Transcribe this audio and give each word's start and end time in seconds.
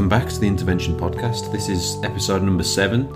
welcome 0.00 0.08
back 0.08 0.30
to 0.30 0.40
the 0.40 0.46
Intervention 0.46 0.96
Podcast. 0.96 1.52
This 1.52 1.68
is 1.68 2.02
episode 2.02 2.42
number 2.42 2.62
seven, 2.62 3.14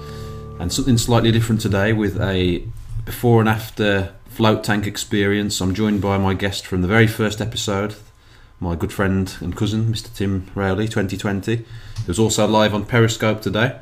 and 0.60 0.70
something 0.70 0.98
slightly 0.98 1.32
different 1.32 1.62
today 1.62 1.94
with 1.94 2.20
a 2.20 2.62
before 3.06 3.40
and 3.40 3.48
after 3.48 4.12
float 4.26 4.62
tank 4.62 4.86
experience. 4.86 5.62
I'm 5.62 5.74
joined 5.74 6.02
by 6.02 6.18
my 6.18 6.34
guest 6.34 6.66
from 6.66 6.82
the 6.82 6.86
very 6.86 7.06
first 7.06 7.40
episode, 7.40 7.94
my 8.60 8.74
good 8.76 8.92
friend 8.92 9.34
and 9.40 9.56
cousin, 9.56 9.86
Mr. 9.86 10.14
Tim 10.14 10.50
Rowley, 10.54 10.86
2020, 10.86 11.64
who's 12.04 12.18
also 12.18 12.46
live 12.46 12.74
on 12.74 12.84
Periscope 12.84 13.40
today. 13.40 13.80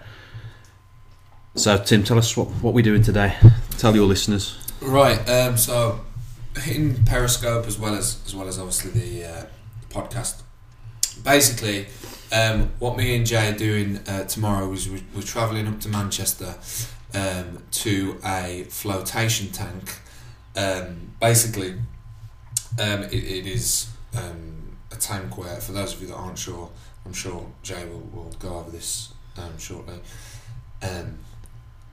So, 1.57 1.79
Tim, 1.79 2.05
tell 2.05 2.19
us 2.19 2.37
what, 2.37 2.51
what 2.63 2.73
we're 2.73 2.85
doing 2.85 3.03
today. 3.03 3.37
Tell 3.79 3.97
your 3.97 4.07
listeners. 4.07 4.65
Right. 4.81 5.29
Um, 5.29 5.57
so, 5.57 6.03
in 6.71 7.05
Periscope 7.05 7.67
as 7.67 7.81
well 7.81 7.97
as 7.97 8.23
as 8.27 8.33
well 8.37 8.47
as 8.47 8.61
obviously 8.61 8.93
the 8.93 9.25
uh, 9.29 9.47
podcast. 9.89 10.43
Basically, 11.25 11.87
um, 12.33 12.71
what 12.79 12.97
me 12.97 13.15
and 13.17 13.27
Jay 13.27 13.51
are 13.51 13.57
doing 13.57 13.99
uh, 14.09 14.25
tomorrow 14.25 14.73
is 14.73 14.89
we, 14.89 15.03
we're 15.15 15.23
travelling 15.23 15.69
up 15.69 15.81
to 15.81 15.89
Manchester 15.89 16.55
um, 17.15 17.63
to 17.71 18.19
a 18.25 18.65
flotation 18.71 19.49
tank. 19.49 19.99
Um, 20.57 21.13
basically, 21.21 21.73
um, 22.81 23.03
it, 23.05 23.13
it 23.13 23.47
is 23.47 23.89
um, 24.17 24.77
a 24.91 24.97
tank 24.97 25.37
where, 25.37 25.57
for 25.57 25.73
those 25.73 25.95
of 25.95 26.01
you 26.01 26.09
that 26.09 26.17
aren't 26.17 26.39
sure, 26.39 26.71
I'm 27.05 27.13
sure 27.13 27.47
Jay 27.63 27.85
will, 27.85 28.09
will 28.13 28.33
go 28.39 28.57
over 28.57 28.71
this 28.71 29.13
um, 29.37 29.59
shortly. 29.59 30.01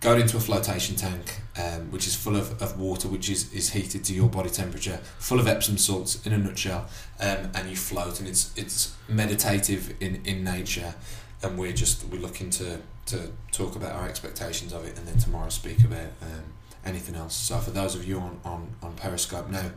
Going 0.01 0.21
into 0.21 0.37
a 0.37 0.39
flotation 0.39 0.95
tank, 0.95 1.41
um, 1.57 1.91
which 1.91 2.07
is 2.07 2.15
full 2.15 2.37
of, 2.37 2.61
of 2.61 2.79
water, 2.79 3.09
which 3.09 3.29
is, 3.29 3.51
is 3.51 3.71
heated 3.71 4.05
to 4.05 4.13
your 4.13 4.29
body 4.29 4.49
temperature, 4.49 4.97
full 5.17 5.41
of 5.41 5.47
Epsom 5.47 5.77
salts 5.77 6.25
in 6.25 6.31
a 6.31 6.37
nutshell, 6.37 6.87
um, 7.19 7.51
and 7.53 7.69
you 7.69 7.75
float, 7.75 8.19
and 8.19 8.29
it's 8.29 8.53
it's 8.55 8.95
meditative 9.09 9.93
in, 9.99 10.21
in 10.23 10.41
nature, 10.45 10.95
and 11.43 11.57
we're 11.57 11.73
just 11.73 12.05
we're 12.05 12.21
looking 12.21 12.49
to, 12.51 12.79
to 13.07 13.33
talk 13.51 13.75
about 13.75 13.91
our 13.91 14.07
expectations 14.07 14.71
of 14.71 14.85
it, 14.85 14.97
and 14.97 15.05
then 15.05 15.17
tomorrow 15.17 15.49
speak 15.49 15.83
about 15.83 16.11
um, 16.21 16.43
anything 16.85 17.15
else. 17.15 17.35
So 17.35 17.57
for 17.57 17.71
those 17.71 17.93
of 17.93 18.07
you 18.07 18.19
on, 18.19 18.39
on, 18.45 18.75
on 18.81 18.93
Periscope 18.95 19.49
now, 19.49 19.71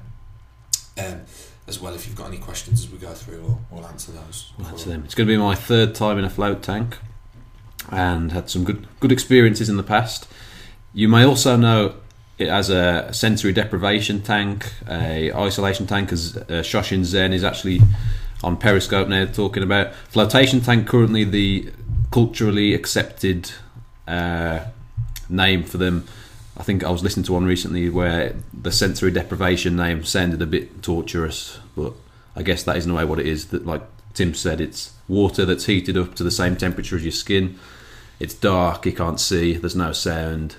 um, 0.99 1.23
as 1.67 1.81
well, 1.81 1.95
if 1.95 2.07
you've 2.07 2.17
got 2.17 2.29
any 2.29 2.39
questions 2.39 2.85
as 2.85 2.91
we 2.91 2.99
go 2.99 3.13
through, 3.13 3.41
we'll, 3.41 3.61
we'll 3.71 3.87
answer 3.87 4.13
those. 4.13 4.53
We'll 4.57 4.69
answer 4.69 4.91
them. 4.91 5.03
It's 5.05 5.15
going 5.15 5.27
to 5.27 5.33
be 5.33 5.37
my 5.37 5.55
third 5.55 5.95
time 5.95 6.19
in 6.19 6.25
a 6.25 6.31
float 6.31 6.63
tank, 6.63 6.97
and 7.91 8.33
had 8.33 8.51
some 8.51 8.65
good 8.65 8.87
good 9.01 9.13
experiences 9.13 9.69
in 9.69 9.77
the 9.77 9.83
past. 9.83 10.29
You 10.95 11.09
may 11.09 11.25
also 11.25 11.57
know 11.57 11.95
it 12.39 12.49
as 12.49 12.71
a 12.71 13.13
sensory 13.13 13.53
deprivation 13.53 14.23
tank, 14.23 14.73
a 14.89 15.33
isolation 15.33 15.87
tank, 15.87 16.13
as 16.13 16.37
uh, 16.37 16.63
Shoshin 16.63 17.05
Zen 17.05 17.33
is 17.33 17.45
actually 17.45 17.81
on 18.43 18.57
Periscope 18.57 19.09
now 19.09 19.25
talking 19.25 19.63
about 19.63 19.95
flotation 19.95 20.61
tank. 20.61 20.87
Currently, 20.87 21.25
the 21.25 21.71
culturally 22.11 22.75
accepted 22.75 23.53
uh, 24.07 24.61
name 25.29 25.63
for 25.65 25.79
them. 25.79 26.07
I 26.57 26.63
think 26.63 26.85
I 26.85 26.91
was 26.91 27.03
listening 27.03 27.25
to 27.25 27.33
one 27.33 27.47
recently 27.47 27.89
where 27.89 28.35
the 28.53 28.71
sensory 28.71 29.11
deprivation 29.11 29.75
name 29.77 30.05
sounded 30.05 30.43
a 30.43 30.47
bit 30.47 30.83
torturous, 30.83 31.59
but 31.75 31.95
I 32.37 32.43
guess 32.43 32.63
that 32.65 32.77
isn't 32.77 32.91
the 32.91 32.97
way 32.97 33.05
what 33.05 33.19
it 33.19 33.27
is. 33.27 33.47
That 33.47 33.67
like 33.67 33.83
Tim 34.15 34.35
said, 34.35 34.61
it's 34.61 34.93
water 35.09 35.45
that's 35.45 35.67
heated 35.67 35.97
up 35.97 36.15
to 36.17 36.25
the 36.25 36.31
same 36.31 36.57
temperature 36.57 36.97
as 36.97 37.03
your 37.03 37.13
skin. 37.13 37.59
It's 38.21 38.35
dark, 38.35 38.87
you 38.87 38.93
can't 38.93 39.19
see, 39.19 39.55
there's 39.55 39.75
no 39.75 39.93
sound, 39.93 40.57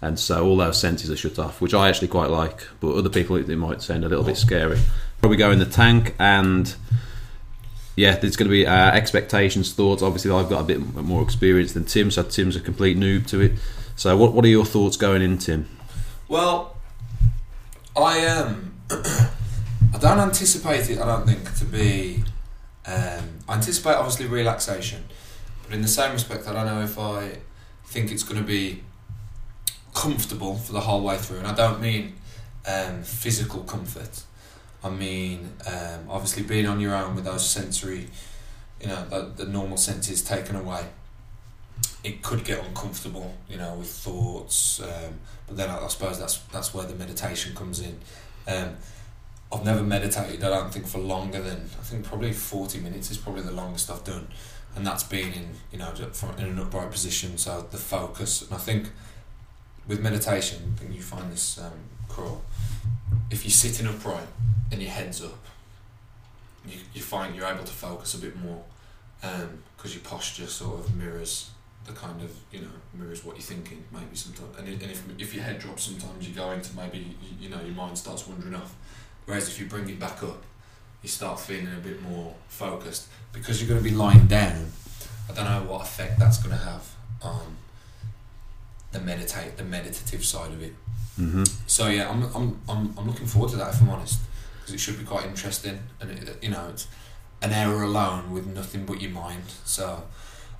and 0.00 0.18
so 0.18 0.46
all 0.46 0.56
those 0.56 0.78
senses 0.80 1.10
are 1.10 1.16
shut 1.16 1.38
off, 1.38 1.60
which 1.60 1.74
I 1.74 1.88
actually 1.88 2.08
quite 2.08 2.30
like. 2.30 2.60
But 2.80 2.94
other 2.94 3.08
people, 3.08 3.36
it, 3.36 3.48
it 3.48 3.56
might 3.56 3.82
sound 3.82 4.04
a 4.04 4.08
little 4.08 4.24
bit 4.24 4.36
scary. 4.36 4.78
Probably 5.20 5.36
go 5.36 5.50
in 5.50 5.58
the 5.58 5.66
tank, 5.66 6.14
and 6.20 6.72
yeah, 7.96 8.16
there's 8.16 8.36
going 8.36 8.48
to 8.48 8.52
be 8.52 8.64
uh, 8.64 8.92
expectations, 8.92 9.72
thoughts. 9.72 10.02
Obviously, 10.02 10.30
I've 10.30 10.48
got 10.48 10.60
a 10.60 10.64
bit 10.64 10.78
more 10.78 11.22
experience 11.22 11.72
than 11.72 11.84
Tim, 11.84 12.12
so 12.12 12.22
Tim's 12.22 12.54
a 12.54 12.60
complete 12.60 12.96
noob 12.96 13.26
to 13.28 13.40
it. 13.40 13.52
So, 13.96 14.16
what 14.16 14.32
what 14.32 14.44
are 14.44 14.48
your 14.48 14.64
thoughts 14.64 14.96
going 14.96 15.20
in, 15.20 15.38
Tim? 15.38 15.68
Well, 16.28 16.76
I 17.96 18.24
um, 18.26 18.74
I 18.90 19.98
don't 19.98 20.20
anticipate 20.20 20.90
it. 20.90 21.00
I 21.00 21.06
don't 21.06 21.26
think 21.26 21.52
to 21.56 21.64
be. 21.64 22.22
Um, 22.88 23.40
I 23.46 23.54
anticipate 23.54 23.96
obviously 23.96 24.26
relaxation, 24.26 25.04
but 25.62 25.74
in 25.74 25.82
the 25.82 25.88
same 25.88 26.12
respect, 26.12 26.48
I 26.48 26.54
don't 26.54 26.66
know 26.66 26.80
if 26.80 26.98
I 26.98 27.38
think 27.84 28.10
it's 28.10 28.22
going 28.22 28.40
to 28.40 28.46
be 28.46 28.82
comfortable 29.94 30.56
for 30.56 30.72
the 30.72 30.80
whole 30.80 31.02
way 31.02 31.18
through. 31.18 31.38
And 31.38 31.46
I 31.46 31.54
don't 31.54 31.80
mean 31.80 32.14
um, 32.66 33.02
physical 33.02 33.60
comfort. 33.64 34.22
I 34.82 34.90
mean 34.90 35.52
um, 35.66 36.06
obviously 36.08 36.44
being 36.44 36.66
on 36.66 36.80
your 36.80 36.94
own 36.94 37.14
with 37.14 37.24
those 37.24 37.46
sensory, 37.46 38.08
you 38.80 38.86
know, 38.86 39.04
the, 39.06 39.44
the 39.44 39.50
normal 39.50 39.76
senses 39.76 40.22
taken 40.22 40.56
away. 40.56 40.86
It 42.04 42.22
could 42.22 42.44
get 42.44 42.64
uncomfortable, 42.64 43.34
you 43.50 43.58
know, 43.58 43.74
with 43.74 43.88
thoughts. 43.88 44.80
Um, 44.80 45.18
but 45.46 45.56
then 45.56 45.68
I, 45.68 45.84
I 45.84 45.88
suppose 45.88 46.18
that's 46.18 46.38
that's 46.52 46.72
where 46.72 46.86
the 46.86 46.94
meditation 46.94 47.54
comes 47.54 47.80
in. 47.80 47.98
Um, 48.46 48.76
I've 49.52 49.64
never 49.64 49.82
meditated. 49.82 50.44
I 50.44 50.50
don't 50.50 50.72
think 50.72 50.86
for 50.86 50.98
longer 50.98 51.40
than 51.40 51.70
I 51.78 51.82
think 51.82 52.04
probably 52.04 52.32
forty 52.32 52.80
minutes 52.80 53.10
is 53.10 53.16
probably 53.16 53.42
the 53.42 53.52
longest 53.52 53.90
I've 53.90 54.04
done, 54.04 54.28
and 54.76 54.86
that's 54.86 55.04
been 55.04 55.32
in 55.32 55.48
you 55.72 55.78
know 55.78 55.92
in 56.38 56.44
an 56.44 56.58
upright 56.58 56.90
position. 56.90 57.38
So 57.38 57.66
the 57.70 57.78
focus, 57.78 58.42
and 58.42 58.54
I 58.54 58.58
think 58.58 58.90
with 59.86 60.00
meditation, 60.00 60.74
I 60.76 60.80
think 60.80 60.94
you 60.94 61.02
find 61.02 61.32
this 61.32 61.58
um, 61.58 61.72
crawl. 62.08 62.42
If 63.30 63.44
you're 63.44 63.50
sitting 63.50 63.86
upright 63.86 64.26
and 64.70 64.82
your 64.82 64.90
head's 64.90 65.22
up, 65.22 65.44
you, 66.66 66.78
you 66.92 67.00
find 67.00 67.34
you're 67.34 67.46
able 67.46 67.64
to 67.64 67.72
focus 67.72 68.14
a 68.14 68.18
bit 68.18 68.36
more 68.36 68.62
because 69.20 69.94
your 69.94 70.04
posture 70.04 70.46
sort 70.46 70.80
of 70.80 70.94
mirrors 70.94 71.50
the 71.86 71.92
kind 71.92 72.22
of 72.22 72.30
you 72.52 72.60
know 72.60 72.68
mirrors 72.94 73.24
what 73.24 73.36
you're 73.36 73.42
thinking 73.42 73.82
maybe 73.90 74.14
sometimes 74.14 74.56
and, 74.58 74.68
and 74.68 74.82
if, 74.82 75.02
if 75.18 75.34
your 75.34 75.42
head 75.42 75.58
drops 75.58 75.84
sometimes 75.84 76.28
you're 76.28 76.36
going 76.36 76.60
to 76.60 76.76
maybe 76.76 76.98
you, 76.98 77.14
you 77.40 77.48
know 77.48 77.60
your 77.62 77.74
mind 77.74 77.96
starts 77.96 78.26
wandering 78.26 78.54
off 78.54 78.74
whereas 79.28 79.46
if 79.48 79.60
you 79.60 79.66
bring 79.66 79.88
it 79.88 79.98
back 80.00 80.22
up 80.22 80.42
you 81.02 81.08
start 81.08 81.38
feeling 81.38 81.68
a 81.68 81.80
bit 81.88 82.02
more 82.02 82.34
focused. 82.48 83.06
Because 83.32 83.60
you're 83.60 83.68
going 83.68 83.82
to 83.84 83.88
be 83.88 83.94
lying 83.94 84.26
down 84.26 84.72
I 85.30 85.32
don't 85.34 85.44
know 85.44 85.62
what 85.70 85.82
effect 85.82 86.18
that's 86.18 86.38
going 86.42 86.56
to 86.58 86.64
have 86.64 86.84
on 87.22 87.56
the 88.92 89.00
meditate 89.00 89.56
the 89.58 89.64
meditative 89.64 90.24
side 90.24 90.50
of 90.52 90.62
it. 90.62 90.74
Mm-hmm. 91.20 91.44
so 91.66 91.88
yeah 91.88 92.08
I'm, 92.10 92.22
I'm, 92.34 92.60
I'm, 92.68 92.94
I'm 92.98 93.06
looking 93.06 93.26
forward 93.26 93.50
to 93.50 93.56
that 93.58 93.74
if 93.74 93.80
I'm 93.82 93.90
honest 93.90 94.20
because 94.58 94.74
it 94.74 94.78
should 94.80 94.98
be 94.98 95.04
quite 95.04 95.26
interesting. 95.26 95.78
And 96.00 96.10
it, 96.10 96.38
you 96.42 96.50
know 96.50 96.66
it's 96.70 96.86
an 97.42 97.52
hour 97.52 97.82
alone 97.82 98.32
with 98.32 98.46
nothing 98.46 98.84
but 98.86 99.00
your 99.00 99.10
mind. 99.12 99.44
So 99.64 100.04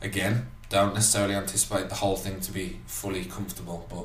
again 0.02 0.46
don't 0.68 0.92
necessarily 0.94 1.34
anticipate 1.34 1.88
the 1.88 1.94
whole 1.96 2.16
thing 2.16 2.38
to 2.40 2.52
be 2.52 2.78
fully 2.86 3.24
comfortable 3.24 3.86
but 3.88 4.04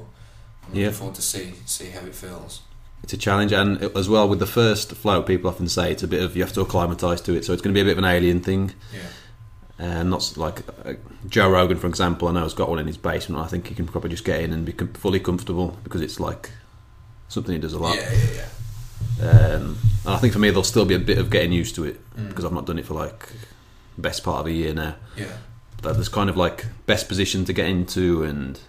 I'm 0.63 0.69
looking 0.69 0.81
Yeah. 0.84 0.91
forward 0.91 1.16
to 1.16 1.22
see 1.22 1.53
see 1.66 1.90
how 1.90 2.00
it 2.06 2.16
feels 2.16 2.62
It's 3.03 3.14
a 3.14 3.18
challenge, 3.18 3.52
and 3.52 3.81
as 3.97 4.08
well 4.08 4.30
with 4.30 4.40
the 4.40 4.46
first 4.47 4.94
float, 4.94 5.28
people 5.28 5.50
often 5.50 5.68
say 5.68 5.91
it's 5.91 6.03
a 6.03 6.08
bit 6.08 6.24
of 6.24 6.36
you 6.38 6.44
have 6.44 6.53
to 6.53 6.62
acclimatise 6.62 7.19
to 7.22 7.34
it, 7.36 7.44
so 7.46 7.52
it's 7.53 7.62
going 7.62 7.74
to 7.74 7.78
be 7.78 7.81
a 7.81 7.86
bit 7.86 7.91
of 7.94 7.97
an 7.97 8.06
alien 8.06 8.40
thing. 8.41 8.72
yeah 8.94 9.02
And 9.78 10.09
not 10.09 10.38
like 10.38 10.62
uh, 10.86 10.94
Joe 11.28 11.50
Rogan, 11.50 11.78
for 11.78 11.88
example. 11.88 12.28
I 12.30 12.31
know 12.31 12.44
has 12.44 12.53
got 12.53 12.69
one 12.69 12.80
in 12.80 12.88
his 12.88 12.97
basement. 12.97 13.44
I 13.44 13.47
think 13.50 13.68
he 13.68 13.75
can 13.75 13.88
probably 13.88 14.09
just 14.09 14.24
get 14.24 14.40
in 14.42 14.53
and 14.53 14.66
be 14.66 14.72
fully 14.94 15.19
comfortable 15.19 15.78
because 15.84 16.00
it's 16.02 16.19
like 16.19 16.50
something 17.28 17.53
he 17.53 17.59
does 17.59 17.74
a 17.74 17.80
lot. 17.80 17.95
yeah 17.98 18.10
yeah 18.13 18.45
yeah 19.22 19.27
Um, 19.27 19.77
and 20.06 20.13
I 20.13 20.18
think 20.18 20.31
for 20.33 20.39
me, 20.39 20.50
there'll 20.50 20.63
still 20.63 20.86
be 20.86 20.95
a 20.95 21.00
bit 21.00 21.18
of 21.18 21.30
getting 21.30 21.51
used 21.51 21.75
to 21.75 21.83
it 21.83 22.00
Mm. 22.16 22.30
because 22.30 22.45
I've 22.45 22.54
not 22.54 22.66
done 22.68 22.80
it 22.80 22.86
for 22.86 22.94
like 22.94 23.27
best 23.98 24.24
part 24.24 24.39
of 24.39 24.45
a 24.45 24.51
year 24.51 24.74
now. 24.74 24.95
yeah 25.18 25.36
But 25.81 25.94
there's 25.94 26.10
kind 26.10 26.30
of 26.30 26.38
like 26.38 26.68
best 26.86 27.07
position 27.10 27.44
to 27.45 27.54
get 27.54 27.66
into, 27.68 28.24
and 28.24 28.60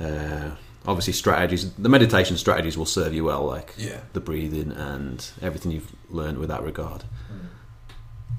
uh, 0.00 0.50
obviously 0.86 1.12
strategies. 1.12 1.72
The 1.74 1.88
meditation 1.88 2.36
strategies 2.36 2.78
will 2.78 2.86
serve 2.86 3.14
you 3.14 3.24
well, 3.24 3.44
like 3.44 3.74
yeah 3.76 4.00
the 4.12 4.20
breathing 4.20 4.72
and 4.72 5.30
everything 5.42 5.72
you've 5.72 5.92
learned 6.10 6.38
with 6.38 6.48
that 6.48 6.62
regard. 6.62 7.02
Mm. 7.32 7.46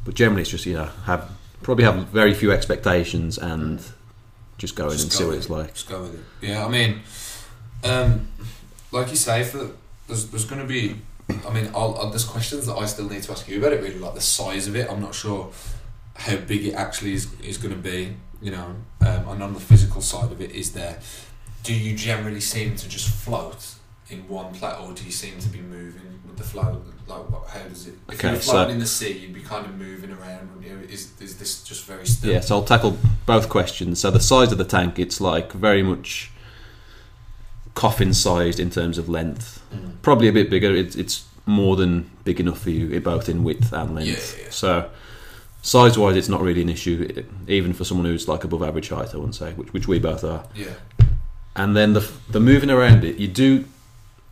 But 0.06 0.16
generally, 0.16 0.42
it's 0.42 0.52
just 0.52 0.66
you 0.66 0.74
know 0.74 0.90
have 1.06 1.30
probably 1.62 1.84
have 1.84 2.08
very 2.08 2.34
few 2.34 2.52
expectations 2.52 3.38
and 3.38 3.84
just 4.58 4.76
go 4.76 4.86
in 4.86 4.92
Just 4.92 5.04
and 5.04 5.12
go 5.12 5.18
see 5.18 5.26
what 5.26 5.36
it's 5.36 5.46
it. 5.46 5.52
like. 5.52 5.74
Just 5.74 5.90
go 5.90 6.02
with 6.02 6.16
it. 6.16 6.48
Yeah, 6.48 6.66
I 6.66 6.70
mean, 6.70 7.02
um, 7.84 8.28
like 8.92 9.10
you 9.10 9.16
say, 9.16 9.44
for 9.44 9.72
there's 10.08 10.28
there's 10.28 10.46
going 10.46 10.62
to 10.62 10.68
be. 10.68 10.96
I 11.48 11.54
mean, 11.54 11.68
I'll, 11.76 11.96
I'll, 12.00 12.10
there's 12.10 12.26
questions 12.26 12.66
that 12.66 12.76
I 12.76 12.86
still 12.86 13.08
need 13.08 13.22
to 13.24 13.32
ask 13.32 13.48
you 13.48 13.60
about 13.60 13.74
it. 13.74 13.82
Really, 13.82 14.00
like 14.00 14.16
the 14.16 14.22
size 14.22 14.68
of 14.68 14.76
it. 14.76 14.90
I'm 14.90 15.00
not 15.02 15.14
sure 15.14 15.52
how 16.16 16.38
big 16.38 16.66
it 16.66 16.74
actually 16.74 17.14
is 17.14 17.32
is 17.42 17.58
going 17.58 17.74
to 17.74 17.80
be. 17.82 18.16
You 18.42 18.52
know, 18.52 18.76
um, 19.02 19.28
and 19.28 19.44
on 19.44 19.54
the 19.54 19.60
physical 19.60 20.02
side 20.02 20.32
of 20.32 20.42
it, 20.42 20.52
is 20.52 20.72
there? 20.74 21.00
Do 21.64 21.74
you 21.74 21.96
generally 21.96 22.40
seem 22.42 22.76
to 22.78 22.88
just 22.90 23.10
float 23.10 23.76
in 24.10 24.28
one 24.28 24.54
place, 24.54 24.76
or 24.82 24.94
do 24.94 25.04
you 25.04 25.12
seem 25.12 25.38
to 25.40 25.50
be 25.50 25.60
moving 25.60 26.20
with 26.26 26.38
the 26.38 26.44
flow? 26.44 26.82
Like, 27.08 27.30
what, 27.30 27.48
how 27.50 27.68
does 27.68 27.88
it? 27.88 27.96
If 28.08 28.16
Okay, 28.16 28.32
you're 28.32 28.42
so- 28.42 28.52
floating 28.52 28.76
in 28.76 28.80
the 28.80 28.86
sea, 28.88 29.12
you'd 29.18 29.34
be 29.34 29.42
kind 29.42 29.66
of 29.66 29.78
moving 29.78 30.12
around. 30.12 30.50
wouldn't 30.56 30.66
you? 30.68 30.88
Is 30.94 31.12
is 31.20 31.38
this 31.38 31.64
just 31.64 31.86
very 31.86 32.06
still? 32.08 32.32
Yeah, 32.32 32.40
so 32.40 32.56
I'll 32.58 32.64
tackle 32.64 32.98
both 33.26 33.50
questions. 33.50 34.00
So 34.00 34.10
the 34.12 34.20
size 34.20 34.52
of 34.52 34.58
the 34.58 34.64
tank, 34.66 34.98
it's 35.00 35.20
like 35.20 35.52
very 35.52 35.84
much 35.84 36.32
coffin 37.76 38.14
sized 38.14 38.60
in 38.60 38.70
terms 38.70 38.98
of 38.98 39.08
length. 39.10 39.62
Mm. 39.74 40.02
Probably 40.02 40.28
a 40.28 40.34
bit 40.34 40.50
bigger. 40.50 40.74
It's 40.76 40.96
it's 40.96 41.26
more 41.46 41.76
than 41.76 42.10
big 42.24 42.40
enough 42.40 42.60
for 42.62 42.70
you, 42.70 43.00
both 43.02 43.28
in 43.30 43.44
width 43.44 43.74
and 43.74 43.96
length. 43.96 44.08
Yeah, 44.36 44.38
yeah, 44.40 44.46
yeah. 44.46 44.52
So 44.52 44.90
size 45.62 45.98
wise, 45.98 46.16
it's 46.16 46.30
not 46.30 46.42
really 46.42 46.62
an 46.62 46.70
issue, 46.70 47.26
even 47.48 47.74
for 47.74 47.84
someone 47.84 48.06
who's 48.06 48.28
like 48.28 48.44
above 48.44 48.62
average 48.64 48.90
height. 48.90 49.14
I 49.14 49.18
wouldn't 49.18 49.36
say, 49.36 49.54
which, 49.54 49.74
which 49.74 49.88
we 49.88 50.00
both 50.00 50.24
are. 50.24 50.46
Yeah. 50.56 50.68
And 51.60 51.76
then 51.76 51.94
the 51.94 52.10
the 52.30 52.40
moving 52.40 52.70
around 52.72 53.04
it, 53.04 53.18
you 53.18 53.28
do 53.28 53.66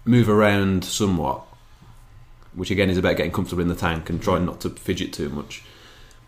move 0.06 0.30
around 0.30 0.86
somewhat, 0.86 1.42
which 2.54 2.72
again 2.72 2.90
is 2.90 2.98
about 2.98 3.18
getting 3.18 3.32
comfortable 3.34 3.62
in 3.62 3.68
the 3.68 3.76
tank 3.76 4.10
and 4.10 4.22
trying 4.22 4.46
not 4.46 4.62
to 4.62 4.70
fidget 4.70 5.12
too 5.14 5.30
much. 5.30 5.64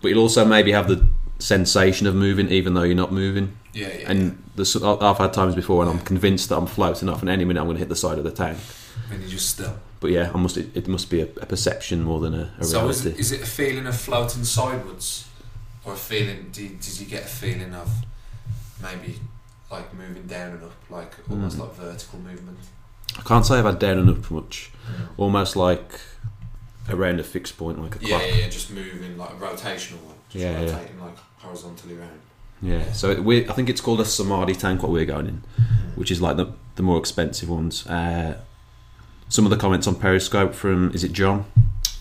But 0.01 0.09
you'll 0.09 0.21
also 0.21 0.43
maybe 0.45 0.71
have 0.73 0.87
the 0.87 1.07
sensation 1.39 2.05
of 2.07 2.15
moving, 2.15 2.49
even 2.49 2.73
though 2.73 2.83
you're 2.83 2.95
not 2.95 3.13
moving. 3.13 3.57
Yeah, 3.73 3.87
yeah. 3.87 4.11
And 4.11 4.43
the, 4.55 4.97
I've 5.01 5.17
had 5.17 5.31
times 5.33 5.55
before 5.55 5.77
when 5.79 5.87
I'm 5.87 5.99
convinced 5.99 6.49
that 6.49 6.57
I'm 6.57 6.67
floating 6.67 7.07
off, 7.07 7.21
and 7.21 7.29
any 7.29 7.45
minute 7.45 7.59
I'm 7.61 7.67
going 7.67 7.75
to 7.77 7.79
hit 7.79 7.89
the 7.89 7.95
side 7.95 8.17
of 8.17 8.23
the 8.25 8.31
tank. 8.31 8.57
and 9.11 9.21
you're 9.21 9.29
just 9.29 9.49
still. 9.49 9.79
But 10.01 10.11
yeah, 10.11 10.31
I 10.33 10.37
must. 10.37 10.57
It, 10.57 10.75
it 10.75 10.87
must 10.87 11.09
be 11.09 11.21
a, 11.21 11.25
a 11.41 11.45
perception 11.45 12.03
more 12.03 12.19
than 12.19 12.33
a, 12.33 12.51
a 12.59 12.63
So 12.65 12.89
is 12.89 13.03
reality. 13.05 13.09
it, 13.09 13.19
is 13.21 13.31
it 13.31 13.41
a 13.41 13.45
feeling 13.45 13.87
of 13.87 13.95
floating 13.95 14.43
sideways, 14.43 15.25
or 15.85 15.93
a 15.93 15.97
feeling? 15.97 16.49
Did, 16.51 16.79
did 16.81 16.99
you 16.99 17.05
get 17.05 17.23
a 17.23 17.27
feeling 17.27 17.73
of 17.73 17.89
maybe 18.81 19.19
like 19.71 19.93
moving 19.93 20.25
down 20.27 20.51
and 20.53 20.63
up, 20.63 20.71
like 20.89 21.13
almost 21.29 21.57
Mm. 21.57 21.61
like 21.61 21.75
vertical 21.75 22.19
movement? 22.19 22.57
I 23.17 23.21
can't 23.21 23.45
say 23.45 23.57
I've 23.59 23.65
had 23.65 23.79
down 23.79 23.97
and 23.99 24.09
up 24.09 24.29
much. 24.31 24.71
Almost 25.17 25.55
like 25.55 25.99
around 26.89 27.19
a 27.19 27.23
fixed 27.23 27.57
point, 27.57 27.81
like 27.81 27.95
a 27.95 27.99
Yeah, 28.01 28.17
clock. 28.17 28.21
yeah, 28.29 28.35
yeah, 28.35 28.49
just 28.49 28.71
moving 28.71 29.17
like 29.17 29.31
a 29.31 29.33
rotational 29.35 30.01
one, 30.03 30.15
just 30.29 30.43
Yeah, 30.43 30.61
yeah. 30.61 30.77
like 31.01 31.17
horizontally 31.37 31.97
around. 31.97 32.19
Yeah, 32.61 32.91
so 32.93 33.21
we, 33.21 33.47
I 33.47 33.53
think 33.53 33.69
it's 33.69 33.79
called 33.81 34.01
a 34.01 34.05
Samadhi 34.05 34.53
tank. 34.55 34.81
What 34.83 34.91
we're 34.91 35.05
going 35.05 35.27
in, 35.27 35.43
which 35.95 36.11
is 36.11 36.21
like 36.21 36.37
the 36.37 36.47
the 36.75 36.83
more 36.83 36.97
expensive 36.97 37.49
ones. 37.49 37.85
Uh, 37.87 38.37
some 39.29 39.45
of 39.45 39.51
the 39.51 39.57
comments 39.57 39.85
on 39.87 39.95
Periscope 39.95 40.53
from 40.53 40.91
is 40.93 41.03
it 41.03 41.13
John? 41.13 41.45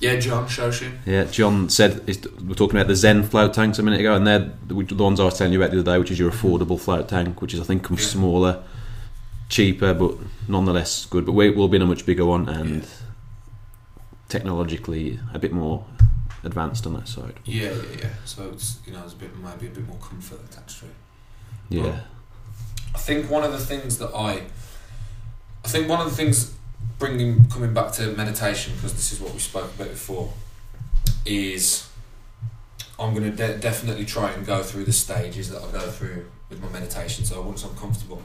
Yeah, 0.00 0.16
John 0.16 0.46
Shoshin. 0.46 0.98
Yeah, 1.06 1.24
John 1.24 1.68
said 1.68 2.06
we're 2.06 2.54
talking 2.54 2.76
about 2.78 2.86
the 2.86 2.94
Zen 2.94 3.24
float 3.24 3.52
tanks 3.52 3.78
a 3.80 3.82
minute 3.82 3.98
ago, 4.00 4.14
and 4.14 4.24
they're 4.26 4.52
the 4.66 4.74
the 4.84 5.02
ones 5.02 5.18
I 5.18 5.24
was 5.24 5.36
telling 5.36 5.52
you 5.52 5.60
about 5.60 5.72
the 5.72 5.80
other 5.80 5.92
day, 5.92 5.98
which 5.98 6.10
is 6.12 6.18
your 6.20 6.30
affordable 6.30 6.78
float 6.78 7.08
tank, 7.08 7.42
which 7.42 7.52
is 7.52 7.58
I 7.60 7.64
think 7.64 7.88
Yeah. 7.90 7.96
smaller, 7.96 8.62
cheaper, 9.48 9.94
but 9.94 10.14
nonetheless 10.46 11.04
good. 11.06 11.26
But 11.26 11.32
we, 11.32 11.50
we'll 11.50 11.66
be 11.68 11.76
in 11.76 11.82
a 11.82 11.86
much 11.86 12.06
bigger 12.06 12.24
one 12.24 12.48
and 12.48 12.82
Yeah. 12.82 12.88
technologically 14.28 15.18
a 15.34 15.38
bit 15.38 15.52
more 15.52 15.84
advanced 16.44 16.86
on 16.86 16.94
that 16.94 17.08
side. 17.08 17.34
Yeah, 17.44 17.70
yeah, 17.72 17.82
yeah. 18.02 18.08
So 18.24 18.50
it's 18.52 18.78
you 18.86 18.92
know 18.92 19.00
there's 19.00 19.14
a 19.14 19.16
bit 19.16 19.36
maybe 19.38 19.66
a 19.66 19.70
bit 19.70 19.86
more 19.86 19.98
comfort 19.98 20.38
attached 20.48 20.80
to 20.80 20.86
it. 20.86 20.94
Yeah, 21.70 21.82
Well, 21.82 22.00
I 22.94 22.98
think 22.98 23.28
one 23.30 23.42
of 23.44 23.52
the 23.52 23.58
things 23.58 23.98
that 23.98 24.14
I, 24.14 24.42
I 25.64 25.68
think 25.68 25.88
one 25.88 26.00
of 26.00 26.08
the 26.08 26.14
things 26.16 26.54
bringing 26.98 27.44
coming 27.48 27.72
back 27.72 27.92
to 27.92 28.12
meditation 28.16 28.74
because 28.74 28.94
this 28.94 29.12
is 29.12 29.20
what 29.20 29.32
we 29.32 29.38
spoke 29.38 29.74
about 29.74 29.88
before, 29.88 30.32
is 31.24 31.88
I'm 32.98 33.14
going 33.14 33.30
to 33.30 33.36
de- 33.36 33.58
definitely 33.58 34.04
try 34.04 34.32
and 34.32 34.44
go 34.44 34.62
through 34.62 34.84
the 34.84 34.92
stages 34.92 35.50
that 35.50 35.62
I 35.62 35.70
go 35.70 35.90
through 35.90 36.26
with 36.50 36.60
my 36.60 36.68
meditation. 36.70 37.24
So 37.24 37.40
once 37.42 37.64
I'm 37.64 37.76
comfortable, 37.76 38.22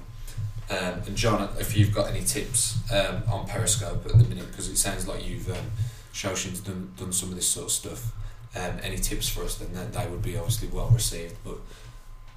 um, 0.69 1.01
and 1.05 1.15
John, 1.15 1.49
if 1.59 1.77
you've 1.77 1.93
got 1.93 2.09
any 2.09 2.21
tips 2.21 2.77
um, 2.91 3.23
on 3.27 3.45
Periscope 3.47 4.05
at 4.05 4.11
the 4.11 4.23
minute, 4.23 4.47
because 4.47 4.69
it 4.69 4.77
sounds 4.77 5.07
like 5.07 5.27
you've 5.27 5.49
um, 5.49 5.71
Shoshin's 6.13 6.61
done 6.61 6.91
done 6.97 7.11
some 7.11 7.29
of 7.29 7.35
this 7.35 7.47
sort 7.47 7.65
of 7.65 7.71
stuff. 7.71 8.11
Um, 8.55 8.77
any 8.83 8.97
tips 8.97 9.29
for 9.29 9.43
us? 9.43 9.55
Then 9.55 9.91
they 9.91 10.07
would 10.07 10.21
be 10.21 10.37
obviously 10.37 10.67
well 10.69 10.89
received. 10.89 11.35
But 11.43 11.57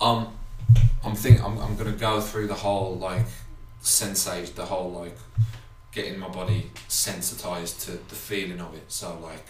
um, 0.05 0.37
I'm 1.05 1.15
think 1.15 1.43
I'm 1.43 1.59
I'm 1.59 1.77
gonna 1.77 1.93
go 1.93 2.21
through 2.21 2.49
the 2.49 2.55
whole 2.55 2.97
like 2.97 3.27
sensate 3.83 4.55
the 4.55 4.67
whole 4.67 4.91
like 4.91 5.17
getting 5.97 6.19
my 6.19 6.29
body 6.29 6.71
sensitized 6.89 7.81
to 7.81 7.93
the 7.93 8.15
feeling 8.15 8.61
of 8.61 8.75
it. 8.75 8.85
So 8.89 9.19
like 9.23 9.47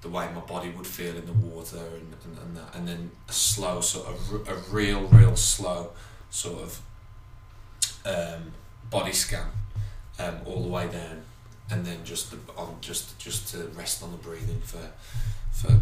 the 0.00 0.08
way 0.08 0.28
my 0.32 0.40
body 0.40 0.70
would 0.70 0.86
feel 0.86 1.16
in 1.16 1.26
the 1.26 1.32
water 1.32 1.76
and, 1.76 2.14
and, 2.24 2.38
and 2.38 2.56
that 2.56 2.74
and 2.74 2.88
then 2.88 3.10
a 3.28 3.32
slow 3.32 3.80
sort 3.80 4.08
of 4.08 4.48
a 4.48 4.54
real 4.70 5.02
real 5.08 5.36
slow 5.36 5.90
sort 6.30 6.62
of 6.62 6.80
um, 8.04 8.52
body 8.90 9.12
scan 9.12 9.46
um, 10.18 10.36
all 10.46 10.62
the 10.62 10.68
way 10.68 10.88
down 10.88 11.22
and 11.70 11.84
then 11.84 12.04
just 12.04 12.30
the, 12.30 12.38
on 12.56 12.76
just 12.80 13.18
just 13.18 13.48
to 13.52 13.58
rest 13.76 14.02
on 14.02 14.10
the 14.12 14.18
breathing 14.18 14.60
for 14.64 14.90
for 15.52 15.80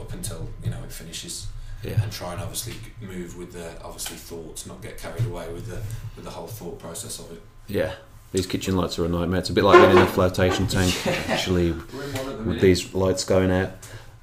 up 0.00 0.12
until 0.12 0.48
you 0.62 0.70
know 0.70 0.82
it 0.84 0.92
finishes 0.92 1.48
yeah, 1.82 2.02
and 2.02 2.12
try 2.12 2.32
and 2.34 2.42
obviously 2.42 2.74
move 3.00 3.38
with 3.38 3.52
the 3.52 3.82
obviously 3.82 4.16
thoughts, 4.16 4.66
not 4.66 4.82
get 4.82 4.98
carried 4.98 5.24
away 5.24 5.50
with 5.50 5.66
the 5.66 5.80
with 6.14 6.24
the 6.24 6.30
whole 6.30 6.46
thought 6.46 6.78
process 6.78 7.18
of 7.18 7.32
it. 7.32 7.42
yeah. 7.68 7.94
These 8.32 8.46
kitchen 8.46 8.76
lights 8.76 8.98
are 8.98 9.04
a 9.04 9.08
nightmare. 9.08 9.40
It's 9.40 9.50
a 9.50 9.52
bit 9.52 9.64
like 9.64 9.80
being 9.80 9.96
in 9.96 10.02
a 10.02 10.06
flotation 10.06 10.66
tank, 10.66 10.94
actually, 11.28 11.72
with 11.72 12.60
these 12.60 12.94
lights 12.94 13.24
going 13.24 13.50
out. 13.50 13.70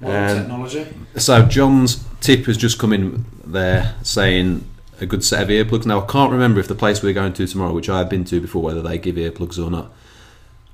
modern 0.00 0.30
um, 0.30 0.38
technology. 0.38 0.86
So 1.16 1.44
John's 1.46 2.04
tip 2.20 2.46
has 2.46 2.56
just 2.56 2.78
come 2.78 2.92
in 2.92 3.24
there 3.44 3.94
saying 4.02 4.64
a 5.00 5.06
good 5.06 5.24
set 5.24 5.42
of 5.42 5.48
earplugs. 5.48 5.84
Now 5.86 6.02
I 6.02 6.06
can't 6.06 6.32
remember 6.32 6.58
if 6.58 6.68
the 6.68 6.74
place 6.74 7.02
we're 7.02 7.12
going 7.12 7.34
to 7.34 7.46
tomorrow, 7.46 7.72
which 7.72 7.88
I 7.88 7.98
have 7.98 8.08
been 8.08 8.24
to 8.26 8.40
before, 8.40 8.62
whether 8.62 8.80
they 8.82 8.98
give 8.98 9.16
earplugs 9.16 9.62
or 9.62 9.70
not. 9.70 9.92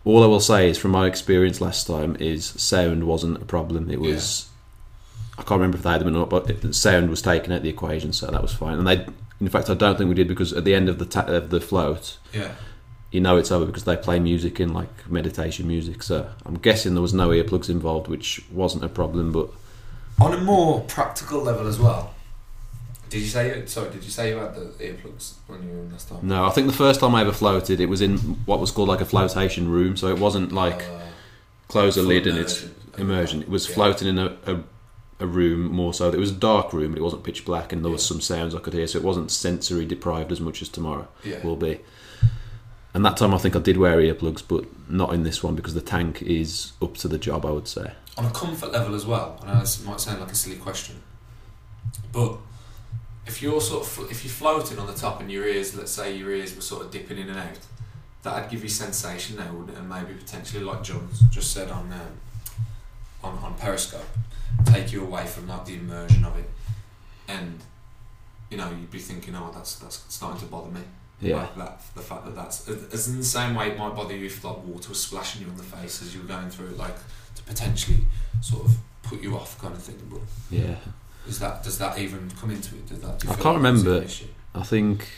All 0.05 0.23
I 0.23 0.27
will 0.27 0.41
say 0.41 0.69
is, 0.69 0.77
from 0.79 0.91
my 0.91 1.07
experience 1.07 1.61
last 1.61 1.87
time, 1.87 2.15
is 2.21 2.45
sound 2.47 3.05
wasn't 3.05 3.41
a 3.43 3.45
problem. 3.47 3.91
It 3.91 4.01
was 4.01 4.49
I 5.39 5.43
can't 5.43 5.59
remember 5.59 5.79
if 5.79 5.83
they 5.83 5.91
had 5.91 6.01
them 6.01 6.09
or 6.09 6.13
not, 6.13 6.31
but 6.31 6.49
it, 6.49 6.75
sound 6.75 7.11
was 7.11 7.21
taken 7.21 7.53
out 7.53 7.57
of 7.57 7.63
the 7.65 7.69
equation, 7.69 8.13
so 8.13 8.27
that 8.29 8.41
was 8.41 8.55
fine. 8.55 8.79
And 8.79 8.87
they, 8.87 9.05
in 9.41 9.49
fact, 9.49 9.69
I 9.69 9.75
don't 9.75 9.99
think 9.99 10.09
we 10.09 10.15
did 10.15 10.29
because 10.29 10.53
at 10.53 10.65
the 10.65 10.75
end 10.75 10.89
of 10.89 10.99
the 10.99 11.07
ta- 11.07 11.27
of 11.27 11.51
the 11.51 11.61
float, 11.61 12.19
Yeah, 12.33 12.53
you 13.15 13.21
know 13.21 13.37
it's 13.37 13.53
over 13.53 13.65
because 13.65 13.85
they 13.85 13.97
play 13.97 14.19
music 14.19 14.59
in 14.59 14.75
like 14.75 15.09
meditation 15.09 15.69
music. 15.69 16.03
So 16.03 16.29
I'm 16.45 16.57
guessing 16.59 16.95
there 16.95 17.01
was 17.03 17.15
no 17.15 17.29
earplugs 17.29 17.71
involved, 17.71 18.09
which 18.09 18.45
wasn't 18.51 18.83
a 18.83 18.89
problem. 18.89 19.31
But 19.31 19.51
on 20.21 20.33
a 20.35 20.39
more 20.41 20.81
practical 20.81 21.41
level 21.41 21.69
as 21.69 21.79
well. 21.79 22.13
Did 23.11 23.21
you 23.21 23.29
say 23.29 23.65
sorry? 23.67 23.91
Did 23.91 24.03
you 24.03 24.11
say 24.11 24.31
you 24.31 24.37
had 24.39 24.57
the 24.57 24.63
earplugs 24.85 25.35
when 25.47 25.63
you 25.63 25.69
were 25.73 25.79
in 25.85 25.93
last 25.93 26.09
time? 26.09 26.19
No, 26.23 26.45
I 26.45 26.51
think 26.51 26.67
the 26.67 26.73
first 26.87 26.99
time 26.99 27.15
I 27.15 27.21
ever 27.21 27.33
floated, 27.33 27.79
it 27.79 27.87
was 27.89 28.01
in 28.01 28.19
what 28.47 28.59
was 28.59 28.73
called 28.73 28.89
like 28.89 29.01
a 29.01 29.05
flotation 29.05 29.69
room. 29.71 29.97
So 29.97 30.09
it 30.09 30.19
wasn't 30.19 30.51
like 30.51 30.83
Uh, 30.83 31.01
close 31.69 31.97
a 31.97 32.03
lid 32.03 32.27
and 32.27 32.37
it's 32.37 32.67
immersion. 32.99 33.43
It 33.43 33.49
was 33.49 33.69
Yeah. 33.69 33.75
floating 33.77 34.09
in 34.09 34.19
a, 34.19 34.37
a, 34.47 34.59
a 35.21 35.27
room 35.29 35.71
more 35.71 35.95
so. 35.95 36.09
It 36.11 36.19
was 36.19 36.31
a 36.33 36.41
dark 36.53 36.73
room, 36.73 36.91
but 36.91 36.99
it 36.99 37.03
wasn't 37.05 37.23
pitch 37.23 37.45
black, 37.45 37.73
and 37.73 37.85
there 37.85 37.93
was 37.93 38.05
some 38.05 38.21
sounds 38.21 38.57
I 38.57 38.59
could 38.59 38.73
hear. 38.75 38.89
So 38.89 38.99
it 38.99 39.05
wasn't 39.05 39.31
sensory 39.31 39.87
deprived 39.87 40.33
as 40.33 40.41
much 40.41 40.61
as 40.63 40.69
tomorrow 40.69 41.07
Yeah, 41.23 41.41
will 41.47 41.57
be. 41.69 41.79
And 42.95 43.05
that 43.05 43.17
time 43.17 43.35
I 43.35 43.39
think 43.39 43.57
I 43.57 43.59
did 43.59 43.77
wear 43.77 43.99
earplugs, 43.99 44.43
but 44.47 44.65
not 44.89 45.13
in 45.13 45.25
this 45.25 45.43
one 45.43 45.57
because 45.57 45.75
the 45.75 45.81
tank 45.81 46.23
is 46.23 46.73
up 46.81 46.95
to 46.99 47.09
the 47.09 47.19
job. 47.19 47.45
I 47.45 47.51
would 47.51 47.67
say. 47.69 47.93
on 48.17 48.25
a 48.25 48.31
comfort 48.31 48.71
level 48.73 48.95
as 48.95 49.05
well. 49.05 49.41
I 49.43 49.55
know 49.55 49.61
this 49.61 49.85
might 49.85 50.01
sound 50.01 50.21
like 50.21 50.31
a 50.31 50.35
silly 50.37 50.57
question, 50.57 51.03
but 52.13 52.37
if 53.27 53.43
you're 53.43 53.61
sort 53.61 53.87
of 53.87 54.11
if 54.11 54.25
you're 54.25 54.31
floating 54.33 54.79
on 54.79 54.87
the 54.87 54.95
top 54.95 55.21
and 55.21 55.31
your 55.31 55.45
ears, 55.47 55.75
let's 55.77 55.91
say 55.91 56.15
your 56.17 56.31
ears 56.31 56.55
were 56.55 56.63
sort 56.63 56.85
of 56.85 56.91
dipping 56.93 57.19
in 57.19 57.29
and 57.29 57.39
out, 57.39 57.59
that'd 58.23 58.49
give 58.51 58.63
you 58.63 58.69
sensation 58.69 59.37
there, 59.37 59.53
wouldn't 59.53 59.71
it? 59.71 59.79
And 59.79 59.89
maybe 59.89 60.15
potentially 60.15 60.63
like 60.63 60.83
John 60.85 61.09
just 61.31 61.53
said 61.53 61.71
on 61.71 61.93
um, 61.93 62.21
on 63.25 63.39
on 63.39 63.55
Periscope, 63.55 64.07
take 64.67 64.93
you 64.93 65.03
away 65.03 65.27
from 65.27 65.49
like 65.49 65.65
the 65.65 65.75
immersion 65.75 66.25
of 66.25 66.39
it, 66.39 66.49
and 67.27 67.59
you 68.51 68.57
know 68.57 68.71
you'd 68.71 68.91
be 68.91 69.01
thinking, 69.01 69.35
oh, 69.35 69.51
that's 69.53 69.77
that's 69.77 70.05
starting 70.09 70.41
to 70.41 70.47
bother 70.47 70.71
me. 70.71 70.83
Yeah. 71.21 71.37
Like 71.37 71.57
that, 71.57 71.81
the 71.95 72.03
fact 72.03 72.25
that 72.27 72.35
that's 72.35 72.69
as 72.69 73.09
in 73.09 73.17
the 73.19 73.25
same 73.25 73.55
way 73.55 73.69
it 73.71 73.79
might 73.79 73.95
bother 73.95 74.15
you 74.17 74.27
if 74.27 74.45
like 74.45 74.59
water 74.65 74.89
was 74.91 75.01
splashing 75.01 75.43
you 75.43 75.49
on 75.49 75.57
the 75.57 75.63
face 75.63 76.03
as 76.03 76.15
you 76.15 76.21
were 76.23 76.29
going 76.29 76.51
through 76.51 76.67
it, 76.69 76.77
like 76.77 76.95
to 77.37 77.43
potentially 77.45 77.99
sort 78.43 78.67
of 78.67 78.77
put 79.03 79.23
you 79.23 79.35
off, 79.37 79.59
kind 79.61 79.75
of 79.75 79.83
thing. 79.83 79.97
But 80.11 80.21
Yeah. 80.51 80.77
is 81.27 81.39
that 81.39 81.63
does 81.63 81.79
that 81.79 81.99
even 81.99 82.31
come 82.41 82.51
into 82.51 82.75
it? 82.75 82.87
Does 82.89 83.01
that? 83.01 83.21
do 83.21 83.29
I 83.29 83.35
can't 83.35 83.45
like 83.47 83.57
remember. 83.57 84.05
I 84.55 84.63
think 84.63 85.09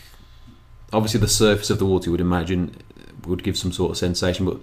obviously 0.92 1.20
the 1.20 1.28
surface 1.28 1.70
of 1.70 1.78
the 1.78 1.86
water 1.86 2.06
you 2.06 2.12
would 2.12 2.20
imagine 2.20 2.76
would 3.26 3.42
give 3.42 3.56
some 3.58 3.72
sort 3.72 3.90
of 3.90 3.98
sensation, 3.98 4.46
but 4.46 4.58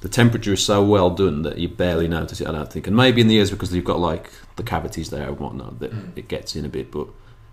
the 0.00 0.08
temperature 0.08 0.52
is 0.54 0.64
so 0.64 0.82
well 0.84 1.10
done 1.10 1.42
that 1.42 1.58
you 1.58 1.68
barely 1.68 2.08
notice 2.08 2.40
it. 2.40 2.48
I 2.48 2.52
don't 2.52 2.72
think, 2.72 2.86
and 2.88 2.96
maybe 2.96 3.20
in 3.20 3.28
the 3.28 3.36
ears 3.36 3.50
because 3.50 3.72
you've 3.72 3.84
got 3.84 4.00
like 4.00 4.30
the 4.56 4.64
cavities 4.64 5.10
there 5.10 5.28
and 5.28 5.38
whatnot 5.38 5.78
that 5.78 5.92
Mm. 5.92 6.10
it 6.16 6.26
gets 6.28 6.56
in 6.56 6.64
a 6.64 6.68
bit. 6.68 6.90
But 6.90 7.06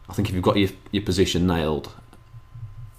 I 0.09 0.13
think 0.13 0.29
if 0.29 0.33
you've 0.33 0.43
got 0.43 0.57
your 0.57 0.69
your 0.91 1.03
position 1.03 1.45
nailed 1.45 1.91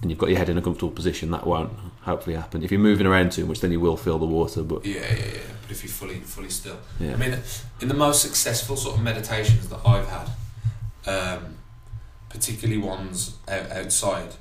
and 0.02 0.10
you've 0.10 0.18
got 0.18 0.28
your 0.28 0.38
head 0.38 0.48
in 0.48 0.56
a 0.58 0.62
comfortable 0.62 0.92
position, 0.92 1.30
that 1.30 1.46
won't 1.46 1.72
hopefully 2.02 2.36
happen. 2.36 2.62
If 2.62 2.70
you're 2.70 2.80
moving 2.80 3.06
around 3.06 3.32
too 3.32 3.46
much, 3.46 3.60
then 3.60 3.70
you 3.72 3.80
will 3.80 3.96
feel 3.96 4.18
the 4.18 4.26
water. 4.26 4.62
But 4.62 4.84
Yeah, 4.86 5.00
yeah, 5.00 5.16
yeah. 5.16 5.40
But 5.62 5.70
if 5.70 5.82
you're 5.84 5.92
fully 5.92 6.20
fully 6.20 6.50
still, 6.50 6.78
yeah, 6.98 7.12
I 7.14 7.16
mean, 7.16 7.38
in 7.80 7.88
the 7.88 7.94
most 7.94 8.22
successful 8.22 8.76
sort 8.76 8.96
of 8.96 9.02
meditations 9.02 9.68
that 9.68 9.80
I've 9.86 10.08
had, 10.08 10.28
um, 11.06 11.56
particularly 12.28 12.80
ones 12.80 13.36
out, 13.48 13.70
outside, 13.70 14.34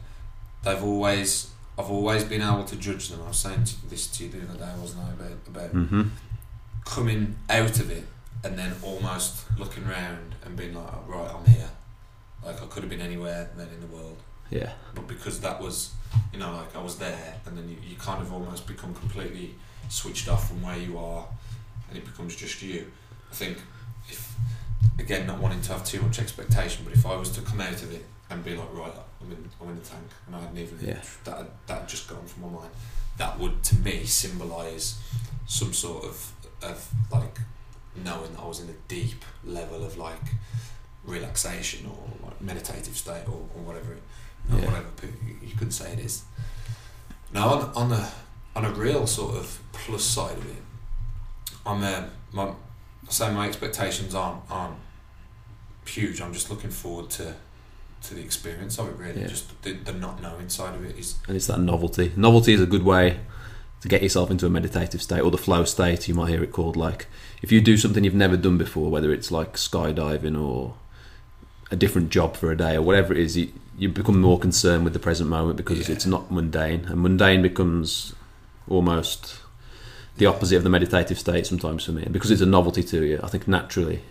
they've 0.63 0.83
always 0.83 1.51
I've 1.77 1.89
always 1.91 2.23
been 2.23 2.41
able 2.41 2.63
to 2.65 2.75
judge 2.75 3.09
them. 3.09 3.21
I 3.23 3.27
was 3.29 3.37
saying 3.37 3.63
to 3.65 3.89
this 3.89 4.07
to 4.07 4.23
you 4.25 4.29
the 4.31 4.41
other 4.49 4.59
day, 4.59 4.71
wasn't 4.79 5.03
I, 5.03 5.11
about 5.11 5.37
about 5.47 5.69
hmm 5.71 6.03
coming 6.85 7.35
out 7.49 7.79
of 7.79 7.91
it 7.91 8.03
and 8.43 8.57
then 8.57 8.73
almost 8.81 9.45
looking 9.59 9.85
around 9.85 10.33
and 10.43 10.55
being 10.55 10.73
like, 10.73 10.87
oh, 10.91 11.03
right, 11.07 11.29
I'm 11.35 11.45
here. 11.45 11.69
Like 12.43 12.61
I 12.61 12.65
could 12.65 12.81
have 12.83 12.89
been 12.89 13.01
anywhere 13.01 13.49
then 13.55 13.67
in 13.67 13.81
the 13.81 13.87
world, 13.95 14.17
yeah, 14.49 14.71
but 14.95 15.07
because 15.07 15.39
that 15.41 15.61
was, 15.61 15.91
you 16.33 16.39
know, 16.39 16.51
like 16.53 16.75
I 16.75 16.81
was 16.81 16.97
there, 16.97 17.35
and 17.45 17.57
then 17.57 17.67
you, 17.69 17.77
you 17.87 17.95
kind 17.97 18.21
of 18.21 18.31
almost 18.33 18.67
become 18.67 18.93
completely 18.93 19.55
switched 19.89 20.27
off 20.29 20.47
from 20.47 20.61
where 20.61 20.77
you 20.77 20.97
are, 20.97 21.25
and 21.89 21.97
it 21.97 22.05
becomes 22.05 22.35
just 22.35 22.61
you. 22.61 22.91
I 23.31 23.35
think 23.35 23.57
if 24.07 24.35
again, 24.97 25.27
not 25.27 25.39
wanting 25.39 25.61
to 25.61 25.73
have 25.73 25.83
too 25.85 26.01
much 26.01 26.19
expectation, 26.19 26.83
but 26.83 26.93
if 26.93 27.05
I 27.05 27.15
was 27.15 27.29
to 27.31 27.41
come 27.41 27.61
out 27.61 27.81
of 27.81 27.93
it 27.93 28.05
and 28.29 28.43
be 28.43 28.55
like, 28.55 28.73
right, 28.73 28.91
I'm 29.21 29.31
in, 29.31 29.49
I'm 29.61 29.69
in 29.69 29.75
the 29.75 29.81
tank, 29.81 30.03
and 30.27 30.35
I 30.35 30.39
hadn't 30.41 30.57
even 30.57 30.77
Yeah. 30.81 31.01
that 31.25 31.37
had, 31.37 31.47
that 31.67 31.79
had 31.81 31.89
just 31.89 32.07
gone 32.07 32.25
from 32.25 32.43
my 32.43 32.59
mind, 32.59 32.71
that 33.17 33.39
would 33.39 33.63
to 33.63 33.75
me 33.77 34.03
symbolise 34.05 34.99
some 35.47 35.73
sort 35.73 36.03
of 36.05 36.31
of 36.61 36.89
like 37.11 37.39
knowing 38.03 38.33
that 38.33 38.41
I 38.41 38.45
was 38.47 38.59
in 38.59 38.69
a 38.69 38.77
deep 38.87 39.23
level 39.45 39.83
of 39.83 39.97
like 39.97 40.21
relaxation 41.05 41.85
or 41.89 42.27
like 42.27 42.41
meditative 42.41 42.95
state 42.97 43.23
or, 43.27 43.47
or 43.55 43.61
whatever 43.63 43.93
it, 43.93 44.03
or 44.51 44.57
Yeah. 44.59 44.65
whatever 44.65 44.87
you 45.41 45.55
could 45.57 45.73
say 45.73 45.93
it 45.93 45.99
is. 45.99 46.23
Now 47.33 47.49
on 47.49 47.71
on 47.75 47.91
a 47.91 48.11
on 48.55 48.65
a 48.65 48.71
real 48.71 49.05
sort 49.07 49.35
of 49.35 49.59
plus 49.71 50.03
side 50.03 50.37
of 50.37 50.45
it, 50.45 50.61
I'm 51.65 51.83
uh, 51.83 52.03
my 52.33 52.43
I 52.43 53.11
say 53.11 53.31
my 53.33 53.47
expectations 53.47 54.13
aren't 54.15 54.41
aren't 54.49 54.75
huge. 55.85 56.21
I'm 56.21 56.33
just 56.33 56.49
looking 56.49 56.69
forward 56.71 57.09
to 57.11 57.35
to 58.03 58.13
the 58.13 58.21
experience 58.21 58.77
of 58.79 58.87
it. 58.89 58.95
Really, 58.97 59.21
Yeah. 59.21 59.27
just 59.27 59.61
the, 59.63 59.73
the 59.73 59.91
not 59.93 60.21
knowing 60.21 60.49
side 60.49 60.75
of 60.75 60.85
it 60.85 60.97
is 60.97 61.15
and 61.27 61.35
it's 61.35 61.47
that 61.47 61.59
novelty. 61.59 62.11
Novelty 62.15 62.53
is 62.53 62.61
a 62.61 62.65
good 62.65 62.83
way 62.83 63.19
to 63.81 63.87
get 63.87 64.01
yourself 64.03 64.29
into 64.31 64.45
a 64.45 64.49
meditative 64.49 65.01
state 65.01 65.21
or 65.21 65.31
the 65.31 65.37
flow 65.37 65.63
state. 65.63 66.07
You 66.07 66.13
might 66.13 66.29
hear 66.29 66.43
it 66.43 66.51
called 66.51 66.75
like 66.75 67.07
if 67.41 67.51
you 67.51 67.61
do 67.61 67.77
something 67.77 68.03
you've 68.03 68.13
never 68.15 68.37
done 68.37 68.57
before, 68.57 68.89
whether 68.89 69.11
it's 69.13 69.31
like 69.31 69.53
skydiving 69.53 70.39
or 70.39 70.75
a 71.71 71.75
different 71.75 72.09
job 72.09 72.35
for 72.35 72.51
a 72.51 72.57
day 72.57 72.75
or 72.75 72.81
whatever 72.81 73.13
it 73.13 73.19
is, 73.19 73.37
you, 73.37 73.51
you 73.79 73.89
become 73.89 74.19
more 74.21 74.37
concerned 74.37 74.83
with 74.83 74.93
the 74.93 74.99
present 74.99 75.29
moment 75.29 75.57
because 75.57 75.87
Yeah. 75.87 75.95
it's 75.95 76.05
not 76.05 76.29
mundane, 76.31 76.85
and 76.89 77.01
mundane 77.01 77.41
becomes 77.41 78.13
almost 78.67 79.39
the 80.17 80.25
opposite 80.25 80.57
of 80.57 80.63
the 80.63 80.69
meditative 80.69 81.17
state 81.17 81.47
sometimes 81.47 81.85
for 81.85 81.93
me. 81.93 82.03
And 82.03 82.11
because 82.13 82.29
it's 82.29 82.41
a 82.41 82.45
novelty 82.45 82.83
to 82.83 83.05
you, 83.05 83.19
I 83.23 83.27
think 83.29 83.47
naturally 83.47 84.01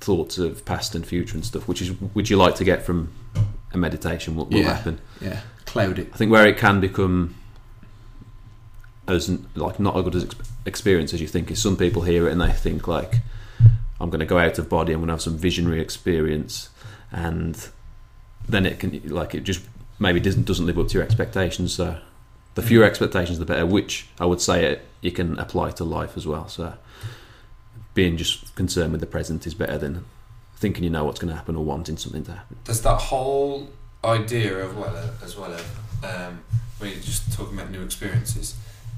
thoughts 0.00 0.38
of 0.38 0.64
past 0.64 0.94
and 0.94 1.04
future 1.04 1.34
and 1.34 1.44
stuff, 1.44 1.66
which 1.66 1.82
is 1.82 1.88
which 2.14 2.30
you 2.30 2.36
like 2.36 2.54
to 2.56 2.64
get 2.64 2.84
from 2.86 3.10
a 3.72 3.76
meditation, 3.76 4.36
will, 4.36 4.46
will 4.46 4.58
Yeah. 4.58 4.74
happen. 4.74 5.00
yeah 5.20 5.40
cloud 5.66 5.98
it. 5.98 6.08
I 6.14 6.16
think 6.16 6.30
where 6.32 6.46
it 6.46 6.56
can 6.56 6.80
become 6.80 7.34
as 9.06 9.28
like 9.54 9.80
not 9.80 9.96
a 9.96 10.02
good 10.02 10.14
as 10.14 10.26
experience 10.66 11.12
as 11.14 11.20
you 11.20 11.26
think 11.26 11.50
is 11.50 11.60
some 11.60 11.76
people 11.76 12.02
hear 12.02 12.28
it 12.28 12.32
and 12.32 12.40
they 12.40 12.52
think 12.52 12.86
like 12.86 13.16
I'm 14.00 14.10
going 14.10 14.20
to 14.20 14.26
go 14.26 14.38
out 14.38 14.58
of 14.58 14.68
body, 14.68 14.92
I'm 14.92 15.00
going 15.00 15.08
to 15.08 15.14
have 15.14 15.20
some 15.22 15.36
visionary 15.36 15.80
experience, 15.80 16.68
and 17.10 17.68
then 18.48 18.66
it 18.66 18.78
can 18.78 19.00
like 19.08 19.34
it 19.34 19.40
just 19.44 19.60
maybe 19.98 20.20
doesn't 20.20 20.46
doesn't 20.46 20.66
live 20.66 20.78
up 20.78 20.88
to 20.88 20.94
your 20.94 21.02
expectations. 21.02 21.74
So 21.74 21.98
the 22.54 22.62
fewer 22.62 22.84
expectations, 22.84 23.38
the 23.38 23.44
better. 23.44 23.66
Which 23.66 24.06
I 24.18 24.26
would 24.26 24.40
say 24.40 24.64
it 24.64 24.84
you 25.00 25.12
can 25.12 25.38
apply 25.38 25.70
to 25.72 25.84
life 25.84 26.16
as 26.16 26.26
well. 26.26 26.48
So 26.48 26.74
being 27.94 28.16
just 28.16 28.54
concerned 28.54 28.92
with 28.92 29.00
the 29.00 29.06
present 29.06 29.46
is 29.46 29.54
better 29.54 29.78
than 29.78 30.04
thinking 30.56 30.84
you 30.84 30.90
know 30.90 31.04
what's 31.04 31.20
going 31.20 31.30
to 31.30 31.36
happen 31.36 31.56
or 31.56 31.64
wanting 31.64 31.96
something 31.96 32.24
to 32.24 32.32
happen. 32.32 32.56
There's 32.64 32.82
that 32.82 33.00
whole 33.00 33.68
idea 34.04 34.56
of 34.58 34.76
well 34.76 34.96
uh, 34.96 35.10
as 35.24 35.36
well 35.36 35.52
um, 36.04 36.40
when 36.78 36.90
you're 36.90 37.00
just 37.00 37.32
talking 37.32 37.58
about 37.58 37.70
new 37.70 37.82
experiences 37.82 38.54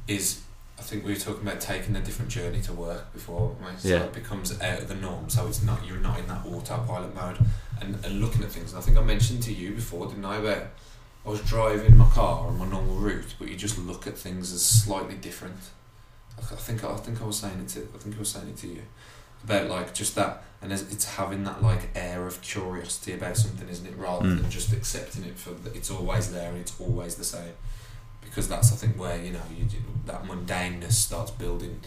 is 0.07 0.43
I 0.79 0.83
think 0.83 1.05
we 1.05 1.13
were 1.13 1.19
talking 1.19 1.47
about 1.47 1.61
taking 1.61 1.97
a 1.97 2.01
different 2.01 2.31
journey 2.31 2.61
to 2.63 2.73
work 2.75 3.13
before 3.13 3.57
right? 3.63 3.79
so 3.79 3.89
Yeah. 3.89 4.01
it 4.05 4.13
becomes 4.13 4.59
out 4.61 4.81
of 4.81 4.89
the 4.89 4.95
norm 4.95 5.31
so 5.31 5.47
it's 5.47 5.63
not 5.63 5.87
you're 5.87 5.99
not 5.99 6.19
in 6.19 6.27
that 6.27 6.45
autopilot 6.47 7.15
mode 7.15 7.39
and, 7.81 8.05
and 8.05 8.21
looking 8.21 8.43
at 8.43 8.51
things. 8.51 8.73
And 8.73 8.79
I 8.81 8.85
think 8.85 8.97
I 8.99 9.03
mentioned 9.03 9.43
to 9.45 9.53
you 9.53 9.73
before 9.73 10.07
didn't 10.07 10.25
I 10.25 10.37
about 10.37 10.65
I 11.27 11.29
was 11.29 11.41
driving 11.43 11.97
my 11.97 12.09
car 12.09 12.47
on 12.49 12.59
my 12.59 12.67
normal 12.67 12.97
route 12.97 13.35
but 13.39 13.49
you 13.49 13.57
just 13.57 13.79
look 13.79 14.07
at 14.07 14.17
things 14.17 14.53
as 14.53 14.63
slightly 14.65 15.15
different. 15.17 15.57
I 16.39 16.43
think 16.43 16.83
I 16.85 16.97
think 16.97 17.21
I 17.21 17.25
was 17.27 17.37
saying 17.39 17.61
it 17.61 17.69
to 17.71 17.89
I 17.95 17.99
think 17.99 18.17
I 18.17 18.19
was 18.21 18.31
saying 18.31 18.49
it 18.49 18.57
to 18.59 18.69
you. 18.69 18.83
About 19.45 19.69
like 19.69 19.95
just 19.95 20.15
that 20.17 20.45
and 20.63 20.73
it's 20.73 20.83
it's 20.93 21.05
having 21.17 21.45
that 21.45 21.63
like 21.63 21.89
air 21.95 22.27
of 22.27 22.41
curiosity 22.43 23.15
about 23.15 23.37
something 23.37 23.69
isn't 23.69 23.87
it 23.87 23.97
rather 23.97 24.27
Mm. 24.27 24.43
than 24.43 24.51
just 24.51 24.73
accepting 24.73 25.25
it 25.25 25.37
for 25.39 25.51
the, 25.51 25.73
it's 25.75 25.91
always 25.91 26.31
there 26.33 26.51
and 26.51 26.59
it's 26.59 26.79
always 26.81 27.15
the 27.17 27.25
same. 27.25 27.55
Because 28.23 28.49
that's 28.49 28.73
I 28.73 28.77
think 28.77 28.99
where 28.99 29.17
you 29.23 29.33
know 29.33 29.43
you 29.57 29.67
that 30.07 30.25
mundaneness 30.25 30.93
starts 30.93 31.31
building 31.31 31.81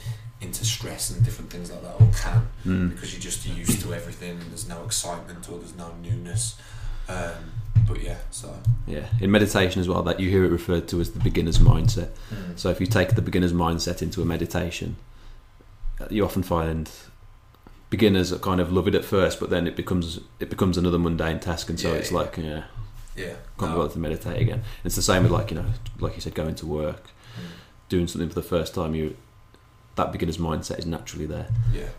into 0.43 0.63
stress 0.65 1.09
and 1.12 1.23
different 1.25 1.50
things 1.50 1.71
like 1.71 1.81
that 1.81 1.95
or 2.01 2.09
can 2.21 2.47
Mm. 2.65 2.89
because 2.93 3.13
you're 3.13 3.21
just 3.31 3.45
used 3.47 3.81
to 3.81 3.93
everything 3.93 4.31
and 4.41 4.51
there's 4.51 4.67
no 4.67 4.83
excitement 4.85 5.50
or 5.50 5.57
there's 5.59 5.75
no 5.75 5.89
newness 6.01 6.55
um, 7.09 7.51
but 7.88 8.01
yeah 8.01 8.17
so 8.31 8.47
Yeah, 8.88 9.07
in 9.21 9.29
meditation 9.31 9.81
as 9.81 9.88
well, 9.89 10.03
that 10.03 10.19
you 10.19 10.29
hear 10.29 10.43
it 10.45 10.51
referred 10.51 10.88
to 10.89 11.00
as 11.01 11.12
the 11.12 11.19
beginner's 11.19 11.59
mindset. 11.59 12.09
So 12.55 12.69
if 12.69 12.79
you 12.81 12.88
take 12.88 13.15
the 13.15 13.21
beginner's 13.21 13.53
mindset 13.53 14.01
into 14.01 14.21
a 14.21 14.25
meditation, 14.25 14.95
you 16.09 16.23
often 16.25 16.43
find 16.43 16.89
beginners 17.89 18.29
that 18.31 18.41
kind 18.41 18.59
of 18.62 18.71
love 18.71 18.88
it 18.88 18.95
at 18.95 19.05
first, 19.05 19.39
but 19.39 19.50
then 19.50 19.67
it 19.67 19.75
becomes 19.75 20.19
it 20.39 20.50
becomes 20.50 20.77
another 20.77 20.97
mundane 21.00 21.39
task, 21.39 21.69
and 21.69 21.79
so 21.79 21.89
Yeah, 21.91 21.95
it's 22.00 22.12
yeah. 22.12 22.17
like 22.17 22.38
yeah, 22.38 22.63
yeah 23.15 23.33
can't 23.59 23.75
no. 23.77 23.88
be 23.88 23.93
to 23.93 24.00
meditate 24.00 24.41
again. 24.41 24.63
It's 24.83 24.95
the 24.95 25.01
same 25.01 25.23
with 25.23 25.31
like 25.31 25.51
you 25.51 25.57
know, 25.57 25.65
like 26.00 26.15
you 26.15 26.21
said, 26.21 26.33
going 26.35 26.55
to 26.55 26.65
work, 26.65 27.03
Mm. 27.38 27.41
doing 27.89 28.07
something 28.07 28.29
for 28.29 28.35
the 28.35 28.47
first 28.55 28.73
time. 28.75 28.95
You 28.95 29.15
that 29.95 30.12
beginner's 30.12 30.38
mindset 30.38 30.79
is 30.79 30.85
naturally 30.85 31.25
there. 31.25 31.47
Yeah, 31.73 31.89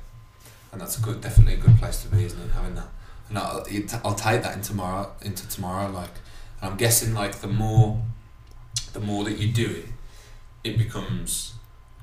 and 0.72 0.80
that's 0.80 0.98
a 0.98 1.02
good, 1.02 1.20
definitely 1.20 1.54
a 1.54 1.58
good 1.58 1.76
place 1.78 2.02
to 2.02 2.08
be, 2.08 2.24
isn't 2.24 2.40
it? 2.40 2.50
Having 2.52 2.74
that, 2.76 2.88
and 3.28 3.38
I'll, 3.38 3.66
I'll 4.04 4.14
take 4.14 4.42
that 4.42 4.56
in 4.56 4.62
tomorrow, 4.62 5.12
into 5.22 5.48
tomorrow. 5.48 5.90
Like, 5.90 6.10
and 6.60 6.70
I'm 6.70 6.76
guessing 6.76 7.14
like 7.14 7.36
the 7.36 7.48
more, 7.48 8.02
the 8.92 9.00
more 9.00 9.24
that 9.24 9.38
you 9.38 9.52
do 9.52 9.70
it, 9.70 9.86
it 10.64 10.78
becomes 10.78 11.54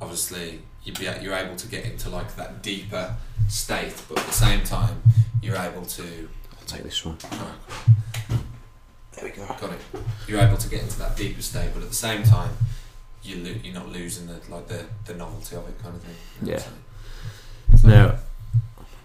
obviously 0.02 0.62
you 0.84 0.94
be 0.94 1.08
you're 1.22 1.36
able 1.36 1.56
to 1.56 1.68
get 1.68 1.86
into 1.86 2.10
like 2.10 2.36
that 2.36 2.64
deeper 2.64 3.16
state, 3.48 3.94
but 4.10 4.20
at 4.20 4.26
the 4.26 4.34
same 4.34 4.64
time 4.64 5.02
you're 5.42 5.58
able 5.58 5.86
to. 5.86 6.30
I'll 6.52 6.66
take 6.68 6.84
this 6.84 7.06
one. 7.06 7.18
There 9.14 9.26
we 9.26 9.32
go. 9.32 9.46
Got 9.46 9.74
it. 9.74 9.80
You're 10.28 10.40
able 10.40 10.58
to 10.58 10.70
get 10.70 10.82
into 10.82 10.98
that 11.00 11.18
deeper 11.18 11.42
state, 11.42 11.72
but 11.74 11.84
at 11.84 11.90
the 11.90 11.96
same 11.96 12.24
time, 12.24 12.52
you 13.24 13.38
lo- 13.44 13.56
you're 13.64 13.74
not 13.74 13.90
losing 13.90 14.28
the 14.28 14.40
like 14.50 14.68
the, 14.68 14.86
the 15.06 15.14
novelty 15.14 15.56
of 15.56 15.68
it, 15.68 15.82
kind 15.82 15.96
of 15.96 16.02
thing. 16.02 16.16
You 16.42 16.48
know 16.48 16.54
what 16.54 17.80
So- 17.80 17.88
Now, 17.88 18.06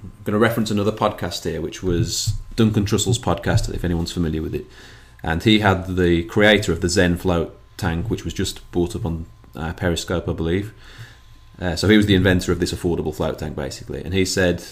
I'm 0.03 0.11
going 0.25 0.33
to 0.33 0.39
reference 0.39 0.71
another 0.71 0.93
podcast 0.93 1.45
here, 1.45 1.61
which 1.61 1.83
was 1.83 2.33
Duncan 2.57 2.85
Trussell's 2.85 3.19
podcast, 3.19 3.73
if 3.75 3.85
anyone's 3.85 4.13
familiar 4.13 4.43
with 4.43 4.55
it. 4.55 4.67
And 5.23 5.43
he 5.43 5.61
had 5.61 5.97
the 5.97 6.25
creator 6.25 6.73
of 6.73 6.81
the 6.81 6.89
Zen 6.89 7.17
float 7.17 7.59
tank, 7.77 8.11
which 8.11 8.25
was 8.25 8.33
just 8.35 8.69
brought 8.71 8.95
up 8.95 9.05
on 9.05 9.27
uh, 9.55 9.73
Periscope, 9.73 10.29
I 10.29 10.33
believe. 10.33 10.73
Uh, 11.61 11.75
so 11.75 11.89
he 11.89 11.97
was 11.97 12.07
the 12.07 12.15
inventor 12.15 12.53
of 12.53 12.61
this 12.61 12.73
affordable 12.73 13.15
float 13.15 13.39
tank, 13.39 13.57
basically. 13.57 14.03
And 14.05 14.13
he 14.15 14.25
said, 14.25 14.63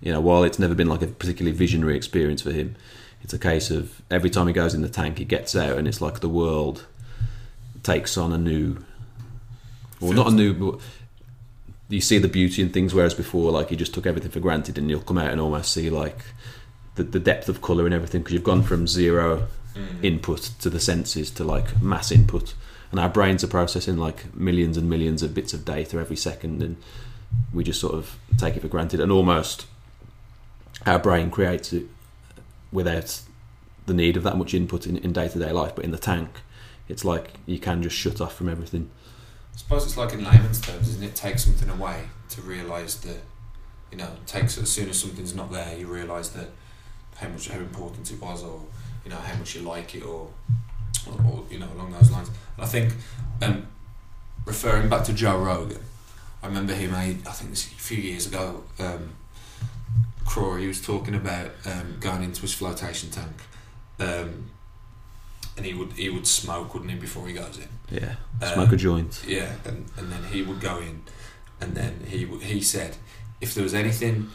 you 0.00 0.12
know, 0.12 0.20
while 0.20 0.44
it's 0.44 0.58
never 0.58 0.74
been 0.74 0.88
like 0.88 1.02
a 1.02 1.08
particularly 1.08 1.56
visionary 1.56 1.96
experience 1.96 2.42
for 2.42 2.52
him, 2.52 2.76
it's 3.22 3.34
a 3.34 3.38
case 3.38 3.70
of 3.70 4.02
every 4.10 4.30
time 4.30 4.46
he 4.46 4.52
goes 4.52 4.72
in 4.72 4.82
the 4.82 4.88
tank, 4.88 5.18
he 5.18 5.24
gets 5.24 5.56
out, 5.56 5.76
and 5.78 5.88
it's 5.88 6.00
like 6.00 6.20
the 6.20 6.28
world 6.28 6.86
takes 7.86 8.16
on 8.18 8.32
a 8.32 8.38
new, 8.38 8.76
well, 10.00 10.12
not 10.12 10.28
a 10.28 10.30
new, 10.30 10.52
but 10.52 10.80
you 11.88 12.00
see 12.00 12.18
the 12.18 12.28
beauty 12.28 12.60
in 12.62 12.70
things 12.70 12.92
whereas 12.92 13.14
before 13.14 13.52
like 13.52 13.70
you 13.70 13.76
just 13.76 13.94
took 13.94 14.06
everything 14.06 14.30
for 14.30 14.40
granted 14.40 14.76
and 14.76 14.90
you'll 14.90 15.00
come 15.00 15.18
out 15.18 15.30
and 15.30 15.40
almost 15.40 15.72
see 15.72 15.88
like 15.88 16.18
the, 16.96 17.04
the 17.04 17.20
depth 17.20 17.48
of 17.48 17.62
colour 17.62 17.84
and 17.84 17.94
everything 17.94 18.20
because 18.22 18.34
you've 18.34 18.42
gone 18.52 18.62
from 18.62 18.86
zero 18.86 19.46
Mm. 19.76 20.02
input 20.02 20.40
to 20.60 20.70
the 20.70 20.80
senses 20.80 21.30
to 21.30 21.44
like 21.44 21.82
mass 21.82 22.10
input. 22.10 22.54
And 22.90 22.98
our 22.98 23.10
brains 23.10 23.44
are 23.44 23.48
processing 23.48 23.98
like 23.98 24.34
millions 24.34 24.78
and 24.78 24.88
millions 24.88 25.22
of 25.22 25.34
bits 25.34 25.52
of 25.52 25.66
data 25.66 25.98
every 25.98 26.16
second 26.16 26.62
and 26.62 26.76
we 27.52 27.62
just 27.62 27.78
sort 27.78 27.92
of 27.94 28.16
take 28.38 28.56
it 28.56 28.60
for 28.60 28.68
granted. 28.68 29.00
And 29.00 29.12
almost 29.12 29.66
our 30.86 30.98
brain 30.98 31.30
creates 31.30 31.74
it 31.74 31.84
without 32.72 33.20
the 33.84 33.92
need 33.92 34.16
of 34.16 34.22
that 34.22 34.38
much 34.38 34.54
input 34.54 34.86
in, 34.86 34.96
in 34.96 35.12
day-to-day 35.12 35.52
life 35.52 35.74
but 35.76 35.84
in 35.84 35.90
the 35.90 35.98
tank 35.98 36.40
it's 36.88 37.04
like 37.04 37.34
you 37.46 37.58
can 37.58 37.82
just 37.82 37.96
shut 37.96 38.20
off 38.20 38.34
from 38.34 38.48
everything 38.48 38.90
I 39.56 39.58
suppose 39.58 39.84
it's 39.84 39.96
like 39.96 40.12
in 40.12 40.22
layman's 40.22 40.60
terms, 40.60 40.86
isn't 40.90 41.02
it? 41.02 41.14
Take 41.14 41.38
something 41.38 41.70
away 41.70 42.02
to 42.28 42.42
realise 42.42 42.96
that, 42.96 43.22
you 43.90 43.96
know, 43.96 44.10
takes 44.26 44.58
as 44.58 44.68
soon 44.68 44.90
as 44.90 45.00
something's 45.00 45.34
not 45.34 45.50
there, 45.50 45.78
you 45.78 45.86
realise 45.86 46.28
that 46.30 46.48
how 47.16 47.28
much 47.28 47.48
how 47.48 47.58
important 47.58 48.10
it 48.10 48.20
was, 48.20 48.44
or 48.44 48.60
you 49.02 49.10
know 49.10 49.16
how 49.16 49.34
much 49.38 49.54
you 49.54 49.62
like 49.62 49.94
it, 49.94 50.02
or 50.02 50.28
or, 51.06 51.24
or 51.26 51.44
you 51.50 51.58
know 51.58 51.68
along 51.74 51.92
those 51.92 52.10
lines. 52.10 52.28
And 52.28 52.64
I 52.64 52.66
think, 52.66 52.92
um, 53.40 53.66
referring 54.44 54.90
back 54.90 55.04
to 55.04 55.14
Joe 55.14 55.38
Rogan, 55.38 55.80
I 56.42 56.48
remember 56.48 56.74
he 56.74 56.86
made 56.86 57.26
I 57.26 57.32
think 57.32 57.52
a 57.52 57.56
few 57.56 57.98
years 57.98 58.26
ago. 58.26 58.62
Um, 58.78 59.14
Crawley 60.26 60.62
he 60.62 60.68
was 60.68 60.84
talking 60.84 61.14
about 61.14 61.52
um, 61.64 61.96
going 61.98 62.24
into 62.24 62.42
his 62.42 62.52
flotation 62.52 63.08
tank, 63.10 63.36
um, 64.00 64.50
and 65.56 65.64
he 65.66 65.74
would 65.74 65.92
he 65.92 66.08
would 66.10 66.26
smoke, 66.26 66.74
wouldn't 66.74 66.90
he, 66.92 66.98
before 66.98 67.26
he 67.26 67.32
goes 67.34 67.58
in. 67.58 67.68
yeah 68.00 68.16
Um, 68.42 68.54
smoke 68.54 68.72
a 68.72 68.76
joint 68.76 69.22
Yeah, 69.26 69.52
and, 69.64 69.86
and 69.96 70.10
then 70.12 70.22
he 70.32 70.42
would 70.42 70.60
go 70.60 70.78
in, 70.78 71.02
and 71.60 71.74
then 71.74 71.92
he 72.08 72.24
w- 72.24 72.42
he 72.42 72.60
said 72.60 72.96
if 73.40 73.54
there 73.54 73.62
was 73.64 73.74
anything 73.74 74.30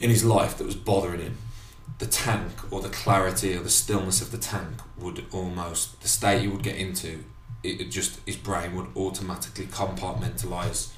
in 0.00 0.10
his 0.10 0.24
life 0.24 0.56
that 0.58 0.64
was 0.66 0.74
bothering 0.76 1.20
him, 1.20 1.36
the 1.98 2.06
tank 2.06 2.52
or 2.72 2.80
the 2.80 2.88
clarity 2.88 3.54
or 3.56 3.62
the 3.62 3.70
stillness 3.70 4.20
of 4.22 4.30
the 4.32 4.38
tank 4.38 4.80
would 4.98 5.24
almost 5.32 6.00
the 6.02 6.08
state 6.08 6.40
he 6.42 6.48
would 6.48 6.62
get 6.62 6.76
into. 6.76 7.24
It 7.62 7.90
just 7.92 8.18
his 8.26 8.36
brain 8.36 8.74
would 8.74 8.88
automatically 8.96 9.66
compartmentalize 9.66 10.90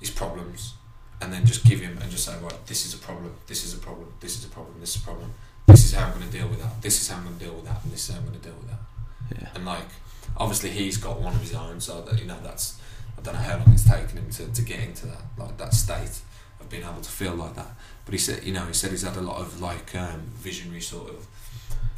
his 0.00 0.10
problems, 0.10 0.74
and 1.20 1.32
then 1.32 1.46
just 1.46 1.64
give 1.64 1.80
him 1.80 1.98
and 2.02 2.10
just 2.10 2.24
say, 2.24 2.34
right, 2.42 2.66
this 2.66 2.84
is 2.84 2.94
a 2.94 2.98
problem, 2.98 3.32
this 3.46 3.64
is 3.64 3.74
a 3.74 3.78
problem, 3.78 4.12
this 4.20 4.36
is 4.38 4.44
a 4.44 4.48
problem, 4.48 4.74
this 4.80 4.96
is 4.96 5.02
a 5.02 5.04
problem. 5.04 5.32
This 5.70 5.84
is 5.84 5.94
how 5.94 6.06
I'm 6.06 6.18
going 6.18 6.30
to 6.30 6.38
deal 6.38 6.48
with 6.48 6.60
that. 6.60 6.82
This 6.82 7.00
is 7.00 7.08
how 7.08 7.16
I'm 7.18 7.24
going 7.24 7.38
to 7.38 7.44
deal 7.44 7.54
with 7.54 7.64
that, 7.66 7.82
and 7.82 7.92
this 7.92 8.08
is 8.08 8.14
how 8.14 8.20
I'm 8.20 8.26
going 8.28 8.40
to 8.40 8.44
deal 8.48 8.56
with 8.58 8.68
that. 8.70 9.40
Yeah. 9.42 9.48
And 9.54 9.64
like, 9.64 9.88
obviously, 10.36 10.70
he's 10.70 10.96
got 10.96 11.20
one 11.20 11.34
of 11.34 11.40
his 11.40 11.54
own, 11.54 11.80
so 11.80 12.02
that 12.02 12.18
you 12.18 12.26
know 12.26 12.38
that's. 12.42 12.78
I 13.18 13.22
don't 13.22 13.34
know 13.34 13.40
how 13.40 13.58
long 13.58 13.72
it's 13.72 13.84
taken 13.88 14.16
him 14.18 14.30
to, 14.30 14.46
to 14.48 14.62
get 14.62 14.80
into 14.80 15.06
that 15.06 15.20
like 15.36 15.58
that 15.58 15.74
state 15.74 16.20
of 16.58 16.70
being 16.70 16.82
able 16.84 17.00
to 17.02 17.10
feel 17.10 17.34
like 17.34 17.54
that. 17.54 17.68
But 18.06 18.12
he 18.12 18.18
said, 18.18 18.44
you 18.44 18.52
know, 18.54 18.64
he 18.66 18.72
said 18.72 18.90
he's 18.92 19.02
had 19.02 19.16
a 19.16 19.20
lot 19.20 19.38
of 19.40 19.60
like 19.60 19.94
um, 19.94 20.22
visionary 20.36 20.80
sort 20.80 21.10
of 21.10 21.26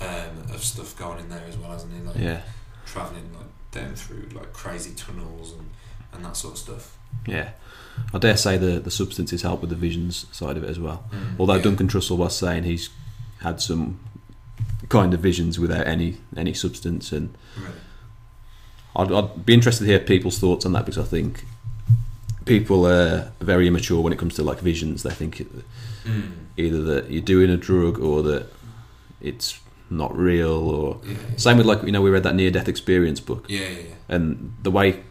um, 0.00 0.52
of 0.54 0.64
stuff 0.64 0.96
going 0.98 1.20
in 1.20 1.28
there 1.28 1.44
as 1.48 1.56
well, 1.56 1.70
hasn't 1.70 1.92
he? 1.92 2.00
Like 2.00 2.16
Yeah, 2.16 2.40
traveling 2.86 3.30
like 3.34 3.46
down 3.70 3.94
through 3.94 4.28
like 4.34 4.52
crazy 4.52 4.94
tunnels 4.96 5.52
and, 5.52 5.70
and 6.12 6.24
that 6.24 6.36
sort 6.36 6.54
of 6.54 6.58
stuff. 6.58 6.98
yeah. 7.26 7.50
I 8.12 8.18
dare 8.18 8.36
say 8.36 8.56
the 8.58 8.80
the 8.80 8.90
substances 8.90 9.42
help 9.42 9.60
with 9.60 9.70
the 9.70 9.76
visions 9.76 10.26
side 10.32 10.56
of 10.56 10.64
it 10.64 10.70
as 10.70 10.78
well. 10.80 11.04
Although 11.38 11.56
Yeah. 11.56 11.62
Duncan 11.62 11.86
Trussell 11.88 12.16
was 12.16 12.36
saying 12.36 12.64
he's 12.64 12.88
had 13.42 13.60
some 13.60 13.98
kind 14.88 15.14
of 15.14 15.20
visions 15.20 15.58
without 15.58 15.86
any 15.86 16.16
any 16.36 16.54
substance, 16.54 17.12
and 17.12 17.34
Really. 17.56 17.74
I'd, 18.96 19.12
I'd 19.12 19.46
be 19.46 19.54
interested 19.54 19.84
to 19.84 19.90
hear 19.90 19.98
people's 20.00 20.38
thoughts 20.38 20.66
on 20.66 20.72
that 20.72 20.84
because 20.84 20.98
I 20.98 21.04
think 21.08 21.44
people 22.44 22.86
are 22.86 23.32
very 23.40 23.66
immature 23.68 24.00
when 24.02 24.12
it 24.12 24.18
comes 24.18 24.34
to 24.34 24.42
like 24.42 24.60
visions. 24.60 25.02
They 25.02 25.10
think 25.10 25.46
Mm. 26.04 26.32
either 26.56 26.82
that 26.82 27.10
you're 27.12 27.22
doing 27.22 27.48
a 27.48 27.56
drug 27.56 28.00
or 28.00 28.24
that 28.24 28.46
it's 29.20 29.60
not 29.88 30.16
real, 30.16 30.50
or 30.50 30.98
Yeah, 31.06 31.12
yeah. 31.12 31.36
same 31.36 31.56
with 31.58 31.66
like 31.66 31.82
you 31.84 31.92
know 31.92 32.02
we 32.02 32.10
read 32.10 32.24
that 32.24 32.34
near 32.34 32.50
death 32.50 32.66
experience 32.68 33.20
book, 33.20 33.44
yeah, 33.48 33.60
yeah, 33.60 33.68
yeah. 33.78 33.94
and 34.16 34.52
the 34.64 34.70
way 34.72 35.04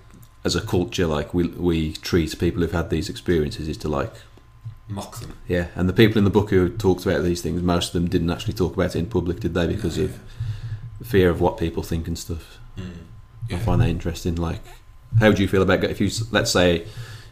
as 0.44 0.54
a 0.56 0.60
culture 0.62 1.06
like 1.08 1.34
we 1.34 1.48
we 1.48 1.94
treat 1.94 2.38
people 2.40 2.62
who've 2.62 2.74
had 2.74 2.90
these 2.90 3.08
experiences 3.10 3.70
is 3.70 3.78
to 3.78 3.88
like 3.88 4.12
Mock 4.92 5.20
them 5.20 5.38
yeah, 5.48 5.68
and 5.76 5.88
the 5.90 5.94
people 5.94 6.18
in 6.18 6.24
the 6.26 6.30
book 6.30 6.50
who 6.50 6.70
talked 6.70 7.06
about 7.06 7.24
these 7.24 7.42
things, 7.42 7.62
most 7.62 7.88
of 7.88 7.94
them 7.94 8.10
didn't 8.10 8.30
actually 8.30 8.54
talk 8.54 8.74
about 8.74 8.96
it 8.96 9.00
in 9.00 9.06
public, 9.08 9.40
did 9.40 9.54
they? 9.54 9.66
Because 9.68 9.98
Yeah, 9.98 10.06
of 10.06 10.20
fear 11.04 11.30
of 11.30 11.40
what 11.42 11.58
people 11.58 11.82
think 11.82 12.08
and 12.08 12.18
stuff. 12.18 12.58
yeah. 12.76 12.84
Mm. 12.84 13.56
I 13.56 13.58
find 13.60 13.82
that 13.82 13.90
interesting. 13.90 14.36
Like, 14.36 14.62
how 15.20 15.28
would 15.30 15.40
you 15.40 15.48
feel 15.48 15.62
about 15.62 15.84
if 15.86 16.00
you 16.02 16.10
let's 16.32 16.52
say 16.52 16.86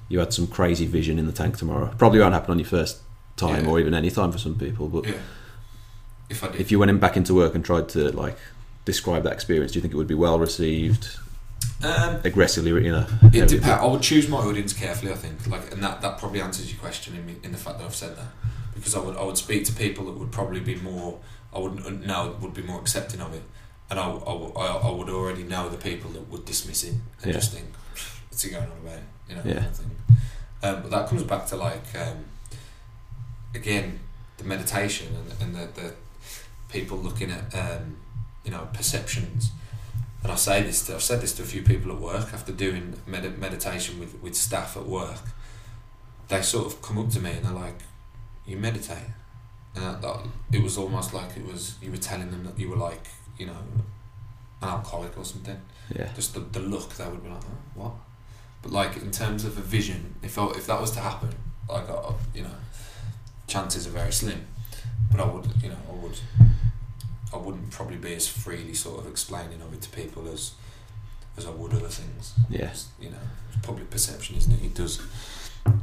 you 0.10 0.20
had 0.20 0.34
some 0.34 0.48
crazy 0.48 0.86
vision 0.86 1.20
in 1.20 1.26
the 1.28 1.32
tank 1.34 1.58
tomorrow? 1.58 1.94
Probably 1.98 2.20
won't 2.20 2.34
happen 2.34 2.52
on 2.52 2.60
your 2.60 2.68
first 2.68 3.00
time 3.38 3.66
Yeah. 3.66 3.70
or 3.72 3.80
even 3.80 3.94
any 3.94 4.10
time 4.10 4.32
for 4.32 4.38
some 4.40 4.56
people. 4.56 4.88
But 4.90 5.06
yeah. 5.08 5.14
If 6.30 6.44
I 6.44 6.48
did, 6.50 6.62
if 6.62 6.72
you 6.72 6.80
went 6.80 6.92
in 6.92 7.00
back 7.00 7.18
into 7.18 7.34
work 7.34 7.56
and 7.56 7.64
tried 7.66 7.90
to 7.90 8.12
like 8.12 8.38
describe 8.86 9.24
that 9.24 9.34
experience, 9.34 9.72
do 9.74 9.78
you 9.78 9.82
think 9.82 9.94
it 9.94 9.98
would 9.98 10.08
be 10.08 10.16
well 10.16 10.40
received, 10.40 11.10
um, 11.84 12.22
aggressively? 12.24 12.72
You 12.86 12.92
know, 12.92 13.08
It 13.34 13.48
depends. 13.48 13.68
I 13.68 13.86
would 13.86 14.02
choose 14.02 14.28
my 14.28 14.38
audience 14.38 14.74
carefully. 14.74 15.12
I 15.12 15.16
think, 15.16 15.48
like, 15.48 15.72
and 15.72 15.82
that, 15.84 16.02
that 16.02 16.18
probably 16.18 16.42
answers 16.42 16.72
your 16.72 16.80
question 16.80 17.16
in, 17.16 17.26
me- 17.26 17.38
in 17.44 17.52
the 17.52 17.58
fact 17.58 17.80
that 17.80 17.86
I've 17.86 17.96
said 17.96 18.16
that, 18.18 18.28
because 18.76 18.96
I 18.96 19.00
would 19.00 19.16
I 19.18 19.24
would 19.24 19.38
speak 19.38 19.66
to 19.66 19.74
people 19.74 20.06
that 20.06 20.14
would 20.18 20.32
probably 20.32 20.60
be 20.60 20.76
more 20.76 21.20
I 21.54 21.60
would 21.60 22.06
know 22.06 22.36
would 22.42 22.54
be 22.54 22.62
more 22.62 22.80
accepting 22.80 23.22
of 23.22 23.34
it, 23.34 23.44
and 23.90 24.00
I, 24.00 24.08
I, 24.08 24.34
I, 24.88 24.92
would 24.92 25.10
already 25.10 25.44
know 25.44 25.68
the 25.70 25.78
people 25.78 26.12
that 26.12 26.30
would 26.30 26.46
dismiss 26.46 26.84
it 26.84 26.94
and 27.22 27.26
Yeah. 27.26 27.32
just 27.34 27.54
think, 27.54 27.68
what's 28.30 28.44
he 28.44 28.52
going 28.52 28.64
on 28.70 28.78
about? 28.84 29.00
You 29.28 29.36
know, 29.36 29.42
Yeah. 29.46 29.66
Um, 30.62 30.82
but 30.82 30.92
that 30.92 31.08
comes 31.10 31.24
back 31.24 31.48
to 31.48 31.56
like 31.56 31.84
um, 31.96 32.26
again 33.56 34.00
the 34.38 34.44
meditation 34.44 35.08
and, 35.16 35.42
and 35.42 35.56
the, 35.56 35.82
the 35.82 35.94
people 36.70 36.98
looking 36.98 37.32
at 37.32 37.54
um, 37.56 37.98
you 38.44 38.52
know 38.52 38.68
perceptions. 38.74 39.52
And 40.24 40.32
I 40.32 40.36
say 40.36 40.62
this, 40.64 40.86
to, 40.88 40.96
I've 40.96 41.04
said 41.04 41.22
this 41.22 41.34
to 41.36 41.44
a 41.44 41.46
few 41.46 41.62
people 41.64 41.92
at 41.92 42.00
work 42.00 42.34
after 42.34 42.52
doing 42.52 43.02
med- 43.08 43.40
meditation 43.40 44.00
with, 44.00 44.22
with 44.22 44.36
staff 44.36 44.76
at 44.76 44.86
work. 44.86 45.22
They 46.28 46.42
sort 46.42 46.66
of 46.68 46.82
come 46.82 46.98
up 46.98 47.10
to 47.12 47.20
me 47.20 47.32
and 47.32 47.46
they're 47.46 47.54
like, 47.54 47.80
"You 48.46 48.58
meditate," 48.58 49.10
and 49.76 49.84
that, 49.84 50.02
that, 50.02 50.28
it 50.52 50.62
was 50.62 50.78
almost 50.78 51.14
like 51.14 51.36
it 51.38 51.46
was 51.46 51.76
you 51.82 51.90
were 51.90 51.98
telling 51.98 52.30
them 52.32 52.44
that 52.44 52.60
you 52.60 52.70
were 52.70 52.76
like, 52.76 53.08
you 53.38 53.48
know, 53.48 53.58
an 54.62 54.70
alcoholic 54.70 55.18
or 55.18 55.24
something. 55.26 55.60
yeah, 55.96 56.10
Just 56.14 56.34
the, 56.36 56.42
the 56.42 56.60
look, 56.60 56.94
they 56.96 57.08
would 57.08 57.24
be 57.24 57.30
like, 57.30 57.42
oh, 57.44 57.58
"What?" 57.82 57.92
But 58.62 58.72
like 58.72 58.98
in 58.98 59.10
terms 59.10 59.46
of 59.46 59.58
a 59.58 59.62
vision, 59.62 60.16
if 60.22 60.38
I, 60.38 60.48
if 60.52 60.68
that 60.68 60.80
was 60.80 60.92
to 60.92 61.00
happen, 61.00 61.30
like 61.68 61.90
I, 61.90 62.14
you 62.36 62.44
know, 62.44 62.56
chances 63.48 63.88
are 63.88 63.92
very 63.92 64.12
slim. 64.12 64.46
But 65.12 65.22
I 65.22 65.26
would, 65.26 65.48
you 65.64 65.70
know, 65.70 65.78
I 65.90 65.96
would, 65.96 66.20
I 67.34 67.38
wouldn't 67.38 67.70
probably 67.72 67.98
be 67.98 68.14
as 68.16 68.28
freely 68.28 68.74
sort 68.74 69.00
of 69.00 69.08
explaining 69.12 69.62
of 69.62 69.74
it 69.74 69.82
to 69.82 69.90
people 69.90 70.28
as, 70.32 70.54
as 71.38 71.46
I 71.46 71.52
would 71.52 71.74
other 71.74 71.88
things. 71.88 72.34
yeah, 72.50 72.72
you 73.00 73.10
know, 73.12 73.18
public 73.62 73.90
perception, 73.90 74.36
isn't 74.38 74.52
it? 74.54 74.64
It 74.66 74.74
does, 74.74 75.00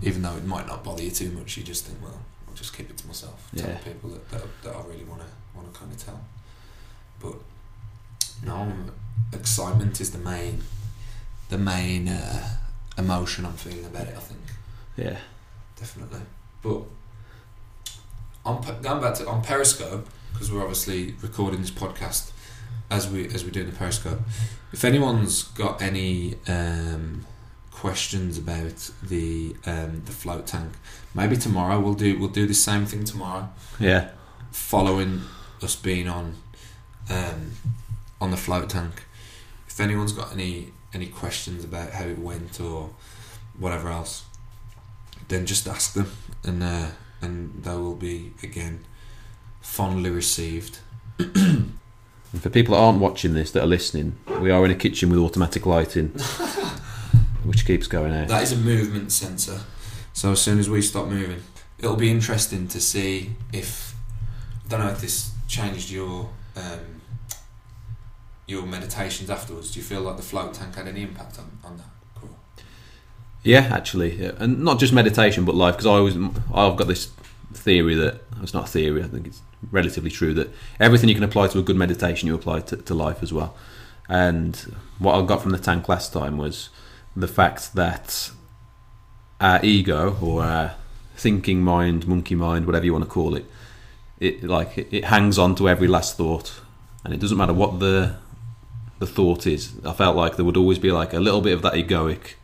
even 0.02 0.22
though 0.22 0.36
it 0.36 0.44
might 0.44 0.66
not 0.66 0.82
bother 0.82 1.02
you 1.02 1.10
too 1.10 1.30
much, 1.32 1.56
you 1.56 1.62
just 1.62 1.84
think, 1.86 2.02
well, 2.02 2.18
I'll 2.48 2.54
just 2.54 2.76
keep 2.76 2.90
it 2.90 2.96
to 2.98 3.06
myself. 3.06 3.48
Tell 3.54 3.68
Yeah. 3.68 3.76
people 3.78 4.10
that, 4.10 4.28
that, 4.30 4.42
that 4.64 4.74
I 4.76 4.80
really 4.88 5.04
want 5.04 5.20
to 5.22 5.26
want 5.54 5.72
to 5.72 5.78
kind 5.78 5.92
of 5.92 5.98
tell. 6.04 6.20
But 7.20 7.34
no, 8.44 8.56
I'm- 8.56 8.92
excitement 9.32 10.00
is 10.00 10.10
the 10.10 10.18
main, 10.18 10.62
the 11.48 11.58
main 11.58 12.08
uh, 12.08 12.48
emotion 12.98 13.46
I'm 13.46 13.52
feeling 13.54 13.84
about 13.86 14.08
it. 14.08 14.14
I 14.16 14.20
think 14.20 14.40
yeah, 14.96 15.16
definitely. 15.78 16.20
But 16.62 16.82
on 18.44 18.60
going 18.82 19.00
back 19.00 19.14
to 19.14 19.26
on 19.28 19.42
Periscope 19.42 20.08
because 20.36 20.52
we're 20.52 20.60
obviously 20.60 21.14
recording 21.22 21.62
this 21.62 21.70
podcast 21.70 22.30
as 22.90 23.08
we 23.08 23.24
as 23.28 23.42
we're 23.42 23.50
doing 23.50 23.70
the 23.70 23.74
Periscope. 23.74 24.20
If 24.70 24.84
anyone's 24.84 25.44
got 25.44 25.80
any 25.80 26.34
um, 26.46 27.24
questions 27.70 28.36
about 28.36 28.90
the 29.02 29.56
um, 29.64 30.02
the 30.04 30.12
float 30.12 30.46
tank, 30.46 30.72
maybe 31.14 31.38
tomorrow 31.38 31.80
we'll 31.80 31.94
do 31.94 32.18
we'll 32.18 32.28
do 32.28 32.46
the 32.46 32.54
same 32.54 32.84
thing 32.84 33.04
tomorrow, 33.04 33.48
yeah, 33.80 34.10
following 34.50 35.22
us 35.62 35.74
being 35.74 36.06
on 36.06 36.34
um, 37.08 37.52
on 38.20 38.30
the 38.30 38.36
float 38.36 38.68
tank. 38.68 39.04
If 39.66 39.80
anyone's 39.80 40.12
got 40.12 40.32
any 40.32 40.72
any 40.92 41.06
questions 41.06 41.64
about 41.64 41.92
how 41.92 42.04
it 42.04 42.18
went 42.18 42.60
or 42.60 42.90
whatever 43.58 43.88
else, 43.88 44.26
then 45.28 45.46
just 45.46 45.66
ask 45.66 45.94
them, 45.94 46.12
and 46.44 46.62
uh, 46.62 46.88
and 47.22 47.64
they 47.64 47.74
will 47.74 47.96
be 47.96 48.34
again 48.42 48.84
fondly 49.66 50.10
received. 50.10 50.78
And 51.18 52.42
for 52.42 52.50
people 52.50 52.74
that 52.74 52.80
aren't 52.80 53.00
watching 53.00 53.34
this, 53.34 53.50
that 53.52 53.62
are 53.62 53.66
listening, 53.66 54.16
we 54.40 54.50
are 54.50 54.64
in 54.64 54.70
a 54.70 54.74
kitchen 54.74 55.10
with 55.10 55.18
automatic 55.18 55.66
lighting, 55.66 56.08
which 57.44 57.66
keeps 57.66 57.86
going 57.86 58.14
out. 58.14 58.28
That 58.28 58.42
is 58.42 58.52
a 58.52 58.56
movement 58.56 59.12
sensor. 59.12 59.60
So 60.12 60.32
as 60.32 60.40
soon 60.40 60.58
as 60.58 60.70
we 60.70 60.82
stop 60.82 61.08
moving, 61.08 61.42
it'll 61.78 61.96
be 61.96 62.10
interesting 62.10 62.68
to 62.68 62.80
see 62.80 63.32
if 63.52 63.94
I 64.64 64.68
don't 64.68 64.80
know 64.80 64.88
if 64.88 65.00
this 65.00 65.32
changed 65.46 65.90
your 65.90 66.30
um, 66.56 67.02
your 68.46 68.66
meditations 68.66 69.30
afterwards. 69.30 69.72
Do 69.72 69.80
you 69.80 69.84
feel 69.84 70.00
like 70.00 70.16
the 70.16 70.22
float 70.22 70.54
tank 70.54 70.74
had 70.74 70.88
any 70.88 71.02
impact 71.02 71.38
on, 71.38 71.58
on 71.64 71.76
that? 71.76 71.88
Cool. 72.14 72.36
Yeah, 73.42 73.68
actually, 73.72 74.14
yeah. 74.14 74.32
and 74.38 74.62
not 74.62 74.78
just 74.78 74.92
meditation, 74.92 75.44
but 75.44 75.54
life. 75.54 75.74
Because 75.74 75.86
I 75.86 75.96
always, 75.96 76.16
I've 76.54 76.76
got 76.76 76.86
this 76.86 77.10
theory 77.52 77.94
that 77.94 78.20
it's 78.42 78.54
not 78.54 78.64
a 78.64 78.70
theory. 78.70 79.02
I 79.02 79.06
think 79.06 79.26
it's 79.26 79.40
relatively 79.70 80.10
true 80.10 80.34
that 80.34 80.50
everything 80.78 81.08
you 81.08 81.14
can 81.14 81.24
apply 81.24 81.48
to 81.48 81.58
a 81.58 81.62
good 81.62 81.76
meditation, 81.76 82.26
you 82.26 82.34
apply 82.34 82.60
to, 82.60 82.76
to 82.76 82.94
life 82.94 83.22
as 83.22 83.32
well. 83.32 83.56
And 84.08 84.56
what 84.98 85.14
I 85.14 85.26
got 85.26 85.42
from 85.42 85.50
the 85.52 85.58
tank 85.58 85.88
last 85.88 86.12
time 86.12 86.38
was 86.38 86.70
the 87.16 87.28
fact 87.28 87.74
that 87.74 88.30
our 89.40 89.64
ego 89.64 90.16
or 90.22 90.42
our 90.42 90.74
thinking 91.16 91.62
mind, 91.62 92.06
monkey 92.06 92.34
mind, 92.34 92.66
whatever 92.66 92.84
you 92.84 92.92
want 92.92 93.04
to 93.04 93.10
call 93.10 93.34
it, 93.34 93.46
it 94.20 94.44
like 94.44 94.78
it, 94.78 94.88
it 94.90 95.04
hangs 95.06 95.38
on 95.38 95.54
to 95.56 95.68
every 95.68 95.88
last 95.88 96.16
thought, 96.16 96.60
and 97.04 97.12
it 97.12 97.20
doesn't 97.20 97.36
matter 97.36 97.52
what 97.52 97.80
the 97.80 98.16
the 98.98 99.06
thought 99.06 99.46
is. 99.46 99.74
I 99.84 99.92
felt 99.92 100.16
like 100.16 100.36
there 100.36 100.44
would 100.44 100.56
always 100.56 100.78
be 100.78 100.90
like 100.90 101.12
a 101.12 101.20
little 101.20 101.42
bit 101.42 101.52
of 101.52 101.62
that 101.62 101.74
egoic 101.74 102.34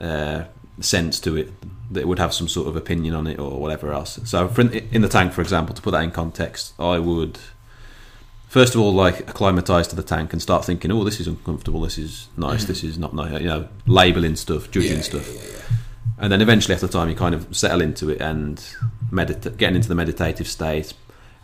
uh, 0.00 0.44
sense 0.80 1.20
to 1.20 1.36
it 1.36 1.52
that 1.90 2.06
would 2.06 2.18
have 2.18 2.34
some 2.34 2.48
sort 2.48 2.68
of 2.68 2.76
opinion 2.76 3.14
on 3.14 3.26
it 3.26 3.38
or 3.38 3.58
whatever 3.60 3.92
else. 3.92 4.18
So, 4.24 4.46
for 4.48 4.60
in, 4.62 4.72
in 4.92 5.02
the 5.02 5.08
tank, 5.08 5.32
for 5.32 5.40
example, 5.40 5.74
to 5.74 5.80
put 5.82 5.92
that 5.92 6.02
in 6.02 6.10
context, 6.10 6.74
I 6.78 6.98
would 6.98 7.38
first 8.48 8.74
of 8.74 8.80
all 8.80 8.92
like 8.92 9.20
acclimatise 9.28 9.86
to 9.88 9.96
the 9.96 10.02
tank 10.02 10.32
and 10.32 10.40
start 10.40 10.64
thinking, 10.64 10.90
oh, 10.90 11.04
this 11.04 11.20
is 11.20 11.26
uncomfortable, 11.26 11.80
this 11.82 11.98
is 11.98 12.28
nice, 12.36 12.64
Mhm. 12.64 12.68
this 12.68 12.84
is 12.84 12.98
not 12.98 13.14
nice. 13.14 13.40
You 13.40 13.46
know, 13.46 13.68
labeling 13.86 14.36
stuff, 14.36 14.70
judging 14.70 14.96
Yeah, 14.98 15.02
stuff, 15.02 15.28
yeah, 15.34 15.40
yeah, 15.42 15.76
and 16.18 16.32
then 16.32 16.40
eventually 16.40 16.74
after 16.74 16.88
time 16.88 17.08
you 17.08 17.14
kind 17.14 17.34
of 17.34 17.46
settle 17.56 17.80
into 17.80 18.08
it 18.10 18.20
and 18.20 18.62
getting 19.58 19.76
into 19.76 19.88
the 19.88 19.94
meditative 19.94 20.46
state, 20.48 20.92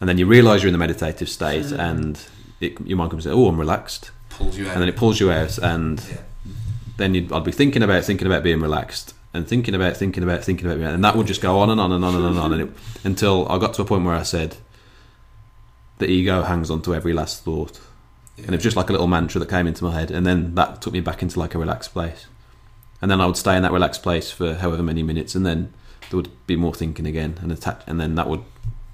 and 0.00 0.08
then 0.08 0.18
you 0.18 0.26
realise 0.26 0.62
you're 0.62 0.68
in 0.68 0.72
the 0.72 0.78
meditative 0.78 1.28
state, 1.28 1.66
Mhm. 1.66 1.78
and 1.78 2.18
it, 2.60 2.80
your 2.86 2.96
mind 2.98 3.10
comes 3.10 3.26
oh, 3.26 3.48
I'm 3.48 3.58
relaxed. 3.58 4.10
Pulls 4.30 4.56
you 4.58 4.66
out. 4.66 4.72
and 4.72 4.80
then 4.82 4.88
it 4.88 4.96
pulls 4.96 5.20
you 5.20 5.30
out 5.30 5.58
and 5.58 6.02
then 6.96 7.14
you'd, 7.14 7.30
I'd 7.32 7.44
be 7.44 7.52
thinking 7.52 7.82
about 7.84 8.02
thinking 8.04 8.26
about 8.26 8.42
being 8.42 8.60
relaxed 8.60 9.14
and 9.34 9.46
thinking 9.46 9.74
about 9.74 9.96
thinking 9.96 10.22
about 10.22 10.42
thinking 10.42 10.70
about 10.70 10.94
and 10.94 11.04
that 11.04 11.16
would 11.16 11.26
just 11.26 11.42
go 11.42 11.58
on 11.58 11.68
and 11.68 11.80
on 11.80 11.92
and 11.92 12.04
on 12.04 12.14
and 12.14 12.24
on 12.24 12.30
and 12.30 12.40
on 12.40 12.52
and 12.52 12.62
it, 12.62 12.76
until 13.04 13.46
I 13.48 13.58
got 13.58 13.74
to 13.74 13.82
a 13.82 13.84
point 13.84 14.04
where 14.04 14.14
I 14.14 14.22
said 14.22 14.56
the 15.98 16.08
ego 16.08 16.42
hangs 16.42 16.70
on 16.70 16.80
to 16.82 16.94
every 16.94 17.12
last 17.12 17.44
thought 17.44 17.80
yeah. 18.36 18.44
and 18.44 18.54
it 18.54 18.58
was 18.58 18.64
just 18.64 18.76
like 18.76 18.88
a 18.88 18.92
little 18.92 19.08
mantra 19.08 19.38
that 19.40 19.50
came 19.50 19.66
into 19.66 19.84
my 19.84 19.92
head 19.92 20.10
and 20.10 20.26
then 20.26 20.54
that 20.54 20.80
took 20.80 20.92
me 20.92 21.00
back 21.00 21.22
into 21.22 21.38
like 21.38 21.54
a 21.54 21.58
relaxed 21.58 21.92
place 21.92 22.26
and 23.02 23.10
then 23.10 23.20
I 23.20 23.26
would 23.26 23.36
stay 23.36 23.56
in 23.56 23.62
that 23.62 23.72
relaxed 23.72 24.02
place 24.02 24.30
for 24.30 24.54
however 24.54 24.82
many 24.82 25.02
minutes 25.02 25.34
and 25.34 25.44
then 25.44 25.74
there 26.10 26.16
would 26.16 26.46
be 26.46 26.56
more 26.56 26.74
thinking 26.74 27.06
again, 27.06 27.38
and 27.40 27.50
attach, 27.52 27.82
and 27.86 28.00
then 28.00 28.14
that 28.14 28.28
would 28.28 28.42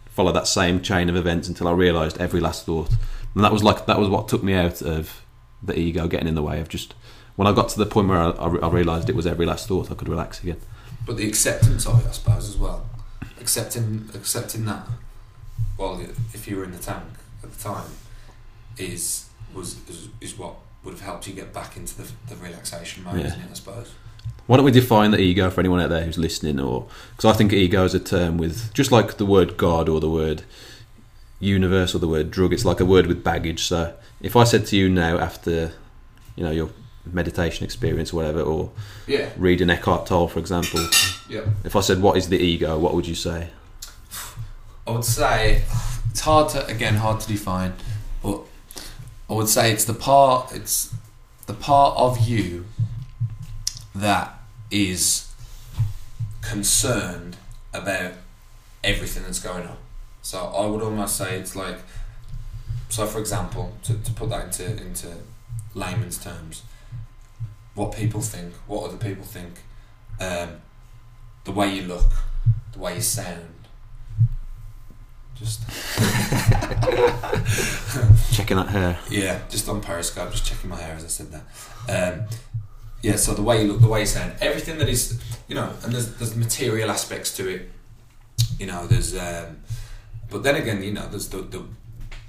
follow 0.06 0.32
that 0.32 0.46
same 0.46 0.80
chain 0.80 1.08
of 1.08 1.16
events 1.16 1.48
until 1.48 1.68
I 1.68 1.72
realised 1.72 2.18
every 2.18 2.40
last 2.40 2.66
thought, 2.66 2.90
and 3.34 3.44
that 3.44 3.52
was 3.52 3.62
like 3.62 3.86
that 3.86 3.98
was 3.98 4.08
what 4.08 4.28
took 4.28 4.42
me 4.42 4.54
out 4.54 4.82
of 4.82 5.22
the 5.62 5.78
ego 5.78 6.08
getting 6.08 6.28
in 6.28 6.34
the 6.34 6.42
way 6.42 6.60
of 6.60 6.68
just 6.68 6.94
when 7.40 7.46
I 7.46 7.52
got 7.52 7.70
to 7.70 7.78
the 7.78 7.86
point 7.86 8.06
where 8.06 8.18
I, 8.18 8.28
I, 8.32 8.48
I 8.56 8.68
realised 8.68 9.08
it 9.08 9.16
was 9.16 9.26
every 9.26 9.46
last 9.46 9.66
thought, 9.66 9.90
I 9.90 9.94
could 9.94 10.10
relax 10.10 10.42
again. 10.42 10.60
But 11.06 11.16
the 11.16 11.26
acceptance 11.26 11.86
of 11.86 12.04
it, 12.04 12.06
I 12.06 12.10
suppose, 12.12 12.46
as 12.50 12.58
well. 12.58 12.86
Accepting, 13.40 14.10
accepting 14.12 14.66
that. 14.66 14.86
Well, 15.78 16.02
if 16.34 16.46
you 16.46 16.58
were 16.58 16.64
in 16.64 16.72
the 16.72 16.78
tank 16.78 17.02
at 17.42 17.50
the 17.50 17.58
time, 17.58 17.92
is 18.76 19.30
was 19.54 19.78
is, 19.88 20.08
is 20.20 20.36
what 20.38 20.56
would 20.84 20.90
have 20.92 21.00
helped 21.00 21.26
you 21.28 21.32
get 21.32 21.54
back 21.54 21.78
into 21.78 21.96
the, 22.02 22.12
the 22.28 22.36
relaxation 22.36 23.04
mode, 23.04 23.20
Yeah. 23.20 23.28
isn't 23.28 23.40
it? 23.40 23.48
I 23.50 23.54
suppose. 23.54 23.90
Why 24.46 24.56
don't 24.58 24.66
we 24.66 24.70
define 24.70 25.10
the 25.10 25.18
ego 25.18 25.48
for 25.48 25.60
anyone 25.60 25.80
out 25.80 25.88
there 25.88 26.04
who's 26.04 26.18
listening? 26.18 26.60
Or 26.60 26.88
because 27.16 27.34
I 27.34 27.38
think 27.38 27.54
ego 27.54 27.84
is 27.84 27.94
a 27.94 28.00
term 28.00 28.36
with 28.36 28.70
just 28.74 28.92
like 28.92 29.16
the 29.16 29.24
word 29.24 29.56
God 29.56 29.88
or 29.88 29.98
the 29.98 30.10
word 30.10 30.42
universe 31.38 31.94
or 31.94 32.00
the 32.00 32.08
word 32.08 32.30
drug. 32.30 32.52
It's 32.52 32.66
like 32.66 32.80
a 32.80 32.84
word 32.84 33.06
with 33.06 33.24
baggage. 33.24 33.62
So 33.62 33.94
if 34.20 34.36
I 34.36 34.44
said 34.44 34.66
to 34.66 34.76
you 34.76 34.90
now 34.90 35.16
after 35.16 35.72
you 36.36 36.44
know 36.44 36.50
your 36.50 36.68
meditation 37.06 37.64
experience 37.64 38.12
or 38.12 38.16
whatever, 38.16 38.40
or 38.42 38.70
Yeah. 39.06 39.30
reading 39.36 39.70
Eckhart 39.70 40.06
Tolle, 40.06 40.28
for 40.28 40.38
example, 40.38 40.80
Yeah. 41.28 41.40
if 41.64 41.74
I 41.76 41.80
said 41.80 42.00
what 42.02 42.16
is 42.16 42.28
the 42.28 42.38
ego, 42.38 42.78
what 42.78 42.94
would 42.94 43.06
you 43.06 43.14
say? 43.14 43.48
I 44.86 44.90
would 44.92 45.04
say 45.04 45.62
it's 46.10 46.20
hard 46.20 46.48
to 46.50 46.66
again 46.66 46.96
hard 46.96 47.20
to 47.20 47.28
define, 47.28 47.74
but 48.22 48.40
I 49.28 49.34
would 49.34 49.48
say 49.48 49.72
it's 49.72 49.84
the 49.84 49.94
part 49.94 50.52
it's 50.52 50.90
the 51.46 51.54
part 51.54 51.96
of 51.96 52.18
you 52.28 52.66
that 53.94 54.38
is 54.70 55.26
concerned 56.42 57.36
about 57.72 58.12
everything 58.82 59.22
that's 59.24 59.40
going 59.40 59.66
on. 59.66 59.76
So 60.22 60.38
I 60.46 60.66
would 60.66 60.82
almost 60.82 61.16
say 61.16 61.38
it's 61.38 61.54
like 61.56 61.78
so 62.88 63.06
for 63.06 63.20
example, 63.20 63.72
to, 63.84 63.94
to 63.94 64.12
put 64.12 64.30
that 64.30 64.46
into 64.46 64.82
into 64.82 65.08
layman's 65.74 66.18
terms, 66.18 66.62
what 67.80 67.96
people 67.96 68.20
think, 68.20 68.52
what 68.66 68.84
other 68.84 68.98
people 68.98 69.24
think, 69.24 69.54
um, 70.20 70.60
the 71.44 71.50
way 71.50 71.74
you 71.74 71.84
look, 71.84 72.12
the 72.74 72.78
way 72.78 72.96
you 72.96 73.00
sound, 73.00 73.54
just 75.34 75.66
Checking 78.34 78.58
that 78.58 78.68
hair. 78.68 78.98
yeah, 79.10 79.40
just 79.48 79.66
on 79.66 79.80
Periscope, 79.80 80.30
just 80.30 80.44
checking 80.44 80.68
my 80.68 80.76
hair 80.76 80.94
as 80.94 81.04
I 81.04 81.08
said 81.08 81.32
that. 81.32 81.42
Um, 81.88 82.24
yeah, 83.00 83.16
so 83.16 83.32
the 83.32 83.40
way 83.40 83.62
you 83.62 83.72
look, 83.72 83.80
the 83.80 83.88
way 83.88 84.00
you 84.00 84.06
sound, 84.06 84.34
everything 84.42 84.76
that 84.76 84.90
is, 84.90 85.18
you 85.48 85.54
know, 85.54 85.72
and 85.82 85.94
there's 85.94 86.14
there's 86.16 86.36
material 86.36 86.90
aspects 86.90 87.34
to 87.38 87.48
it. 87.48 87.70
You 88.58 88.66
know, 88.66 88.86
there's, 88.86 89.16
um, 89.16 89.62
but 90.28 90.42
then 90.42 90.56
again, 90.56 90.82
you 90.82 90.92
know, 90.92 91.08
there's 91.08 91.30
the, 91.30 91.38
the 91.38 91.64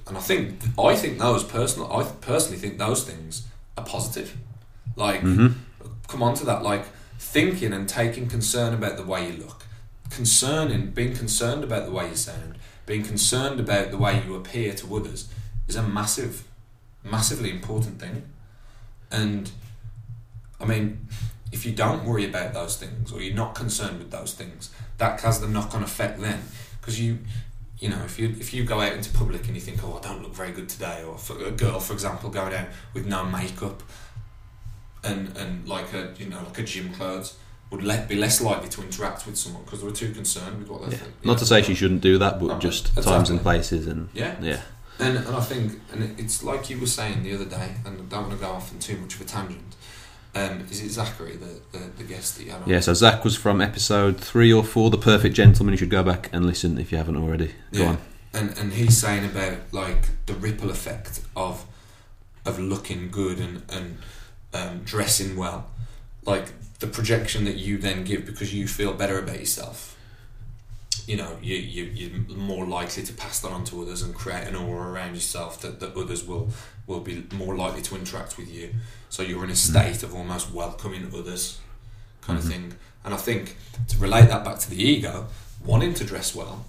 and 0.08 0.18
I 0.18 0.22
think 0.22 0.62
I 0.80 0.96
think 0.96 1.20
those 1.20 1.44
personal, 1.44 1.92
I 1.92 2.06
personally 2.22 2.58
think 2.58 2.78
those 2.78 3.04
things 3.04 3.44
are 3.78 3.84
positive. 3.84 4.38
Like, 4.95 5.21
hmm 5.21 5.47
come 6.08 6.21
on 6.21 6.34
to 6.36 6.45
that, 6.45 6.62
like 6.62 6.86
thinking 7.17 7.71
and 7.71 7.88
taking 7.88 8.27
concern 8.27 8.73
about 8.73 8.97
the 8.97 9.04
way 9.04 9.32
you 9.32 9.38
look, 9.38 9.63
concerning, 10.10 10.91
being 10.91 11.15
concerned 11.15 11.63
about 11.63 11.86
the 11.86 11.91
way 11.91 12.10
you 12.10 12.15
sound, 12.15 12.58
being 12.86 13.01
concerned 13.01 13.62
about 13.62 13.91
the 13.91 13.97
way 13.97 14.21
you 14.25 14.36
appear 14.36 14.73
to 14.73 14.95
others 14.95 15.30
is 15.69 15.77
a 15.77 15.82
massive, 15.82 16.43
massively 17.01 17.49
important 17.49 18.01
thing. 18.01 18.23
And 19.10 19.51
I 20.60 20.65
mean, 20.65 21.08
if 21.54 21.65
you 21.65 21.71
don't 21.71 22.04
worry 22.04 22.25
about 22.25 22.54
those 22.54 22.75
things 22.75 23.13
or 23.13 23.21
you're 23.21 23.34
not 23.34 23.56
concerned 23.56 23.99
with 23.99 24.12
those 24.12 24.34
things, 24.34 24.69
that 24.97 25.21
has 25.21 25.39
the 25.39 25.47
knock-on 25.47 25.82
effect 25.82 26.19
then, 26.19 26.43
because 26.80 26.99
you. 26.99 27.19
You 27.80 27.89
know, 27.89 28.04
if 28.06 28.19
you 28.19 28.27
if 28.39 28.54
you 28.54 28.63
go 28.63 28.80
out 28.80 28.93
into 28.93 29.10
public 29.10 29.47
and 29.47 29.56
you 29.56 29.60
think, 29.60 29.84
oh, 29.84 29.97
I 29.97 30.08
don't 30.08 30.21
look 30.21 30.36
very 30.36 30.51
good 30.51 30.69
today, 30.69 31.04
or 31.04 31.17
for 31.17 31.43
a 31.43 31.49
girl, 31.49 31.80
for 31.80 31.93
example, 31.93 32.30
going 32.30 32.54
out 32.54 32.67
with 32.93 33.08
no 33.08 33.25
makeup, 33.25 33.82
and 35.04 35.36
and 35.38 35.68
like 35.68 35.94
a 35.94 36.14
you 36.18 36.28
know 36.30 36.42
like 36.44 36.58
a 36.60 36.64
gym 36.64 36.94
clothes 36.94 37.36
would 37.70 37.84
let, 37.84 38.10
be 38.10 38.16
less 38.16 38.42
likely 38.42 38.68
to 38.68 38.82
interact 38.82 39.26
with 39.26 39.38
someone 39.38 39.64
because 39.64 39.80
they 39.80 39.86
were 39.88 39.94
too 39.96 40.12
concerned 40.12 40.60
with 40.60 40.68
what 40.70 40.82
they 40.82 40.92
Yeah. 40.96 41.04
think. 41.04 41.26
Not 41.26 41.38
to 41.38 41.46
say 41.46 41.62
she 41.62 41.74
shouldn't 41.74 42.02
do 42.02 42.18
that, 42.18 42.38
but 42.38 42.48
No, 42.48 42.60
just 42.60 42.88
exactly. 42.90 43.04
times 43.14 43.30
and 43.30 43.42
places 43.42 43.88
and 43.88 44.10
Yeah, 44.14 44.36
yeah. 44.42 44.60
and 45.00 45.18
and 45.18 45.36
I 45.36 45.40
think 45.40 45.80
and 45.94 46.20
it's 46.20 46.44
like 46.44 46.70
you 46.70 46.78
were 46.80 46.86
saying 46.88 47.24
the 47.24 47.34
other 47.34 47.46
day, 47.46 47.76
and 47.86 47.98
I 48.00 48.04
don't 48.10 48.28
want 48.28 48.32
to 48.34 48.46
go 48.46 48.52
off 48.52 48.74
on 48.74 48.80
too 48.80 48.98
much 48.98 49.16
of 49.16 49.22
a 49.22 49.24
tangent. 49.26 49.76
Um, 50.36 50.66
is 50.72 50.82
it 50.82 50.90
Zachary, 50.92 51.36
the, 51.36 51.60
the, 51.78 51.86
the 51.98 52.04
guest 52.06 52.38
that 52.38 52.46
you 52.46 52.52
had 52.52 52.62
on? 52.62 52.70
Yeah, 52.70 52.80
so 52.80 52.94
Zach 52.94 53.24
was 53.26 53.36
from 53.36 53.60
episode 53.60 54.18
three 54.18 54.52
or 54.54 54.64
four, 54.64 54.90
The 54.90 54.98
Perfect 54.98 55.36
Gentleman. 55.36 55.74
You 55.74 55.78
should 55.78 55.90
go 55.90 56.04
back 56.04 56.30
and 56.32 56.46
listen 56.46 56.78
if 56.78 56.90
you 56.90 56.98
haven't 56.98 57.18
already. 57.18 57.48
Go 57.74 57.80
Yeah. 57.84 57.88
on. 57.90 57.98
and 58.34 58.58
and 58.58 58.74
he's 58.74 58.98
saying 58.98 59.26
about 59.26 59.58
like 59.74 60.04
the 60.26 60.34
ripple 60.34 60.70
effect 60.70 61.22
of 61.36 61.66
of 62.46 62.60
looking 62.60 63.10
good 63.12 63.40
and 63.40 63.64
and 63.70 63.98
um, 64.54 64.82
dressing 64.84 65.36
well, 65.36 65.70
like 66.26 66.46
the 66.80 66.88
projection 66.88 67.46
that 67.46 67.58
you 67.58 67.78
then 67.78 68.04
give 68.04 68.26
because 68.26 68.54
you 68.54 68.68
feel 68.68 68.94
better 68.94 69.20
about 69.20 69.40
yourself. 69.40 69.98
You 71.08 71.18
know, 71.18 71.38
you 71.42 71.56
you 71.56 71.84
you're 71.86 72.38
more 72.38 72.66
likely 72.66 73.04
to 73.04 73.14
pass 73.14 73.40
that 73.42 73.52
on 73.52 73.64
to 73.66 73.82
others 73.82 74.02
and 74.02 74.14
create 74.14 74.48
an 74.48 74.56
aura 74.56 74.92
around 74.92 75.16
yourself 75.16 75.60
that, 75.62 75.80
that 75.80 75.96
others 75.96 76.26
will 76.26 76.50
will 76.88 77.00
be 77.00 77.26
more 77.34 77.56
likely 77.56 77.82
to 77.84 77.96
interact 77.96 78.38
with 78.38 78.52
you. 78.54 78.70
So 79.10 79.24
you're 79.24 79.44
in 79.44 79.50
a 79.50 79.56
state 79.56 80.04
of 80.04 80.14
almost 80.16 80.52
welcoming 80.52 81.08
others, 81.14 81.60
kind 82.22 82.38
Mhm. 82.40 82.44
of 82.44 82.50
thing. 82.52 82.74
And 83.04 83.14
I 83.14 83.18
think 83.18 83.58
to 83.90 83.98
relate 83.98 84.28
that 84.30 84.44
back 84.46 84.60
to 84.60 84.70
the 84.70 84.82
ego, 84.82 85.28
wanting 85.66 85.94
to 85.96 86.04
dress 86.04 86.36
well 86.36 86.66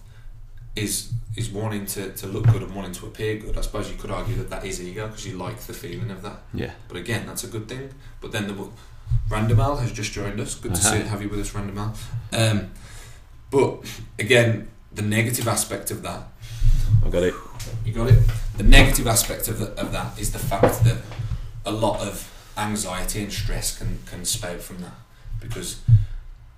is 0.76 1.12
is 1.34 1.48
wanting 1.50 1.86
to, 1.86 2.12
to 2.12 2.26
look 2.26 2.44
good 2.48 2.62
and 2.62 2.74
wanting 2.74 2.92
to 2.92 3.06
appear 3.06 3.36
good. 3.38 3.56
I 3.56 3.62
suppose 3.62 3.90
you 3.90 3.96
could 3.96 4.10
argue 4.10 4.36
that 4.36 4.50
that 4.50 4.66
is 4.66 4.82
ego 4.82 5.06
because 5.06 5.26
you 5.26 5.38
like 5.38 5.58
the 5.60 5.72
feeling 5.72 6.10
of 6.10 6.20
that. 6.22 6.42
Yeah. 6.52 6.72
But 6.88 6.98
again, 6.98 7.24
that's 7.26 7.42
a 7.44 7.46
good 7.46 7.68
thing. 7.68 7.88
But 8.20 8.32
then 8.32 8.48
the 8.48 8.54
Randamal 9.30 9.80
has 9.80 9.92
just 9.92 10.12
joined 10.12 10.38
us. 10.40 10.54
Good 10.54 10.74
to 10.74 10.80
Uh-huh. 10.80 11.02
see 11.02 11.08
have 11.08 11.22
you 11.22 11.30
with 11.30 11.40
us, 11.40 11.50
Randamal. 11.52 11.96
Um, 12.32 12.70
but 13.50 13.78
again, 14.18 14.68
the 14.94 15.02
negative 15.02 15.48
aspect 15.48 15.90
of 15.90 16.02
that 16.02 16.22
I 17.04 17.08
got 17.08 17.22
it. 17.22 17.34
you 17.84 17.92
got 17.94 18.10
it. 18.10 18.18
The 18.58 18.62
negative 18.64 19.06
aspect 19.06 19.48
of, 19.48 19.58
the, 19.58 19.68
of 19.80 19.90
that 19.92 20.18
is 20.18 20.32
the 20.32 20.38
fact 20.38 20.84
that 20.84 20.98
a 21.64 21.72
lot 21.72 22.00
of 22.00 22.28
anxiety 22.58 23.22
and 23.22 23.32
stress 23.32 23.78
can, 23.78 23.98
can 24.06 24.24
spout 24.26 24.60
from 24.60 24.82
that 24.82 24.92
because 25.40 25.80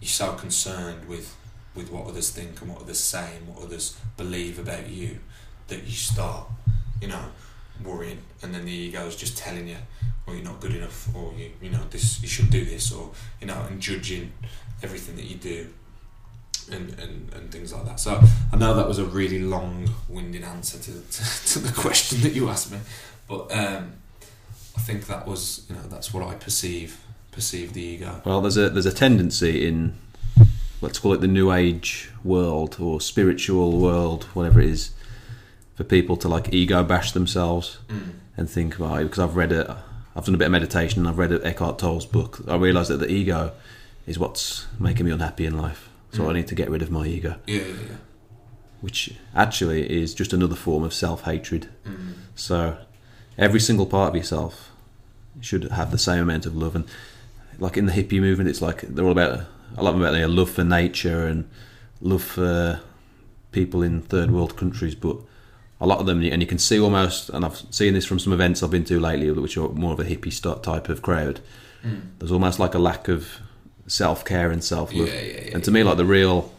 you're 0.01 0.09
so 0.09 0.33
concerned 0.33 1.09
with 1.09 1.37
with 1.75 1.91
what 1.91 2.07
others 2.07 2.31
think 2.31 2.61
and 2.61 2.71
what 2.71 2.83
others 2.83 3.01
say 3.01 3.37
and 3.37 3.49
what 3.49 3.65
others 3.65 3.99
believe 4.17 4.59
about 4.59 4.89
you 4.89 5.19
that 5.69 5.85
you 5.85 5.93
start, 5.93 6.47
you 7.01 7.09
know, 7.09 7.25
worrying 7.85 8.19
and 8.43 8.55
then 8.55 8.65
the 8.65 8.73
ego 8.73 9.07
is 9.07 9.17
just 9.17 9.37
telling 9.37 9.67
you, 9.69 9.77
well, 10.27 10.37
you're 10.37 10.45
not 10.45 10.61
good 10.61 10.75
enough 10.75 11.15
or 11.15 11.33
you 11.37 11.51
you 11.61 11.71
know 11.71 11.83
this 11.91 12.23
you 12.23 12.29
should 12.29 12.51
do 12.51 12.65
this 12.65 12.93
or 12.93 13.11
you 13.41 13.47
know 13.47 13.61
and 13.69 13.81
judging 13.81 14.33
everything 14.83 15.17
that 15.17 15.25
you 15.25 15.37
do 15.37 15.69
and, 16.71 16.99
and, 16.99 17.33
and 17.35 17.53
things 17.53 17.73
like 17.75 17.85
that. 17.85 18.01
So 18.01 18.21
I 18.53 18.57
know 18.57 18.75
that 18.75 18.89
was 18.89 18.99
a 18.99 19.05
really 19.05 19.41
long-winded 19.41 20.43
answer 20.45 20.79
to, 20.79 20.93
to, 20.93 21.47
to 21.53 21.59
the 21.59 21.73
question 21.73 22.23
that 22.23 22.33
you 22.33 22.49
asked 22.49 22.73
me, 22.73 22.79
but 23.29 23.55
um, 23.55 23.95
I 24.77 24.81
think 24.81 25.07
that 25.07 25.27
was 25.27 25.67
you 25.69 25.77
know 25.77 25.83
that's 25.89 26.15
what 26.15 26.27
I 26.27 26.35
perceive 26.35 27.01
perceive 27.33 27.73
the 27.73 27.83
ego. 27.83 28.23
Well, 28.25 28.41
there's 28.41 28.57
a 28.57 28.71
there's 28.71 28.87
a 28.87 28.93
tendency 28.93 29.67
in 29.67 29.97
let's 30.85 30.99
call 30.99 31.13
it 31.15 31.21
the 31.21 31.27
new 31.27 31.51
age 31.53 32.11
world 32.23 32.77
or 32.81 33.01
spiritual 33.01 33.79
world, 33.79 34.25
whatever 34.35 34.61
it 34.61 34.69
is, 34.71 34.91
for 35.75 35.85
people 35.85 36.17
to 36.19 36.29
like 36.29 36.53
ego 36.55 36.83
bash 36.85 37.13
themselves 37.13 37.79
Mm. 37.89 38.13
and 38.37 38.49
think 38.51 38.77
about 38.77 39.01
it. 39.01 39.05
Because 39.05 39.19
I've 39.19 39.37
read 39.37 39.53
it, 39.53 39.69
I've 40.15 40.25
done 40.25 40.35
a 40.35 40.39
bit 40.39 40.47
of 40.47 40.53
meditation, 40.53 41.01
and 41.01 41.09
I've 41.09 41.19
read 41.19 41.33
Eckhart 41.33 41.79
Tolle's 41.79 42.07
book. 42.07 42.41
I 42.47 42.57
realise 42.57 42.89
that 42.89 42.99
the 42.99 43.11
ego 43.11 43.53
is 44.07 44.19
what's 44.19 44.67
making 44.79 45.07
me 45.07 45.13
unhappy 45.13 45.47
in 45.47 45.57
life. 45.59 45.89
So 46.13 46.23
Mm. 46.23 46.31
I 46.31 46.33
need 46.35 46.47
to 46.49 46.55
get 46.55 46.71
rid 46.71 46.83
of 46.83 46.91
my 46.91 47.07
ego, 47.07 47.37
Yeah, 47.47 47.57
yeah, 47.63 47.67
yeah. 47.67 47.97
which 48.81 49.15
actually 49.35 49.91
is 49.91 50.15
just 50.15 50.33
another 50.33 50.55
form 50.55 50.85
of 50.85 50.95
self 50.95 51.23
hatred. 51.25 51.69
Mm. 51.87 52.13
So 52.37 52.77
every 53.37 53.61
single 53.61 53.87
part 53.87 54.11
of 54.11 54.17
yourself 54.17 54.71
should 55.41 55.65
have 55.65 55.91
the 55.91 55.99
same 55.99 56.23
amount 56.23 56.47
of 56.47 56.55
love. 56.57 56.77
And 56.77 56.85
like 57.59 57.77
in 57.77 57.87
the 57.87 57.93
hippie 57.93 58.21
movement, 58.21 58.49
it's 58.49 58.63
like 58.63 58.83
they're 58.83 59.05
all 59.05 59.11
about 59.11 59.41
a 59.77 59.83
lot 59.83 59.95
about 59.97 60.13
their 60.13 60.29
love 60.29 60.51
for 60.51 60.65
nature 60.65 61.27
and 61.27 61.49
love 62.01 62.23
for 62.23 62.81
people 63.53 63.83
in 63.83 64.01
third 64.01 64.31
world 64.31 64.57
countries. 64.57 64.95
But 64.95 65.17
a 65.81 65.87
lot 65.87 65.99
of 65.99 66.07
them, 66.07 66.23
and 66.23 66.41
you 66.43 66.47
can 66.47 66.59
see 66.59 66.79
almost, 66.81 67.29
and 67.31 67.45
I've 67.45 67.57
seen 67.71 67.95
this 67.95 68.07
from 68.07 68.19
some 68.19 68.33
events 68.33 68.63
I've 68.63 68.71
been 68.71 68.85
to 68.85 69.01
lately, 69.01 69.31
which 69.33 69.57
are 69.57 69.69
more 69.71 69.93
of 69.93 70.01
a 70.01 70.05
hippie 70.05 70.63
type 70.63 70.89
of 70.89 71.03
crowd. 71.03 71.41
Mm. 71.85 72.03
There's 72.19 72.33
almost 72.33 72.59
like 72.59 72.75
a 72.75 72.79
lack 72.79 73.09
of 73.09 73.29
self 73.87 74.25
care 74.25 74.51
and 74.51 74.63
self 74.65 74.93
Yeah, 74.93 75.01
love. 75.05 75.13
yeah, 75.13 75.21
yeah. 75.23 75.51
And 75.55 75.65
to 75.65 75.71
me, 75.71 75.83
like 75.83 75.97
the 75.99 76.05
real 76.07 76.54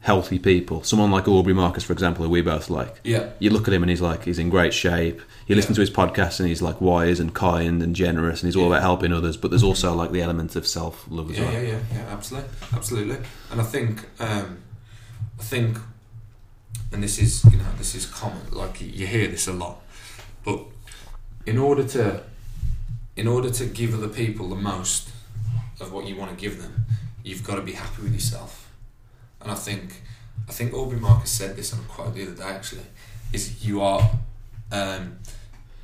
healthy 0.00 0.38
people. 0.38 0.82
Someone 0.82 1.10
like 1.10 1.28
Aubrey 1.28 1.52
Marcus, 1.52 1.84
for 1.84 1.92
example, 1.92 2.24
who 2.24 2.30
we 2.30 2.40
both 2.40 2.70
like. 2.70 3.00
Yeah. 3.04 3.30
You 3.38 3.50
look 3.50 3.68
at 3.68 3.74
him 3.74 3.82
and 3.82 3.90
he's 3.90 4.00
like 4.00 4.24
he's 4.24 4.38
in 4.38 4.48
great 4.48 4.72
shape. 4.72 5.20
You 5.46 5.54
listen 5.56 5.72
Yeah. 5.72 5.76
to 5.76 5.80
his 5.82 5.90
podcast 5.90 6.40
and 6.40 6.48
he's 6.48 6.62
like 6.62 6.80
wise 6.80 7.20
and 7.20 7.34
kind 7.34 7.82
and 7.82 7.94
generous 7.94 8.42
and 8.42 8.48
he's 8.48 8.56
all 8.56 8.62
Yeah. 8.62 8.68
about 8.76 8.82
helping 8.82 9.12
others. 9.12 9.36
But 9.36 9.50
there's 9.50 9.62
also 9.62 9.94
like 9.94 10.10
the 10.12 10.22
element 10.22 10.56
of 10.56 10.66
self 10.66 11.04
love 11.10 11.30
as 11.30 11.38
Yeah, 11.38 11.44
well. 11.44 11.52
yeah, 11.52 11.60
yeah, 11.60 11.78
yeah, 11.92 12.04
absolutely, 12.10 12.50
absolutely. 12.72 13.16
And 13.50 13.60
I 13.60 13.64
think, 13.64 14.06
um, 14.20 14.58
I 15.38 15.42
think, 15.42 15.78
and 16.92 17.02
this 17.02 17.18
is, 17.18 17.44
you 17.44 17.58
know, 17.58 17.64
this 17.76 17.94
is 17.94 18.06
common. 18.06 18.40
Like 18.52 18.80
you- 18.80 18.88
you 18.88 19.06
hear 19.06 19.28
this 19.28 19.46
a 19.46 19.52
lot, 19.52 19.82
but 20.44 20.60
in 21.46 21.58
order 21.58 21.84
to, 21.84 22.22
in 23.16 23.26
order 23.28 23.50
to 23.50 23.66
give 23.66 23.92
other 23.94 24.08
people 24.08 24.48
the 24.48 24.56
most 24.56 25.10
of 25.78 25.92
what 25.92 26.06
you 26.06 26.16
want 26.16 26.30
to 26.30 26.36
give 26.40 26.62
them, 26.62 26.86
you've 27.22 27.44
got 27.44 27.56
to 27.56 27.62
be 27.62 27.72
happy 27.72 28.02
with 28.02 28.14
yourself. 28.14 28.69
And 29.40 29.50
I 29.50 29.54
think, 29.54 30.02
I 30.48 30.52
think 30.52 30.74
Aubrey 30.74 30.98
Marcus 30.98 31.30
said 31.30 31.56
this 31.56 31.72
on 31.72 31.80
a 31.80 31.82
quote 31.84 32.14
the 32.14 32.22
other 32.22 32.34
day. 32.34 32.42
Actually, 32.42 32.82
is 33.32 33.64
you 33.64 33.80
are, 33.80 34.10
um, 34.72 35.18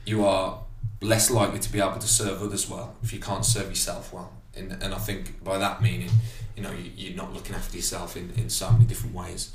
you 0.04 0.24
are 0.24 0.60
less 1.00 1.30
likely 1.30 1.58
to 1.58 1.72
be 1.72 1.80
able 1.80 1.98
to 1.98 2.08
serve 2.08 2.42
others 2.42 2.68
well 2.68 2.96
if 3.02 3.12
you 3.12 3.20
can't 3.20 3.44
serve 3.44 3.68
yourself 3.68 4.12
well. 4.12 4.32
And, 4.54 4.72
and 4.82 4.94
I 4.94 4.98
think 4.98 5.42
by 5.44 5.58
that 5.58 5.82
meaning, 5.82 6.10
you 6.56 6.62
know, 6.62 6.72
you, 6.72 6.90
you're 6.96 7.16
not 7.16 7.32
looking 7.32 7.54
after 7.54 7.76
yourself 7.76 8.16
in, 8.16 8.32
in 8.36 8.48
so 8.48 8.70
many 8.70 8.84
different 8.84 9.14
ways. 9.14 9.52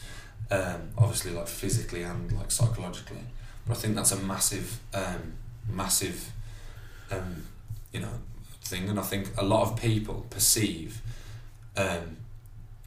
Um, 0.49 0.89
obviously, 0.97 1.31
like 1.31 1.47
physically 1.47 2.03
and 2.03 2.31
like 2.33 2.51
psychologically. 2.51 3.23
But 3.67 3.77
I 3.77 3.79
think 3.79 3.95
that's 3.95 4.11
a 4.11 4.17
massive, 4.17 4.79
um, 4.93 5.33
massive, 5.69 6.31
um, 7.09 7.45
you 7.91 8.01
know, 8.01 8.19
thing. 8.63 8.89
And 8.89 8.99
I 8.99 9.03
think 9.03 9.31
a 9.37 9.43
lot 9.43 9.63
of 9.63 9.79
people 9.79 10.25
perceive, 10.29 11.01
um, 11.77 12.17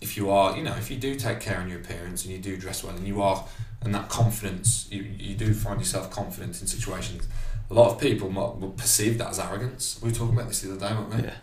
if 0.05 0.17
you 0.17 0.31
are, 0.31 0.57
you 0.57 0.62
know, 0.62 0.75
if 0.77 0.90
you 0.90 0.97
do 0.97 1.14
take 1.17 1.40
care 1.40 1.61
of 1.61 1.69
your 1.69 1.81
appearance 1.81 2.25
and 2.25 2.33
you 2.33 2.38
do 2.40 2.57
dress 2.57 2.85
well 2.85 2.95
and 2.97 3.07
you 3.07 3.21
are, 3.23 3.45
and 3.83 3.95
that 3.95 4.09
confidence, 4.09 4.87
you, 4.90 5.03
you 5.03 5.35
do 5.35 5.53
find 5.53 5.81
yourself 5.81 6.11
confident 6.11 6.61
in 6.61 6.67
situations. 6.67 7.27
A 7.71 7.75
lot 7.75 7.90
of 7.90 8.01
people 8.01 8.29
might, 8.31 8.57
will 8.61 8.71
perceive 8.77 9.19
that 9.19 9.29
as 9.31 9.38
arrogance. 9.38 9.99
We 10.03 10.11
were 10.11 10.14
talking 10.14 10.35
about 10.35 10.49
this 10.49 10.61
the 10.62 10.71
other 10.73 10.81
day, 10.88 10.95
weren't 10.95 11.14
we? 11.14 11.23
Yeah. 11.25 11.35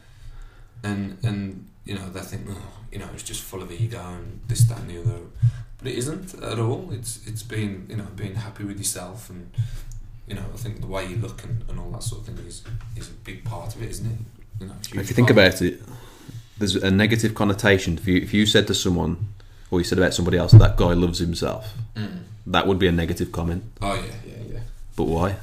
and 0.83 1.17
and 1.23 1.67
you 1.85 1.95
know 1.95 2.09
they 2.09 2.21
think 2.21 2.43
oh, 2.49 2.57
you 2.91 2.99
know 2.99 3.09
it's 3.13 3.23
just 3.23 3.41
full 3.41 3.61
of 3.61 3.71
ego 3.71 3.99
and 4.17 4.39
this 4.47 4.61
that 4.69 4.79
and 4.79 4.89
the 4.89 4.99
other 5.01 5.19
but 5.77 5.87
it 5.91 5.95
isn't 5.97 6.33
at 6.43 6.59
all 6.59 6.89
it's 6.91 7.13
it's 7.27 7.43
being 7.43 7.85
you 7.89 7.95
know 7.95 8.07
being 8.15 8.35
happy 8.35 8.63
with 8.63 8.77
yourself 8.77 9.29
and 9.29 9.51
you 10.27 10.35
know 10.35 10.45
I 10.53 10.57
think 10.57 10.81
the 10.81 10.87
way 10.87 11.03
you 11.07 11.17
look 11.17 11.43
and, 11.43 11.63
and 11.69 11.79
all 11.79 11.91
that 11.91 12.03
sort 12.03 12.21
of 12.21 12.27
thing 12.27 12.45
is 12.45 12.63
is 12.95 13.09
a 13.09 13.13
big 13.23 13.43
part 13.43 13.75
of 13.75 13.81
it 13.83 13.89
isn't 13.89 14.11
it 14.11 14.19
you 14.59 14.67
know 14.67 14.75
If 15.01 15.09
you 15.09 15.15
think 15.15 15.29
about 15.31 15.61
it, 15.61 15.81
there's 16.61 16.75
a 16.75 16.91
negative 16.91 17.33
connotation. 17.35 17.97
If 17.97 18.07
you 18.07 18.17
if 18.21 18.33
you 18.33 18.45
said 18.45 18.67
to 18.67 18.73
someone, 18.73 19.17
or 19.69 19.79
you 19.79 19.83
said 19.83 19.97
about 19.97 20.13
somebody 20.13 20.37
else, 20.37 20.51
that 20.53 20.77
guy 20.77 20.93
loves 20.93 21.19
himself, 21.19 21.73
mm. 21.95 22.19
that 22.47 22.67
would 22.67 22.79
be 22.79 22.87
a 22.87 22.91
negative 22.91 23.31
comment. 23.31 23.63
oh 23.81 23.95
yeah 23.95 24.01
yeah 24.25 24.53
yeah 24.53 24.59
But 24.95 25.05
why? 25.05 25.35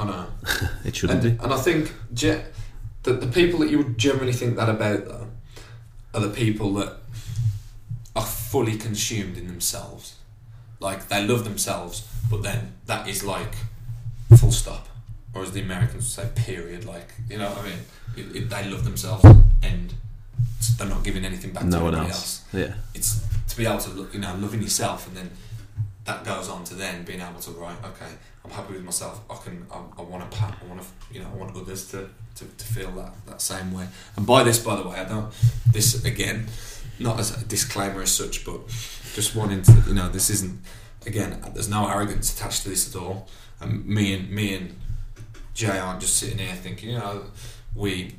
I 0.00 0.04
know 0.04 0.26
It 0.84 0.94
shouldn't 0.96 1.24
and, 1.24 1.38
be. 1.38 1.44
and 1.44 1.52
I 1.52 1.56
think 1.58 1.92
ge- 2.12 2.42
the, 3.04 3.12
the 3.14 3.26
people 3.26 3.60
that 3.60 3.70
you 3.70 3.78
would 3.78 3.96
generally 3.98 4.32
think 4.32 4.56
that 4.56 4.68
about 4.68 5.04
though 5.06 5.26
are 6.14 6.20
the 6.20 6.30
people 6.30 6.74
that 6.74 6.92
are 8.16 8.24
fully 8.24 8.76
consumed 8.76 9.36
in 9.38 9.46
themselves. 9.46 10.16
Like 10.80 11.08
they 11.08 11.26
love 11.26 11.44
themselves, 11.44 12.06
but 12.30 12.42
then 12.42 12.72
that 12.86 13.08
is 13.08 13.22
like 13.24 13.54
full 14.36 14.52
stop, 14.52 14.88
or 15.34 15.42
as 15.42 15.52
the 15.52 15.60
Americans 15.60 16.04
would 16.16 16.26
say, 16.36 16.42
period. 16.44 16.84
Like 16.84 17.08
you 17.28 17.38
know 17.38 17.48
what 17.50 17.58
I 17.58 17.68
mean? 17.70 17.78
It, 18.16 18.36
it, 18.36 18.50
they 18.50 18.68
love 18.70 18.84
themselves, 18.84 19.24
and 19.62 19.94
they're 20.76 20.88
not 20.88 21.04
giving 21.04 21.24
anything 21.24 21.52
back 21.52 21.64
No 21.64 21.78
to 21.78 21.84
one 21.84 21.94
anybody 21.94 22.12
else. 22.12 22.44
else. 22.52 22.54
Yeah. 22.54 22.74
It's 22.94 23.20
to 23.48 23.56
be 23.56 23.66
able 23.66 23.78
to 23.78 23.90
look, 23.90 24.14
you 24.14 24.20
know, 24.20 24.34
loving 24.38 24.62
yourself, 24.62 25.06
and 25.08 25.16
then 25.16 25.30
that 26.04 26.24
goes 26.24 26.48
on 26.48 26.64
to 26.64 26.74
then 26.74 27.04
being 27.04 27.20
able 27.20 27.40
to 27.40 27.50
write. 27.52 27.76
Okay, 27.84 28.10
I'm 28.44 28.50
happy 28.50 28.74
with 28.74 28.84
myself. 28.84 29.20
I 29.30 29.36
can. 29.44 29.66
I, 29.70 29.82
I 29.98 30.02
want 30.02 30.30
to 30.30 30.36
pat. 30.38 30.56
I 30.62 30.68
want 30.68 30.80
to. 30.82 30.86
You 31.14 31.20
know. 31.22 31.28
I 31.32 31.36
want 31.36 31.56
others 31.56 31.90
to, 31.90 32.08
to, 32.36 32.44
to 32.44 32.64
feel 32.64 32.90
that 32.92 33.12
that 33.26 33.40
same 33.40 33.72
way. 33.72 33.86
And 34.16 34.26
by 34.26 34.42
this, 34.42 34.58
by 34.58 34.76
the 34.76 34.88
way, 34.88 34.96
I 34.96 35.04
don't. 35.04 35.32
This 35.70 36.04
again, 36.04 36.46
not 36.98 37.20
as 37.20 37.40
a 37.40 37.44
disclaimer 37.44 38.02
as 38.02 38.10
such, 38.10 38.44
but 38.44 38.66
just 39.14 39.34
wanting 39.36 39.62
to. 39.62 39.72
You 39.86 39.94
know, 39.94 40.08
this 40.08 40.30
isn't. 40.30 40.60
Again, 41.06 41.40
there's 41.54 41.68
no 41.68 41.88
arrogance 41.88 42.34
attached 42.34 42.64
to 42.64 42.70
this 42.70 42.94
at 42.94 43.00
all. 43.00 43.28
And 43.60 43.86
me 43.86 44.14
and 44.14 44.30
me 44.30 44.54
and 44.54 44.76
Jay 45.54 45.78
aren't 45.78 46.00
just 46.00 46.16
sitting 46.16 46.38
here 46.38 46.54
thinking, 46.54 46.90
you 46.90 46.98
know, 46.98 47.24
we 47.74 48.14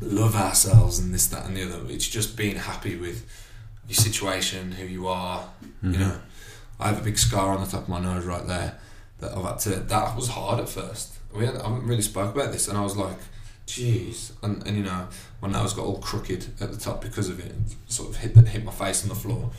love 0.00 0.34
ourselves 0.36 0.98
and 0.98 1.12
this, 1.14 1.26
that, 1.28 1.46
and 1.46 1.56
the 1.56 1.62
other. 1.64 1.80
It's 1.88 2.08
just 2.08 2.36
being 2.36 2.56
happy 2.56 2.96
with 2.96 3.24
your 3.88 3.96
situation, 3.96 4.72
who 4.72 4.86
you 4.86 5.08
are. 5.08 5.48
You 5.82 5.90
Mhm. 5.90 5.98
know, 5.98 6.20
I 6.80 6.88
have 6.88 7.00
a 7.00 7.04
big 7.04 7.18
scar 7.18 7.54
on 7.56 7.64
the 7.64 7.70
top 7.70 7.82
of 7.82 7.88
my 7.88 8.00
nose 8.00 8.24
right 8.24 8.46
there 8.46 8.78
that 9.20 9.36
I've 9.36 9.44
had 9.44 9.58
to. 9.60 9.70
That 9.80 10.16
was 10.16 10.28
hard 10.28 10.60
at 10.60 10.68
first. 10.68 11.12
We 11.34 11.46
had, 11.46 11.56
I 11.56 11.68
haven't 11.68 11.86
really 11.86 12.02
spoke 12.02 12.34
about 12.34 12.52
this, 12.52 12.68
and 12.68 12.78
I 12.78 12.82
was 12.82 12.96
like, 12.96 13.18
"Jeez!" 13.66 14.30
And, 14.42 14.66
and 14.66 14.76
you 14.76 14.84
know, 14.84 15.08
my 15.42 15.48
nose 15.48 15.74
got 15.74 15.84
all 15.84 15.98
crooked 15.98 16.46
at 16.60 16.72
the 16.72 16.78
top 16.78 17.02
because 17.02 17.28
of 17.28 17.40
it, 17.40 17.52
and 17.52 17.74
sort 17.88 18.10
of 18.10 18.16
hit 18.16 18.34
the, 18.34 18.42
hit 18.42 18.64
my 18.64 18.72
face 18.72 19.02
on 19.02 19.08
the 19.08 19.14
floor. 19.14 19.50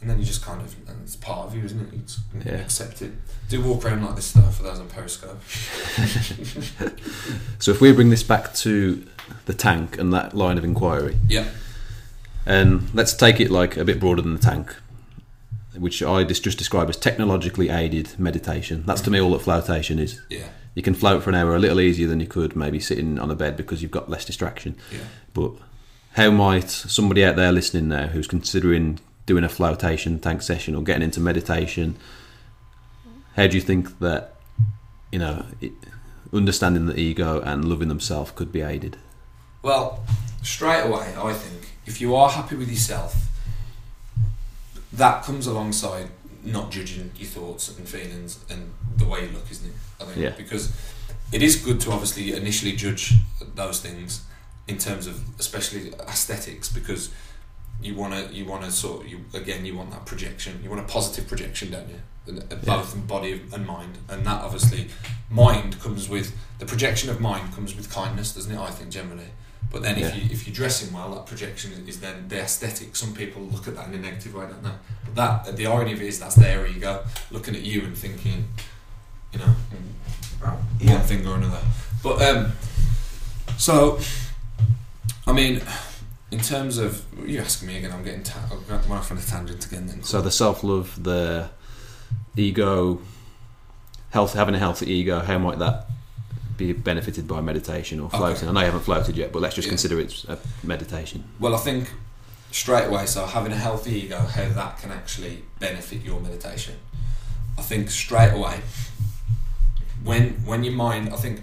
And 0.00 0.10
then 0.10 0.18
you 0.18 0.24
just 0.24 0.42
kind 0.42 0.60
of, 0.60 0.74
and 0.88 0.98
it's 1.04 1.14
part 1.14 1.46
of 1.46 1.54
you, 1.54 1.64
isn't 1.64 1.80
it? 1.80 1.92
You 1.92 1.98
just 2.00 2.20
Yeah. 2.44 2.52
accept 2.54 3.02
it. 3.02 3.12
Do 3.48 3.62
walk 3.62 3.84
around 3.84 4.04
like 4.04 4.16
this 4.16 4.26
stuff 4.26 4.56
for 4.56 4.64
those 4.64 4.80
on 4.80 4.88
Periscope. 4.88 5.40
So 7.60 7.70
if 7.70 7.80
we 7.80 7.92
bring 7.92 8.10
this 8.10 8.24
back 8.24 8.52
to 8.56 9.06
the 9.46 9.54
tank 9.54 9.98
and 9.98 10.12
that 10.12 10.34
line 10.34 10.58
of 10.58 10.64
inquiry, 10.64 11.16
Yeah, 11.28 11.46
and 12.46 12.92
let's 12.94 13.14
take 13.14 13.40
it 13.40 13.50
like 13.50 13.76
a 13.76 13.84
bit 13.84 14.00
broader 14.00 14.22
than 14.22 14.34
the 14.34 14.40
tank, 14.40 14.74
which 15.76 16.02
I 16.02 16.24
just 16.24 16.42
just 16.44 16.58
describe 16.58 16.88
as 16.88 16.96
technologically 16.96 17.68
aided 17.68 18.18
meditation. 18.18 18.82
That's 18.86 19.00
to 19.02 19.10
me 19.10 19.20
all 19.20 19.30
that 19.32 19.40
flotation 19.42 19.98
is. 19.98 20.20
yeah, 20.28 20.48
You 20.74 20.82
can 20.82 20.94
float 20.94 21.22
for 21.22 21.30
an 21.30 21.36
hour 21.36 21.54
a 21.54 21.58
little 21.58 21.80
easier 21.80 22.08
than 22.08 22.20
you 22.20 22.26
could 22.26 22.56
maybe 22.56 22.80
sitting 22.80 23.18
on 23.18 23.30
a 23.30 23.34
bed 23.36 23.56
because 23.56 23.80
you've 23.82 23.90
got 23.90 24.08
less 24.10 24.24
distraction. 24.24 24.76
yeah. 24.90 25.04
But 25.34 25.52
how 26.14 26.30
might 26.30 26.68
somebody 26.70 27.24
out 27.24 27.36
there 27.36 27.52
listening 27.52 27.88
now 27.88 28.08
who's 28.08 28.26
considering 28.26 28.98
doing 29.24 29.44
a 29.44 29.48
flotation 29.48 30.18
tank 30.18 30.42
session 30.42 30.74
or 30.74 30.82
getting 30.82 31.02
into 31.02 31.20
meditation, 31.20 31.96
how 33.36 33.46
do 33.46 33.54
you 33.56 33.62
think 33.62 33.98
that, 34.00 34.34
you 35.10 35.18
know, 35.18 35.46
it, 35.60 35.72
understanding 36.34 36.84
the 36.86 36.98
ego 36.98 37.40
and 37.40 37.64
loving 37.64 37.88
themselves 37.88 38.32
could 38.32 38.52
be 38.52 38.60
aided? 38.60 38.96
Well, 39.62 40.04
straight 40.42 40.82
away, 40.82 41.14
I 41.16 41.32
think 41.32 41.72
if 41.86 42.00
you 42.00 42.14
are 42.16 42.28
happy 42.30 42.56
with 42.56 42.68
yourself, 42.68 43.28
that 44.92 45.22
comes 45.24 45.46
alongside 45.46 46.08
not 46.44 46.70
judging 46.70 47.12
your 47.16 47.28
thoughts 47.28 47.76
and 47.76 47.88
feelings 47.88 48.40
and 48.50 48.72
the 48.96 49.06
way 49.06 49.26
you 49.26 49.28
look, 49.32 49.50
isn't 49.50 49.68
it? 49.68 49.74
I 50.00 50.04
think 50.04 50.16
Yeah. 50.18 50.30
because 50.30 50.72
it 51.30 51.42
is 51.42 51.56
good 51.56 51.80
to 51.82 51.92
obviously 51.92 52.32
initially 52.34 52.72
judge 52.72 53.14
those 53.54 53.80
things 53.80 54.22
in 54.66 54.78
terms 54.78 55.06
of 55.06 55.20
especially 55.38 55.92
aesthetics 56.08 56.68
because 56.68 57.10
you 57.80 57.94
want 57.94 58.12
to 58.14 58.34
you 58.34 58.44
want 58.44 58.62
to 58.64 58.70
sort 58.70 59.04
of, 59.04 59.10
you 59.10 59.24
again 59.34 59.64
you 59.64 59.76
want 59.76 59.90
that 59.90 60.04
projection 60.06 60.60
you 60.62 60.70
want 60.70 60.80
a 60.80 60.84
positive 60.92 61.26
projection 61.26 61.70
don't 61.70 61.88
you 61.88 62.00
Yeah. 62.26 62.56
both 62.64 62.94
in 62.94 63.06
body 63.06 63.42
and 63.52 63.66
mind 63.66 63.98
and 64.08 64.24
that 64.26 64.40
obviously 64.42 64.88
mind 65.30 65.80
comes 65.80 66.08
with 66.08 66.32
the 66.60 66.66
projection 66.66 67.10
of 67.10 67.20
mind 67.20 67.52
comes 67.54 67.74
with 67.74 67.90
kindness 67.90 68.34
doesn't 68.34 68.52
it 68.52 68.58
I 68.58 68.70
think 68.70 68.90
generally 68.90 69.30
but 69.70 69.82
then 69.82 69.96
if 69.96 70.00
Yeah. 70.00 70.14
you 70.14 70.28
if 70.30 70.46
you're 70.46 70.54
dressing 70.54 70.92
well 70.92 71.14
that 71.14 71.26
projection 71.26 71.72
is 71.86 72.00
then 72.00 72.28
the 72.28 72.38
aesthetic 72.40 72.94
some 72.96 73.14
people 73.14 73.42
look 73.42 73.66
at 73.68 73.74
that 73.76 73.88
in 73.88 73.94
a 73.94 73.98
negative 73.98 74.34
way 74.34 74.46
don't 74.46 74.62
they 74.62 74.70
but 75.06 75.14
that 75.46 75.56
the 75.56 75.66
irony 75.66 75.92
of 75.92 76.00
it 76.02 76.06
is 76.08 76.18
that's 76.18 76.34
their 76.36 76.66
ego 76.66 77.04
looking 77.30 77.54
at 77.54 77.62
you 77.62 77.82
and 77.82 77.96
thinking 77.96 78.48
you 79.32 79.38
know 79.38 79.54
Yeah. 80.80 80.94
one 80.98 81.02
thing 81.06 81.26
or 81.26 81.36
another 81.36 81.60
but 82.02 82.20
um 82.22 82.52
so 83.56 83.98
I 85.26 85.32
mean 85.32 85.62
in 86.30 86.40
terms 86.40 86.78
of 86.78 87.04
you 87.26 87.38
asking 87.40 87.68
me 87.68 87.76
again 87.78 87.92
I'm 87.92 88.02
getting 88.04 88.22
ta- 88.24 88.48
I'm 88.50 88.62
going 88.66 88.92
off 88.98 89.10
on 89.10 89.18
a 89.18 89.22
tangent 89.22 89.64
again 89.66 89.86
then 89.86 90.02
So 90.02 90.20
the 90.20 90.30
self 90.30 90.64
love, 90.64 91.02
the 91.02 91.50
ego, 92.36 93.00
health, 94.10 94.32
having 94.34 94.54
a 94.54 94.58
healthy 94.58 94.90
ego, 94.90 95.20
how 95.20 95.38
might 95.38 95.58
that 95.58 95.86
be 96.66 96.72
benefited 96.72 97.26
by 97.26 97.40
meditation 97.40 98.00
or 98.00 98.08
floating? 98.10 98.48
I 98.48 98.52
know 98.52 98.60
you 98.60 98.66
haven't 98.66 98.82
floated 98.82 99.16
yet, 99.16 99.32
but 99.32 99.42
let's 99.42 99.54
just 99.54 99.66
Yeah. 99.66 99.72
consider 99.72 100.00
it's 100.00 100.24
a 100.24 100.38
meditation. 100.62 101.24
Well, 101.40 101.54
I 101.54 101.58
think 101.58 101.90
straight 102.50 102.86
away, 102.86 103.06
so 103.06 103.26
having 103.26 103.52
a 103.52 103.56
healthy 103.56 103.92
ego, 104.02 104.18
how 104.18 104.48
that 104.48 104.78
can 104.78 104.90
actually 104.90 105.44
benefit 105.58 106.02
your 106.02 106.20
meditation. 106.20 106.74
I 107.58 107.62
think 107.62 107.90
straight 107.90 108.32
away, 108.32 108.60
when 110.04 110.44
when 110.44 110.64
your 110.64 110.74
mind, 110.74 111.10
I 111.12 111.16
think 111.16 111.40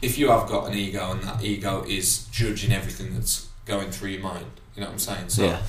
if 0.00 0.18
you 0.18 0.28
have 0.30 0.48
got 0.48 0.66
an 0.68 0.74
ego 0.74 1.12
and 1.12 1.22
that 1.22 1.42
ego 1.44 1.84
is 1.86 2.24
judging 2.32 2.72
everything 2.72 3.14
that's 3.14 3.46
going 3.64 3.90
through 3.90 4.10
your 4.10 4.22
mind, 4.22 4.46
you 4.74 4.80
know 4.80 4.88
what 4.88 4.94
I'm 4.94 4.98
saying? 4.98 5.28
So 5.28 5.44
Yeah. 5.44 5.62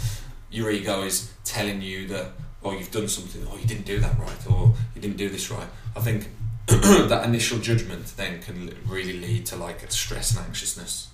your 0.52 0.72
ego 0.72 1.04
is 1.04 1.30
telling 1.46 1.82
you 1.82 2.08
that, 2.08 2.32
oh, 2.64 2.72
you've 2.72 2.92
done 2.92 3.08
something, 3.08 3.46
or 3.48 3.60
you 3.60 3.66
didn't 3.66 3.86
do 3.86 4.00
that 4.00 4.18
right, 4.20 4.48
or 4.50 4.74
you 4.96 5.02
didn't 5.02 5.18
do 5.18 5.30
this 5.30 5.52
right. 5.52 5.68
I 5.96 6.00
think 6.02 6.30
that 6.68 7.24
initial 7.26 7.60
judgment 7.60 8.16
then 8.18 8.42
can 8.42 8.74
really 8.88 9.20
lead 9.20 9.46
to 9.48 9.56
like 9.56 9.90
stress 9.92 10.36
and 10.36 10.46
anxiousness. 10.46 11.10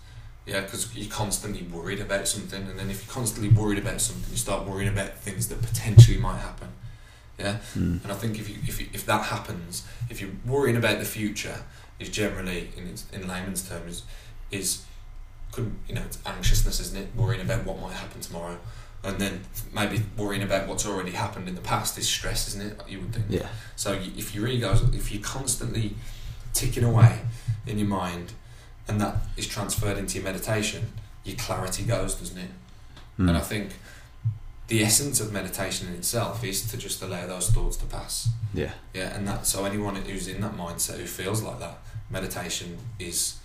Yeah, 0.46 0.62
because 0.62 0.96
you're 0.96 1.12
constantly 1.12 1.64
worried 1.64 2.00
about 2.00 2.28
something, 2.28 2.64
and 2.64 2.80
then 2.80 2.90
if 2.90 3.06
you're 3.06 3.14
constantly 3.14 3.50
worried 3.50 3.78
about 3.78 4.02
something, 4.02 4.32
you 4.32 4.38
start 4.38 4.66
worrying 4.68 4.90
about 4.92 5.16
things 5.20 5.48
that 5.50 5.62
potentially 5.62 6.18
might 6.18 6.40
happen. 6.40 6.70
Yeah, 7.38 7.60
Mm. 7.78 8.04
and 8.04 8.12
I 8.12 8.16
think 8.16 8.38
if 8.40 8.50
you 8.50 8.56
if 8.68 8.82
you, 8.82 8.88
if 8.94 9.06
that 9.06 9.26
happens, 9.26 9.84
if 10.10 10.20
you're 10.22 10.32
worrying 10.46 10.76
about 10.76 11.00
the 11.00 11.06
future, 11.06 11.64
is 12.00 12.10
generally 12.10 12.70
in 12.76 12.96
in 13.14 13.28
layman's 13.28 13.68
terms 13.68 14.04
is 14.52 14.84
could 15.52 15.76
you 15.88 15.96
know 15.96 16.02
it's 16.02 16.18
anxiousness, 16.26 16.80
isn't 16.80 16.98
it? 16.98 17.08
Worrying 17.16 17.42
about 17.42 17.64
what 17.66 17.80
might 17.80 17.94
happen 17.94 18.20
tomorrow, 18.22 18.58
and 19.04 19.18
then 19.18 19.42
maybe 19.74 20.02
worrying 20.18 20.44
about 20.44 20.68
what's 20.68 20.86
already 20.86 21.12
happened 21.12 21.48
in 21.48 21.56
the 21.56 21.62
past 21.62 21.98
is 21.98 22.08
stress, 22.08 22.48
isn't 22.50 22.72
it? 22.72 22.82
You 22.88 23.00
would 23.00 23.14
think. 23.14 23.26
Yeah. 23.30 23.48
So 23.76 23.94
if 23.94 24.36
your 24.36 24.48
ego's, 24.48 24.82
if 24.94 25.12
you're 25.12 25.24
constantly 25.24 25.96
ticking 26.54 26.84
away 26.84 27.22
in 27.66 27.80
your 27.80 27.88
mind, 27.88 28.34
and 28.88 29.00
that 29.00 29.18
is 29.38 29.48
transferred 29.48 29.98
into 29.98 30.16
your 30.16 30.24
meditation, 30.24 30.92
your 31.24 31.38
clarity 31.38 31.84
goes, 31.84 32.16
doesn't 32.16 32.38
it? 32.38 32.50
Mm. 33.18 33.30
And 33.30 33.38
I 33.38 33.42
think 33.42 33.72
the 34.68 34.84
essence 34.84 35.20
of 35.20 35.32
meditation 35.32 35.88
in 35.88 35.94
itself 35.96 36.44
is 36.44 36.70
to 36.70 36.78
just 36.78 37.02
allow 37.02 37.26
those 37.26 37.50
thoughts 37.50 37.78
to 37.78 37.86
pass. 37.86 38.30
Yeah. 38.54 38.72
Yeah, 38.94 39.16
and 39.16 39.28
that 39.28 39.48
so 39.48 39.66
anyone 39.66 39.96
who's 39.96 40.28
in 40.28 40.42
that 40.42 40.58
mindset 40.58 40.98
who 40.98 41.06
feels 41.06 41.42
like 41.42 41.60
that, 41.60 41.78
meditation 42.10 42.78
is 43.00 43.40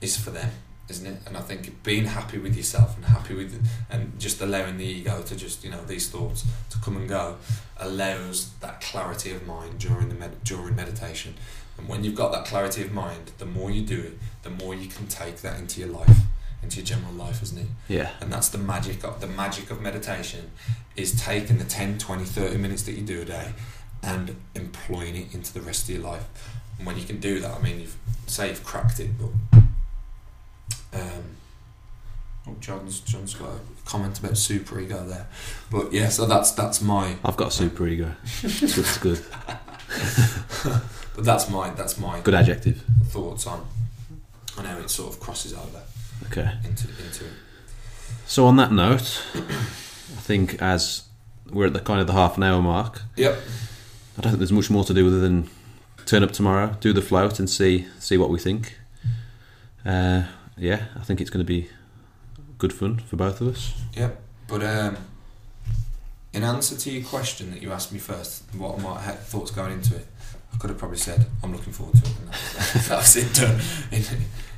is 0.00 0.16
for 0.16 0.30
them, 0.30 0.50
isn't 0.88 1.06
it? 1.06 1.18
And 1.26 1.36
I 1.36 1.40
think 1.40 1.82
being 1.82 2.04
happy 2.04 2.38
with 2.38 2.56
yourself 2.56 2.96
and 2.96 3.04
happy 3.06 3.34
with 3.34 3.66
and 3.90 4.18
just 4.20 4.40
allowing 4.40 4.76
the 4.78 4.84
ego 4.84 5.22
to 5.22 5.36
just 5.36 5.64
you 5.64 5.70
know 5.70 5.82
these 5.84 6.08
thoughts 6.08 6.44
to 6.70 6.78
come 6.78 6.96
and 6.96 7.08
go 7.08 7.36
allows 7.78 8.50
that 8.60 8.80
clarity 8.80 9.32
of 9.32 9.46
mind 9.46 9.78
during 9.78 10.08
the 10.08 10.14
med- 10.14 10.42
during 10.44 10.76
meditation. 10.76 11.34
And 11.78 11.88
when 11.88 12.04
you've 12.04 12.14
got 12.14 12.32
that 12.32 12.46
clarity 12.46 12.82
of 12.82 12.92
mind, 12.92 13.32
the 13.38 13.44
more 13.46 13.70
you 13.70 13.82
do 13.82 14.00
it, 14.00 14.18
the 14.42 14.50
more 14.50 14.74
you 14.74 14.88
can 14.88 15.06
take 15.08 15.42
that 15.42 15.58
into 15.58 15.80
your 15.80 15.90
life, 15.90 16.18
into 16.62 16.76
your 16.76 16.86
general 16.86 17.12
life, 17.12 17.42
isn't 17.42 17.58
it? 17.58 17.66
Yeah. 17.88 18.10
and 18.20 18.32
that's 18.32 18.48
the 18.48 18.58
magic 18.58 19.04
of 19.04 19.20
the 19.20 19.26
magic 19.26 19.70
of 19.70 19.80
meditation 19.82 20.50
is 20.96 21.20
taking 21.20 21.58
the 21.58 21.64
10 21.64 21.98
20 21.98 22.24
30 22.24 22.56
minutes 22.56 22.82
that 22.84 22.92
you 22.92 23.02
do 23.02 23.20
a 23.20 23.24
day 23.26 23.52
and 24.02 24.34
employing 24.54 25.14
it 25.16 25.34
into 25.34 25.52
the 25.52 25.60
rest 25.60 25.88
of 25.88 25.94
your 25.96 26.04
life 26.04 26.26
and 26.78 26.86
when 26.86 26.96
you 26.96 27.04
can 27.04 27.18
do 27.20 27.38
that 27.40 27.54
i 27.58 27.62
mean 27.62 27.80
you've 27.80 27.96
say 28.26 28.48
you've 28.48 28.64
cracked 28.64 28.98
it 29.00 29.10
but 29.18 29.55
um 31.00 31.22
oh 32.48 32.56
john's 32.60 33.00
john's 33.00 33.34
got 33.34 33.48
a 33.48 33.58
comment 33.84 34.18
about 34.18 34.36
super 34.36 34.78
ego 34.80 35.04
there 35.06 35.26
but 35.70 35.92
yeah 35.92 36.08
so 36.08 36.26
that's 36.26 36.50
that's 36.52 36.80
my 36.80 37.16
I've 37.24 37.36
got 37.36 37.48
a 37.48 37.50
super 37.52 37.86
ego. 37.86 38.12
It's 38.42 38.98
good. 38.98 39.20
But 41.14 41.24
that's 41.24 41.48
my 41.48 41.70
that's 41.70 41.96
my 41.98 42.20
Good 42.20 42.34
adjective. 42.34 42.82
thoughts 43.06 43.46
on 43.46 43.66
on 44.58 44.64
how 44.66 44.76
it 44.78 44.90
sort 44.90 45.14
of 45.14 45.20
crosses 45.20 45.54
over 45.54 45.80
Okay. 46.26 46.50
into 46.64 46.88
into 47.02 47.24
it 47.24 47.32
So 48.26 48.44
on 48.46 48.56
that 48.56 48.70
note, 48.72 49.22
I 49.34 50.20
think 50.20 50.60
as 50.60 51.04
we're 51.50 51.66
at 51.68 51.72
the 51.72 51.80
kind 51.80 52.00
of 52.00 52.06
the 52.06 52.12
half 52.12 52.36
an 52.36 52.42
hour 52.42 52.60
mark, 52.60 53.00
yep 53.16 53.38
I 54.18 54.20
don't 54.20 54.32
think 54.32 54.40
there's 54.40 54.52
much 54.52 54.68
more 54.70 54.84
to 54.84 54.92
do 54.92 55.06
other 55.06 55.20
than 55.20 55.48
turn 56.04 56.22
up 56.22 56.32
tomorrow, 56.32 56.76
do 56.80 56.92
the 56.92 57.00
float, 57.02 57.38
and 57.38 57.48
see 57.48 57.86
see 57.98 58.18
what 58.18 58.28
we 58.28 58.38
think. 58.38 58.76
Uh, 59.86 60.24
yeah, 60.56 60.84
I 60.96 61.02
think 61.02 61.20
it's 61.20 61.30
going 61.30 61.44
to 61.44 61.48
be 61.48 61.68
good 62.58 62.72
fun 62.72 62.98
for 62.98 63.16
both 63.16 63.40
of 63.40 63.48
us. 63.48 63.74
Yep. 63.94 64.22
But 64.48 64.62
um, 64.62 64.96
in 66.32 66.42
answer 66.42 66.76
to 66.76 66.90
your 66.90 67.04
question 67.04 67.50
that 67.50 67.62
you 67.62 67.72
asked 67.72 67.92
me 67.92 67.98
first, 67.98 68.42
what 68.54 68.80
my 68.80 68.98
thoughts 68.98 69.50
going 69.50 69.72
into 69.72 69.96
it? 69.96 70.06
I 70.52 70.58
could 70.58 70.70
have 70.70 70.78
probably 70.78 70.98
said 70.98 71.26
I'm 71.42 71.52
looking 71.52 71.72
forward 71.72 71.96
to 71.96 72.02
it. 72.02 72.16
And 72.18 72.28
that, 72.84 72.96
was, 72.96 73.16
it 73.16 73.34
done 73.34 73.60
in, 73.92 74.02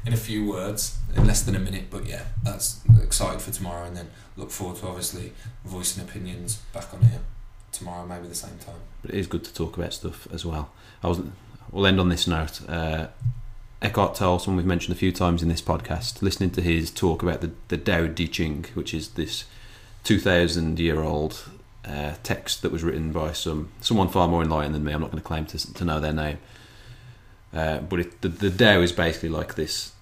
in 0.07 0.13
a 0.13 0.17
few 0.17 0.49
words, 0.49 0.97
in 1.17 1.27
less 1.27 1.43
than 1.43 1.57
a 1.57 1.59
minute. 1.59 1.87
But 1.91 2.07
yeah, 2.07 2.23
that's 2.45 2.81
excited 3.03 3.41
for 3.41 3.51
tomorrow, 3.51 3.85
and 3.85 3.97
then 3.97 4.11
look 4.37 4.51
forward 4.51 4.77
to 4.79 4.87
obviously 4.87 5.33
voicing 5.65 6.05
opinions 6.05 6.57
back 6.73 6.93
on 6.95 7.01
here 7.01 7.21
tomorrow, 7.73 8.07
maybe 8.07 8.29
the 8.29 8.35
same 8.35 8.59
time. 8.59 8.81
But 9.03 9.13
it 9.13 9.19
is 9.19 9.27
good 9.27 9.45
to 9.45 9.55
talk 9.55 9.77
about 9.77 9.93
stuff 9.93 10.29
as 10.33 10.45
well. 10.45 10.71
I 11.03 11.09
was. 11.09 11.21
We'll 11.71 11.87
end 11.87 12.01
on 12.01 12.09
this 12.09 12.27
note. 12.27 12.67
Uh, 12.69 13.09
Eckhart 13.81 14.17
Tolle, 14.17 14.41
someone 14.41 14.57
we've 14.57 14.67
mentioned 14.67 14.97
a 14.97 14.99
few 14.99 15.13
times 15.13 15.41
in 15.41 15.49
this 15.49 15.63
podcast, 15.63 16.21
listening 16.21 16.51
to 16.51 16.61
his 16.61 16.91
talk 16.91 17.23
about 17.23 17.41
the, 17.41 17.53
the 17.69 17.77
Tao 17.77 18.09
Te 18.09 18.27
Ching, 18.27 18.67
which 18.75 18.93
is 18.93 19.11
this 19.11 19.45
2,000 20.03 20.81
year 20.81 21.01
old 21.01 21.49
uh, 21.85 22.15
text 22.25 22.63
that 22.63 22.73
was 22.73 22.83
written 22.83 23.13
by 23.13 23.33
some 23.33 23.71
someone 23.81 24.09
far 24.09 24.27
more 24.27 24.43
enlightened 24.43 24.75
than 24.75 24.83
me. 24.83 24.93
I'm 24.93 25.01
not 25.01 25.13
going 25.13 25.23
to 25.23 25.27
claim 25.27 25.47
to, 25.47 25.75
to 25.75 25.85
know 25.85 26.01
their 26.01 26.13
name. 26.13 26.39
Uh, 27.55 27.79
but 27.79 28.01
it, 28.01 28.21
the, 28.21 28.29
the 28.29 28.51
Tao 28.51 28.81
is 28.81 28.91
basically 28.91 29.29
like 29.29 29.55
this 29.55 29.93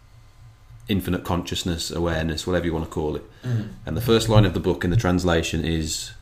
infinite 0.89 1.25
consciousness, 1.25 1.91
awareness, 1.91 2.47
whatever 2.47 2.65
you 2.65 2.73
want 2.73 2.87
to 2.87 2.91
call 2.91 3.15
it. 3.15 3.25
And 3.85 3.97
the 3.97 4.01
first 4.01 4.29
line 4.31 4.47
of 4.47 4.55
the 4.55 4.61
book 4.61 4.85
in 4.85 4.91
the 4.91 4.97
translation 4.97 5.65
is 5.65 6.13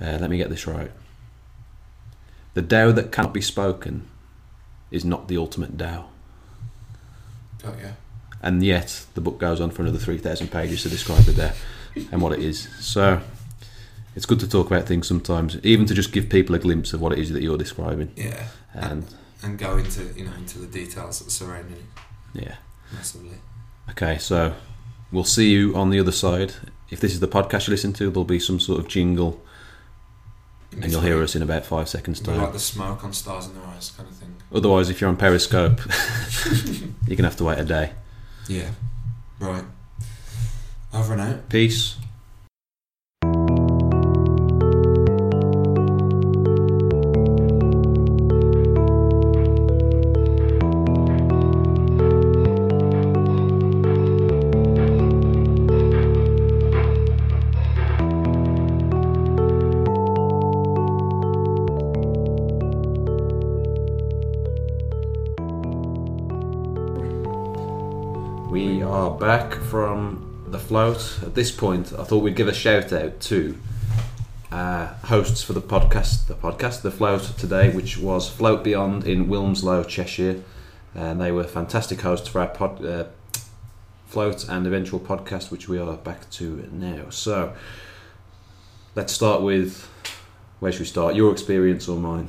uh, 0.00 0.18
let 0.20 0.30
me 0.30 0.36
get 0.36 0.50
this 0.50 0.66
right. 0.66 0.90
The 2.54 2.62
Tao 2.62 2.90
that 2.90 3.12
cannot 3.12 3.32
be 3.32 3.40
spoken 3.40 4.08
is 4.90 5.04
not 5.04 5.28
the 5.28 5.36
ultimate 5.38 5.78
Tao. 5.78 6.08
Yeah. 7.64 7.92
And 8.42 8.62
yet, 8.62 9.04
the 9.14 9.20
book 9.20 9.38
goes 9.38 9.60
on 9.60 9.70
for 9.70 9.82
another 9.82 9.98
3,000 9.98 10.48
pages 10.48 10.82
to 10.82 10.88
describe 10.88 11.22
the 11.24 11.32
Tao 11.32 11.52
and 12.10 12.20
what 12.20 12.32
it 12.32 12.40
is. 12.40 12.68
So, 12.80 13.20
it's 14.16 14.26
good 14.26 14.40
to 14.40 14.48
talk 14.48 14.66
about 14.66 14.86
things 14.86 15.06
sometimes, 15.06 15.58
even 15.64 15.86
to 15.86 15.94
just 15.94 16.12
give 16.12 16.28
people 16.28 16.54
a 16.54 16.58
glimpse 16.58 16.92
of 16.92 17.00
what 17.00 17.12
it 17.12 17.18
is 17.18 17.30
that 17.30 17.42
you're 17.42 17.58
describing. 17.58 18.12
Yeah. 18.16 18.48
And 18.74 19.06
And 19.42 19.58
go 19.58 19.76
into 19.76 20.02
you 20.16 20.24
know 20.24 20.32
into 20.34 20.58
the 20.58 20.66
details 20.66 21.20
that 21.20 21.30
surrounding 21.30 21.76
it 21.76 22.42
yeah. 22.44 22.56
massively. 22.92 23.38
Okay, 23.90 24.18
so 24.18 24.54
we'll 25.10 25.24
see 25.24 25.50
you 25.50 25.74
on 25.74 25.90
the 25.90 25.98
other 25.98 26.12
side. 26.12 26.54
If 26.90 27.00
this 27.00 27.12
is 27.12 27.20
the 27.20 27.28
podcast 27.28 27.68
you 27.68 27.72
listen 27.72 27.92
to, 27.94 28.10
there'll 28.10 28.24
be 28.24 28.38
some 28.38 28.60
sort 28.60 28.80
of 28.80 28.88
jingle, 28.88 29.42
and 30.80 30.90
you'll 30.90 31.00
hear 31.00 31.22
us 31.22 31.34
in 31.34 31.42
about 31.42 31.64
five 31.64 31.88
seconds' 31.88 32.20
Be 32.20 32.32
like 32.32 32.52
the 32.52 32.58
smoke 32.58 33.04
on 33.04 33.12
stars 33.12 33.46
in 33.46 33.54
their 33.54 33.64
eyes 33.64 33.92
kind 33.96 34.08
of 34.08 34.14
thing. 34.16 34.34
Otherwise, 34.52 34.90
if 34.90 35.00
you're 35.00 35.10
on 35.10 35.16
Periscope, 35.16 35.80
you're 37.06 37.16
gonna 37.16 37.28
have 37.28 37.36
to 37.36 37.44
wait 37.44 37.58
a 37.58 37.64
day. 37.64 37.92
Yeah. 38.48 38.70
Right. 39.38 39.64
Over 40.92 41.12
and 41.14 41.22
out. 41.22 41.48
Peace. 41.48 41.96
From 70.72 70.94
the 70.94 70.94
float. 70.94 71.26
At 71.26 71.34
this 71.34 71.50
point, 71.50 71.92
I 71.92 72.04
thought 72.04 72.22
we'd 72.22 72.36
give 72.36 72.48
a 72.48 72.54
shout 72.54 72.92
out 72.92 73.20
to 73.20 73.58
uh, 74.50 74.86
hosts 75.04 75.42
for 75.42 75.52
the 75.52 75.60
podcast, 75.60 76.26
the 76.26 76.34
podcast, 76.34 76.82
the 76.82 76.90
float 76.90 77.22
today, 77.38 77.70
which 77.74 77.98
was 77.98 78.28
Float 78.28 78.64
Beyond 78.64 79.06
in 79.06 79.28
Wilmslow, 79.28 79.86
Cheshire, 79.86 80.42
and 80.94 81.20
they 81.20 81.30
were 81.30 81.44
fantastic 81.44 82.00
hosts 82.00 82.28
for 82.28 82.40
our 82.40 82.48
pod, 82.48 82.84
uh, 82.84 83.04
float 84.06 84.48
and 84.48 84.66
eventual 84.66 85.00
podcast, 85.00 85.50
which 85.50 85.68
we 85.68 85.78
are 85.78 85.96
back 85.96 86.30
to 86.30 86.68
now. 86.72 87.10
So, 87.10 87.54
let's 88.94 89.12
start 89.12 89.42
with 89.42 89.88
where 90.60 90.72
should 90.72 90.80
we 90.80 90.86
start? 90.86 91.14
Your 91.14 91.32
experience 91.32 91.88
or 91.88 91.98
mine? 91.98 92.28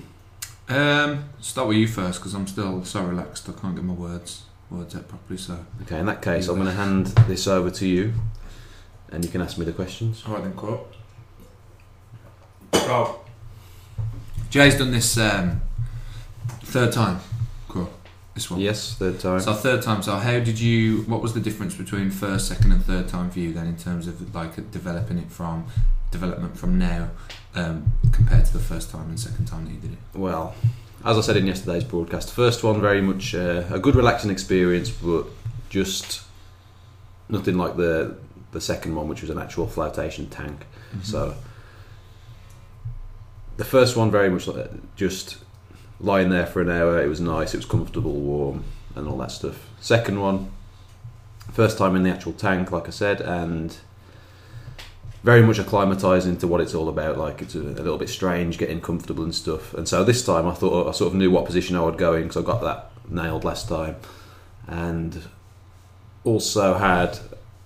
Um, 0.69 1.29
start 1.39 1.67
with 1.67 1.77
you 1.77 1.87
first 1.87 2.19
because 2.19 2.33
I'm 2.33 2.47
still 2.47 2.83
so 2.83 3.03
relaxed. 3.03 3.47
I 3.47 3.53
can't 3.53 3.75
get 3.75 3.83
my 3.83 3.93
words 3.93 4.43
words 4.73 4.95
out 4.95 5.07
properly. 5.07 5.37
So, 5.37 5.65
Okay, 5.83 5.99
in 5.99 6.05
that 6.07 6.21
case, 6.21 6.47
I'm 6.47 6.55
going 6.55 6.67
to 6.67 6.73
hand 6.73 7.07
this 7.27 7.47
over 7.47 7.69
to 7.69 7.87
you, 7.87 8.13
and 9.13 9.23
you 9.23 9.31
can 9.31 9.41
ask 9.41 9.57
me 9.57 9.65
the 9.65 9.71
questions. 9.71 10.23
all 10.27 10.33
right 10.33 10.43
then, 10.43 10.53
cool. 10.53 10.87
So, 12.73 13.21
Jay's 14.49 14.77
done 14.77 14.91
this 14.91 15.17
um, 15.17 15.61
third 16.63 16.91
time. 16.91 17.19
Cool. 17.69 17.89
This 18.33 18.49
one. 18.49 18.59
Yes, 18.59 18.95
third 18.95 19.19
time. 19.19 19.39
So 19.39 19.53
third 19.53 19.83
time. 19.83 20.01
So 20.01 20.15
how 20.15 20.39
did 20.39 20.59
you? 20.59 21.03
What 21.03 21.21
was 21.21 21.33
the 21.33 21.39
difference 21.39 21.75
between 21.75 22.09
first, 22.09 22.47
second, 22.47 22.71
and 22.71 22.83
third 22.83 23.07
time 23.07 23.29
for 23.29 23.39
you 23.39 23.53
then, 23.53 23.67
in 23.67 23.77
terms 23.77 24.07
of 24.07 24.33
like 24.35 24.71
developing 24.71 25.19
it 25.19 25.31
from 25.31 25.67
development 26.11 26.57
from 26.57 26.77
now, 26.77 27.09
um, 27.55 27.93
compared 28.11 28.45
to 28.45 28.53
the 28.53 28.63
first 28.63 28.89
time 28.89 29.09
and 29.09 29.19
second 29.19 29.45
time 29.45 29.65
that 29.65 29.71
you 29.71 29.79
did 29.79 29.93
it? 29.93 29.99
Well, 30.13 30.55
as 31.05 31.17
I 31.17 31.21
said 31.21 31.37
in 31.37 31.45
yesterday's 31.45 31.83
broadcast, 31.83 32.33
first 32.33 32.63
one 32.63 32.81
very 32.81 33.01
much 33.01 33.35
uh, 33.35 33.63
a 33.69 33.79
good 33.79 33.95
relaxing 33.95 34.31
experience, 34.31 34.89
but 34.89 35.27
just 35.69 36.21
nothing 37.29 37.57
like 37.57 37.75
the 37.77 38.17
the 38.53 38.61
second 38.61 38.95
one, 38.95 39.07
which 39.07 39.21
was 39.21 39.29
an 39.29 39.37
actual 39.37 39.67
flotation 39.67 40.29
tank. 40.29 40.65
Mm-hmm. 40.91 41.01
So 41.01 41.35
the 43.57 43.65
first 43.65 43.95
one 43.95 44.09
very 44.09 44.29
much 44.29 44.47
like 44.47 44.95
just 44.95 45.37
lying 45.99 46.29
there 46.29 46.45
for 46.45 46.61
an 46.61 46.69
hour. 46.69 47.01
It 47.01 47.07
was 47.07 47.19
nice. 47.19 47.53
It 47.53 47.57
was 47.57 47.65
comfortable, 47.65 48.13
warm, 48.13 48.63
and 48.95 49.07
all 49.07 49.17
that 49.17 49.31
stuff. 49.31 49.67
Second 49.79 50.19
one, 50.19 50.51
first 51.51 51.77
time 51.77 51.95
in 51.95 52.03
the 52.03 52.09
actual 52.09 52.33
tank, 52.33 52.71
like 52.71 52.87
I 52.87 52.91
said, 52.91 53.21
and 53.21 53.75
very 55.23 55.41
much 55.41 55.57
acclimatizing 55.57 56.39
to 56.41 56.47
what 56.47 56.59
it's 56.61 56.75
all 56.75 56.89
about. 56.89 57.17
Like 57.17 57.41
it's 57.41 57.55
a, 57.55 57.59
a, 57.59 57.83
little 57.83 57.97
bit 57.97 58.09
strange, 58.09 58.57
getting 58.57 58.81
comfortable 58.81 59.23
and 59.23 59.33
stuff. 59.33 59.73
And 59.73 59.87
so 59.87 60.03
this 60.03 60.25
time, 60.25 60.47
I 60.47 60.53
thought 60.53 60.87
I 60.87 60.91
sort 60.91 61.13
of 61.13 61.17
knew 61.17 61.31
what 61.31 61.45
position 61.45 61.75
I 61.75 61.81
would 61.81 61.97
go 61.97 62.13
in 62.13 62.23
because 62.23 62.37
I 62.37 62.45
got 62.45 62.61
that 62.61 62.91
nailed 63.09 63.43
last 63.43 63.69
time, 63.69 63.95
and 64.67 65.21
also 66.23 66.75
had 66.75 67.19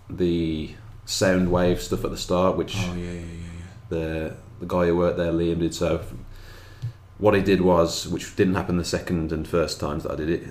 the 0.10 0.76
sound 1.06 1.52
wave 1.52 1.82
stuff 1.82 2.04
at 2.06 2.12
the 2.12 2.18
start, 2.18 2.58
which 2.58 2.76
Oh 2.78 2.96
yeah, 2.96 3.12
yeah, 3.12 3.20
yeah, 3.20 3.66
the 3.90 4.36
the 4.60 4.66
guy 4.66 4.88
who 4.88 4.98
worked 4.98 5.18
there, 5.18 5.32
Liam, 5.32 5.60
did. 5.60 5.74
So 5.74 6.04
what 7.18 7.34
he 7.34 7.42
did 7.42 7.62
was, 7.62 8.08
which 8.08 8.36
didn't 8.36 8.56
happen 8.56 8.78
the 8.78 8.86
second 8.86 9.32
and 9.32 9.48
first 9.48 9.80
times 9.80 10.04
that 10.04 10.12
I 10.12 10.16
did 10.16 10.30
it, 10.30 10.48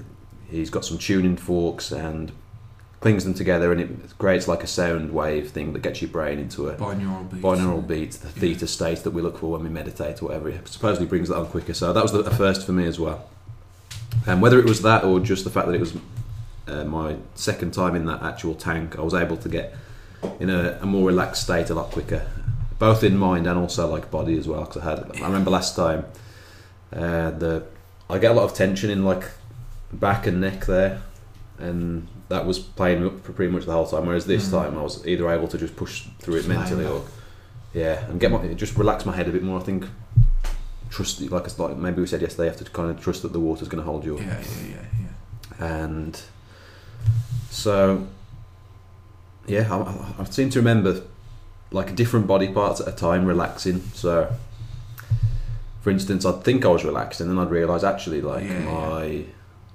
he's 0.51 0.71
got 0.71 0.85
some 0.85 0.99
tuning 0.99 1.37
forks 1.37 1.93
and 1.93 2.33
clings 3.01 3.25
them 3.25 3.35
together, 3.35 3.73
and 3.73 3.81
it 3.81 4.19
creates 4.19 4.49
like 4.49 4.63
a 4.63 4.67
sound 4.67 5.13
wave 5.13 5.51
thing 5.51 5.73
that 5.73 5.83
gets 5.83 6.01
your 6.03 6.11
brain 6.11 6.39
into 6.39 6.69
a. 6.69 6.75
Binaural 6.75 7.31
beats. 7.31 7.45
binaural 7.45 7.87
beat, 7.87 8.13
the 8.13 8.29
theta 8.29 8.67
state 8.67 8.99
that 9.01 9.11
we 9.11 9.23
look 9.23 9.39
for 9.39 9.53
when 9.53 9.63
we 9.63 9.69
meditate 9.69 10.23
or 10.23 10.27
whatever. 10.27 10.49
It 10.49 10.67
supposedly 10.69 11.07
brings 11.07 11.29
that 11.29 11.37
on 11.37 11.47
quicker. 11.47 11.75
So 11.75 11.93
that 11.93 12.03
was 12.03 12.13
the, 12.13 12.21
a 12.21 12.31
first 12.35 12.65
for 12.67 12.73
me 12.73 12.87
as 12.87 12.99
well. 12.99 13.29
And 14.27 14.41
whether 14.43 14.59
it 14.59 14.65
was 14.65 14.83
that 14.83 15.05
or 15.05 15.21
just 15.21 15.45
the 15.45 15.51
fact 15.51 15.67
that 15.67 15.75
it 15.75 15.81
was 15.81 15.95
uh, 16.67 16.85
my 16.85 17.17
second 17.35 17.73
time 17.75 17.95
in 17.95 18.07
that 18.07 18.23
actual 18.23 18.55
tank, 18.55 18.99
I 18.99 19.03
was 19.03 19.15
able 19.15 19.37
to 19.39 19.49
get 19.49 19.75
in 20.41 20.51
a, 20.51 20.79
a 20.83 20.87
more 20.87 21.07
relaxed 21.07 21.43
state 21.45 21.71
a 21.71 21.75
lot 21.75 21.91
quicker, 21.91 22.27
both 22.79 23.05
in 23.05 23.17
mind 23.17 23.47
and 23.47 23.59
also 23.59 23.87
like 23.91 24.11
body 24.11 24.37
as 24.39 24.47
well. 24.49 24.65
Because 24.65 24.83
I 24.83 24.91
had, 24.91 25.23
I 25.23 25.27
remember 25.27 25.51
last 25.51 25.77
time, 25.77 26.05
uh, 26.93 27.31
the 27.31 27.65
I 28.09 28.19
get 28.19 28.31
a 28.33 28.35
lot 28.35 28.45
of 28.45 28.55
tension 28.55 28.91
in 28.91 29.05
like 29.05 29.25
back 29.93 30.27
and 30.27 30.41
neck 30.41 30.67
there, 30.67 31.03
and 31.59 32.07
that 32.29 32.45
was 32.47 32.59
playing 32.59 33.05
up 33.07 33.21
for 33.25 33.33
pretty 33.33 33.53
much 33.53 33.65
the 33.67 33.73
whole 33.73 33.87
time. 33.87 34.07
Whereas 34.07 34.27
this 34.27 34.49
Mm. 34.49 34.51
time, 34.51 34.79
I 34.79 34.83
was 34.83 35.07
either 35.07 35.29
able 35.31 35.49
to 35.49 35.59
just 35.59 35.77
push 35.77 36.05
through 36.19 36.37
it 36.37 36.47
mentally 36.49 36.85
or 36.87 37.03
yeah, 37.75 38.05
and 38.09 38.19
get 38.21 38.31
my 38.33 38.39
just 38.55 38.77
relax 38.77 39.05
my 39.07 39.15
head 39.15 39.29
a 39.29 39.33
bit 39.33 39.43
more. 39.43 39.61
I 39.61 39.63
think 39.63 39.85
trust, 40.91 41.21
like 41.21 41.45
it's 41.45 41.59
like 41.59 41.77
maybe 41.77 42.01
we 42.01 42.07
said 42.07 42.23
yesterday, 42.23 42.45
you 42.45 42.51
have 42.51 42.59
to 42.65 42.71
kind 42.71 42.91
of 42.91 43.01
trust 43.01 43.23
that 43.23 43.33
the 43.33 43.41
water's 43.41 43.69
going 43.69 43.83
to 43.85 43.89
hold 43.91 44.05
you 44.05 44.15
up, 44.17 44.21
Yeah, 44.23 44.41
yeah, 44.41 44.69
yeah, 44.69 44.77
yeah. 45.61 45.85
and 45.85 46.21
so 47.51 48.07
yeah, 49.47 49.73
I, 49.73 50.23
I, 50.23 50.25
seem 50.25 50.51
to 50.51 50.59
remember 50.59 51.03
like 51.71 51.95
different 51.95 52.27
body 52.27 52.49
parts 52.49 52.81
at 52.81 52.89
a 52.89 52.93
time 52.93 53.27
relaxing. 53.27 53.81
So, 53.95 54.33
for 55.81 55.91
instance, 55.91 56.25
I'd 56.25 56.43
think 56.43 56.65
I 56.65 56.69
was 56.69 56.85
relaxed, 56.85 57.21
and 57.21 57.31
then 57.31 57.39
I'd 57.39 57.51
realise 57.51 57.85
actually 57.85 58.21
like 58.21 58.45
Yeah, 58.45 58.59
yeah. 58.59 58.65
my 58.65 59.25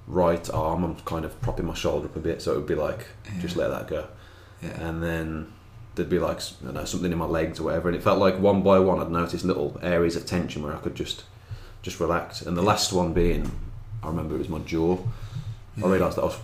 right 0.06 0.50
arm, 0.50 0.84
I'm 0.84 0.96
kind 1.00 1.24
of 1.24 1.40
propping 1.40 1.66
my 1.66 1.74
shoulder 1.74 2.06
up 2.06 2.16
a 2.16 2.20
bit, 2.20 2.42
so 2.42 2.52
it 2.52 2.56
would 2.56 2.66
be 2.66 2.74
like 2.74 3.06
just 3.40 3.56
let 3.56 3.68
that 3.70 3.88
go 3.88 4.08
Yeah. 4.60 4.88
and 4.88 5.02
then 5.02 5.52
there'd 5.94 6.10
be 6.10 6.18
like 6.18 6.38
I 6.40 6.64
don't 6.64 6.74
know 6.74 6.84
something 6.84 7.12
in 7.12 7.18
my 7.18 7.24
legs 7.26 7.60
or 7.60 7.64
whatever, 7.64 7.88
and 7.88 7.96
it 7.96 8.02
felt 8.02 8.18
like 8.18 8.38
one 8.38 8.62
by 8.62 8.78
one 8.78 9.00
I'd 9.00 9.10
notice 9.10 9.44
little 9.44 9.78
areas 9.82 10.16
of 10.16 10.26
tension 10.26 10.62
where 10.62 10.74
I 10.74 10.78
could 10.78 10.94
just 10.94 11.24
just 11.82 11.98
relax. 11.98 12.42
And 12.42 12.56
the 12.56 12.62
last 12.62 12.92
one 12.92 13.12
being, 13.12 13.50
I 14.02 14.06
remember 14.08 14.34
it 14.36 14.38
was 14.38 14.48
my 14.48 14.60
jaw. 14.60 14.98
Yeah. 15.76 15.86
I 15.86 15.88
realised 15.88 16.16
that 16.16 16.22
I 16.22 16.26
was 16.26 16.38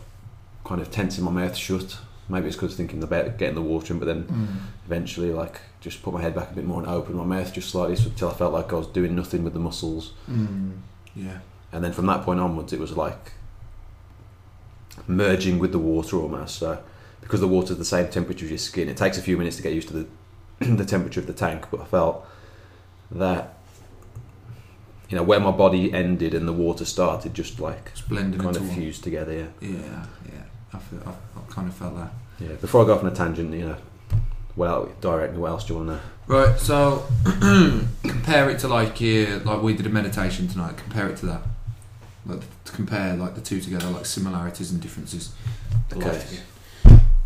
kind 0.69 0.81
of 0.81 0.91
tensing 0.91 1.25
my 1.25 1.31
mouth 1.31 1.57
shut. 1.57 1.99
Maybe 2.29 2.47
it's 2.47 2.57
because 2.57 2.77
thinking 2.77 3.03
about 3.03 3.39
getting 3.39 3.55
the 3.55 3.63
water 3.63 3.93
in, 3.95 3.99
but 3.99 4.07
then 4.07 4.25
Mm. 4.25 4.47
eventually 4.87 5.33
like 5.33 5.61
just 5.81 6.03
put 6.03 6.13
my 6.13 6.21
head 6.21 6.35
back 6.35 6.51
a 6.51 6.55
bit 6.55 6.67
more 6.67 6.81
and 6.83 6.89
open 6.91 7.17
my 7.17 7.25
mouth 7.25 7.53
just 7.55 7.71
slightly 7.71 7.97
until 7.97 8.29
I 8.31 8.35
felt 8.35 8.53
like 8.53 8.71
I 8.73 8.77
was 8.77 8.87
doing 8.89 9.15
nothing 9.17 9.45
with 9.45 9.55
the 9.55 9.61
muscles. 9.61 10.13
Mm. 10.31 10.73
Yeah. 11.17 11.39
And 11.73 11.83
then 11.83 11.93
from 11.93 12.07
that 12.07 12.23
point 12.23 12.39
onwards, 12.41 12.73
it 12.73 12.81
was 12.81 12.97
like 12.97 13.33
merging 15.07 15.59
with 15.59 15.73
the 15.73 15.79
water 15.79 16.17
almost. 16.19 16.57
So 16.59 16.79
because 17.21 17.41
the 17.41 17.49
water's 17.49 17.79
the 17.79 17.85
same 17.85 18.09
temperature 18.09 18.45
as 18.45 18.51
your 18.51 18.59
skin, 18.59 18.89
it 18.89 18.97
takes 18.97 19.19
a 19.19 19.23
few 19.23 19.37
minutes 19.37 19.57
to 19.57 19.63
get 19.63 19.73
used 19.73 19.89
to 19.89 19.95
the 19.95 20.07
the 20.77 20.85
temperature 20.85 21.21
of 21.21 21.27
the 21.27 21.33
tank. 21.33 21.67
But 21.71 21.81
I 21.81 21.85
felt 21.85 22.27
that 23.11 23.55
you 25.09 25.17
know 25.17 25.23
where 25.23 25.41
my 25.41 25.51
body 25.51 25.93
ended 25.93 26.35
and 26.35 26.47
the 26.47 26.53
water 26.53 26.85
started, 26.85 27.33
just 27.33 27.59
like 27.61 27.93
kind 28.09 28.35
of 28.57 28.67
one. 28.69 28.75
fused 28.77 29.03
together. 29.05 29.33
Yeah, 29.33 29.47
Yeah, 29.69 30.07
yeah. 30.27 30.43
I 30.73 30.79
feel. 30.79 31.01
I, 31.07 31.11
I 31.11 31.53
kind 31.53 31.69
of 31.69 31.75
felt 31.75 31.97
that. 31.97 32.13
yeah. 32.41 32.53
Before 32.61 32.83
I 32.83 32.87
go 32.87 32.95
off 32.95 33.03
on 33.03 33.11
a 33.11 33.15
tangent, 33.15 33.53
you 33.55 33.67
know, 33.69 33.77
well, 34.57 34.91
direct 35.01 35.35
me. 35.35 35.39
What 35.41 35.51
else 35.51 35.65
do 35.65 35.75
you 35.75 35.79
want 35.81 35.89
to 35.91 35.95
know? 35.95 36.01
Right. 36.27 36.59
So 36.61 37.07
compare 38.03 38.51
it 38.51 38.59
to 38.61 38.69
like 38.69 39.01
yeah, 39.01 39.39
like 39.45 39.63
we 39.63 39.75
did 39.75 39.87
a 39.87 39.91
meditation 39.91 40.47
tonight. 40.49 40.77
Compare 40.77 41.09
it 41.11 41.17
to 41.19 41.27
that. 41.27 41.43
Like 42.27 42.41
to 42.65 42.73
compare 42.73 43.15
like 43.17 43.35
the 43.35 43.41
two 43.41 43.61
together, 43.61 43.89
like 43.91 44.05
similarities 44.07 44.71
and 44.71 44.81
differences. 44.81 45.33
Okay. 45.93 46.23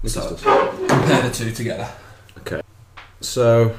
So- 0.05 0.37
Compare 0.37 1.23
the 1.23 1.31
two 1.33 1.53
together. 1.53 1.89
Okay. 2.39 2.61
So, 3.21 3.77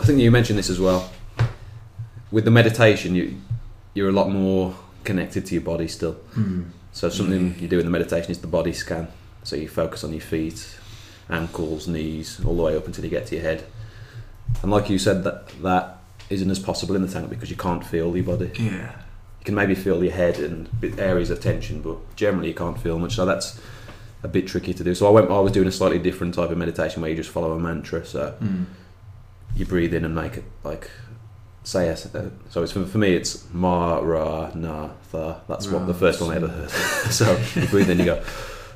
I 0.00 0.04
think 0.04 0.20
you 0.20 0.30
mentioned 0.30 0.58
this 0.58 0.70
as 0.70 0.78
well. 0.78 1.10
With 2.30 2.44
the 2.44 2.50
meditation, 2.52 3.14
you 3.14 3.40
you're 3.94 4.08
a 4.08 4.12
lot 4.12 4.28
more 4.30 4.74
connected 5.04 5.46
to 5.46 5.54
your 5.54 5.62
body 5.62 5.86
still. 5.88 6.14
Mm. 6.34 6.66
So 6.94 7.08
something 7.10 7.56
you 7.58 7.68
do 7.68 7.78
in 7.80 7.84
the 7.84 7.90
meditation 7.90 8.30
is 8.30 8.38
the 8.38 8.46
body 8.46 8.72
scan. 8.72 9.08
So 9.42 9.56
you 9.56 9.68
focus 9.68 10.04
on 10.04 10.12
your 10.12 10.20
feet, 10.22 10.76
ankles, 11.28 11.86
knees, 11.88 12.40
all 12.44 12.56
the 12.56 12.62
way 12.62 12.76
up 12.76 12.86
until 12.86 13.04
you 13.04 13.10
get 13.10 13.26
to 13.26 13.34
your 13.34 13.42
head. 13.44 13.64
And 14.62 14.70
like 14.70 14.88
you 14.88 14.98
said, 14.98 15.24
that 15.24 15.48
that 15.62 15.98
isn't 16.30 16.50
as 16.50 16.58
possible 16.58 16.94
in 16.96 17.02
the 17.02 17.08
tank 17.12 17.28
because 17.28 17.50
you 17.50 17.56
can't 17.56 17.84
feel 17.84 18.16
your 18.16 18.24
body. 18.24 18.50
Yeah. 18.58 18.92
You 19.40 19.44
can 19.44 19.54
maybe 19.56 19.74
feel 19.74 20.02
your 20.02 20.12
head 20.12 20.38
and 20.38 20.68
bit 20.80 20.98
areas 20.98 21.28
of 21.30 21.40
tension, 21.40 21.82
but 21.82 21.98
generally 22.16 22.48
you 22.48 22.54
can't 22.54 22.80
feel 22.80 22.98
much. 22.98 23.16
So 23.16 23.26
that's 23.26 23.60
a 24.22 24.28
bit 24.28 24.46
tricky 24.46 24.72
to 24.72 24.84
do. 24.84 24.94
So 24.94 25.06
I 25.06 25.10
went. 25.10 25.30
I 25.30 25.40
was 25.40 25.52
doing 25.52 25.66
a 25.68 25.72
slightly 25.72 25.98
different 25.98 26.32
type 26.34 26.50
of 26.50 26.56
meditation 26.56 27.02
where 27.02 27.10
you 27.10 27.16
just 27.16 27.28
follow 27.28 27.52
a 27.52 27.58
mantra. 27.58 28.06
So 28.06 28.34
Mm. 28.40 28.64
you 29.56 29.66
breathe 29.66 29.92
in 29.92 30.04
and 30.04 30.14
make 30.14 30.36
it 30.38 30.44
like 30.62 30.90
say 31.64 31.88
a, 31.88 31.96
so 31.96 32.62
it's 32.62 32.72
for, 32.72 32.84
for 32.84 32.98
me 32.98 33.14
it's 33.14 33.44
ma 33.52 33.96
ra 33.98 34.50
na 34.54 34.90
tha 35.10 35.40
that's 35.48 35.66
what 35.66 35.86
the 35.86 35.92
Ra, 35.94 35.98
first 35.98 36.20
one 36.20 36.30
I 36.30 36.36
ever 36.36 36.46
heard 36.48 36.70
so 37.10 37.36
you 37.56 37.66
breathe 37.68 37.88
in 37.90 37.98
you 37.98 38.04
go 38.04 38.22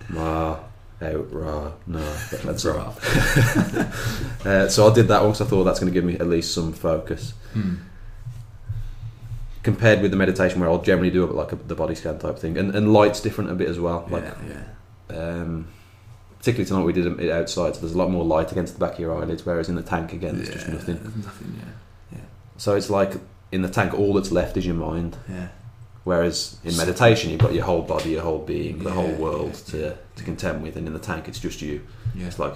ma 0.08 0.56
out 1.02 1.32
ra 1.32 1.72
na 1.86 2.00
that's 2.44 2.64
Right. 2.64 2.76
right 2.76 4.46
uh, 4.46 4.68
so 4.68 4.90
I 4.90 4.94
did 4.94 5.06
that 5.08 5.20
one 5.22 5.30
because 5.32 5.42
I 5.46 5.50
thought 5.50 5.64
that's 5.64 5.78
going 5.80 5.92
to 5.92 5.94
give 5.94 6.04
me 6.04 6.14
at 6.14 6.26
least 6.26 6.52
some 6.54 6.72
focus 6.72 7.34
Mm. 7.54 7.78
compared 9.62 10.00
with 10.02 10.10
the 10.10 10.16
meditation 10.16 10.60
where 10.60 10.68
I'll 10.70 10.82
generally 10.82 11.10
do 11.10 11.24
it 11.24 11.32
like 11.34 11.52
a, 11.52 11.56
the 11.56 11.74
body 11.74 11.94
scan 11.94 12.18
type 12.18 12.38
thing 12.38 12.56
and, 12.56 12.74
and 12.74 12.92
light's 12.92 13.20
different 13.20 13.50
a 13.50 13.54
bit 13.54 13.68
as 13.68 13.78
well 13.78 14.06
like 14.10 14.24
yeah, 14.24 14.64
yeah. 15.10 15.16
um, 15.18 15.66
particularly 16.38 16.66
tonight 16.68 16.84
we 16.84 16.92
did 16.92 17.20
it 17.20 17.30
outside 17.30 17.74
so 17.74 17.80
there's 17.80 17.94
a 17.94 17.98
lot 17.98 18.10
more 18.10 18.24
light 18.24 18.52
against 18.52 18.74
the 18.74 18.80
back 18.80 18.94
of 18.94 19.00
your 19.00 19.14
eyelids 19.20 19.44
whereas 19.44 19.68
in 19.68 19.74
the 19.74 19.82
tank 19.82 20.12
again 20.12 20.36
there's 20.36 20.50
just 20.50 20.68
nothing 20.68 20.98
There's 21.02 21.16
nothing. 21.26 21.54
Yeah. 21.58 21.64
So 22.58 22.74
it's 22.74 22.90
like 22.90 23.12
in 23.50 23.62
the 23.62 23.68
tank, 23.68 23.94
all 23.94 24.12
that's 24.12 24.30
left 24.30 24.56
is 24.56 24.66
your 24.66 24.74
mind. 24.74 25.16
Yeah. 25.28 25.48
Whereas 26.04 26.58
in 26.64 26.76
meditation, 26.76 27.30
you've 27.30 27.40
got 27.40 27.54
your 27.54 27.64
whole 27.64 27.82
body, 27.82 28.10
your 28.10 28.22
whole 28.22 28.38
being, 28.38 28.82
the 28.82 28.90
whole 28.90 29.12
world 29.12 29.50
yeah, 29.50 29.70
to, 29.72 29.78
yeah. 29.78 29.92
to 30.16 30.24
contend 30.24 30.62
with. 30.62 30.76
And 30.76 30.86
in 30.86 30.92
the 30.92 30.98
tank, 30.98 31.28
it's 31.28 31.38
just 31.38 31.60
you. 31.60 31.86
Yeah. 32.14 32.26
It's 32.26 32.38
like, 32.38 32.54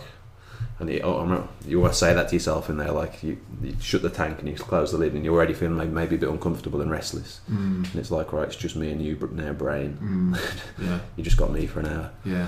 and 0.79 0.89
you, 0.89 1.01
oh, 1.05 1.19
I'm 1.19 1.49
you 1.67 1.79
always 1.79 1.97
say 1.97 2.15
that 2.15 2.29
to 2.29 2.35
yourself 2.35 2.71
in 2.71 2.79
there, 2.79 2.93
like 2.93 3.23
you, 3.23 3.39
you 3.63 3.77
shut 3.81 4.03
the 4.03 4.11
tank 4.11 4.39
and 4.39 4.49
you 4.49 4.55
close 4.55 4.91
the 4.91 4.99
lid, 4.99 5.13
and 5.13 5.25
you're 5.25 5.35
already 5.35 5.53
feeling 5.53 5.77
maybe, 5.77 5.91
maybe 5.91 6.17
a 6.17 6.19
bit 6.19 6.29
uncomfortable 6.29 6.81
and 6.81 6.91
restless. 6.91 7.41
Mm. 7.51 7.91
And 7.91 7.97
it's 7.97 8.11
like, 8.11 8.33
right, 8.33 8.47
it's 8.47 8.57
just 8.57 8.75
me 8.75 8.91
and 8.91 9.03
you 9.03 9.17
now, 9.33 9.53
brain. 9.53 9.99
Mm. 10.03 10.63
Yeah. 10.83 11.01
You 11.17 11.23
just 11.23 11.37
got 11.37 11.53
me 11.53 11.67
for 11.67 11.81
an 11.81 11.87
hour. 11.87 12.11
Yeah. 12.25 12.47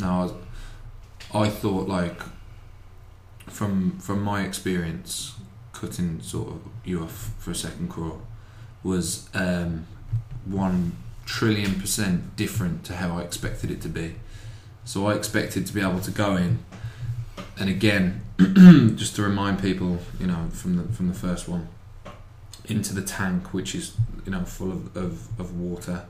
No, 0.00 0.08
I, 0.08 0.22
was, 0.22 0.32
I 1.34 1.48
thought 1.50 1.88
like 1.88 2.20
from 3.46 3.98
from 3.98 4.22
my 4.22 4.42
experience 4.44 5.34
cutting 5.82 6.20
sort 6.22 6.48
of 6.48 6.60
you 6.84 7.02
off 7.02 7.32
for 7.38 7.50
a 7.50 7.54
second 7.54 7.88
crawl 7.90 8.22
was 8.84 9.28
um, 9.34 9.84
one 10.44 10.92
trillion 11.26 11.74
percent 11.80 12.36
different 12.36 12.84
to 12.84 12.94
how 12.94 13.18
I 13.18 13.22
expected 13.22 13.70
it 13.70 13.80
to 13.82 13.88
be. 13.88 14.14
So 14.84 15.06
I 15.06 15.14
expected 15.14 15.66
to 15.66 15.72
be 15.74 15.80
able 15.80 16.00
to 16.00 16.10
go 16.10 16.36
in, 16.36 16.58
and 17.58 17.68
again, 17.68 18.22
just 18.96 19.14
to 19.16 19.22
remind 19.22 19.60
people, 19.60 19.98
you 20.18 20.26
know, 20.26 20.48
from 20.52 20.76
the 20.76 20.84
from 20.92 21.08
the 21.08 21.14
first 21.14 21.48
one, 21.48 21.68
into 22.66 22.94
the 22.94 23.02
tank, 23.02 23.52
which 23.52 23.74
is 23.74 23.94
you 24.24 24.32
know 24.32 24.44
full 24.44 24.70
of 24.72 24.96
of, 24.96 25.40
of 25.40 25.58
water. 25.60 26.04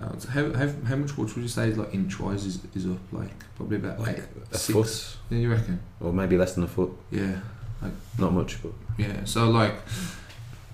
Uh, 0.00 0.08
how, 0.30 0.50
how, 0.54 0.68
how 0.88 0.96
much 0.96 1.18
water 1.18 1.34
would 1.34 1.42
you 1.42 1.48
say 1.48 1.70
like 1.74 1.92
inch 1.92 2.18
wise 2.18 2.46
is, 2.46 2.58
is 2.74 2.86
up 2.86 2.96
like 3.12 3.30
probably 3.56 3.76
about 3.76 4.00
Like 4.00 4.18
eight, 4.20 4.24
a 4.50 4.56
six? 4.58 4.72
foot, 4.72 5.16
Yeah, 5.30 5.38
you 5.38 5.50
reckon? 5.50 5.80
or 6.00 6.14
maybe 6.14 6.38
less 6.38 6.54
than 6.54 6.64
a 6.64 6.66
foot. 6.68 6.92
Yeah, 7.10 7.40
Not 8.18 8.32
much, 8.32 8.62
but 8.62 8.72
yeah. 8.98 9.24
So 9.24 9.50
like, 9.50 9.74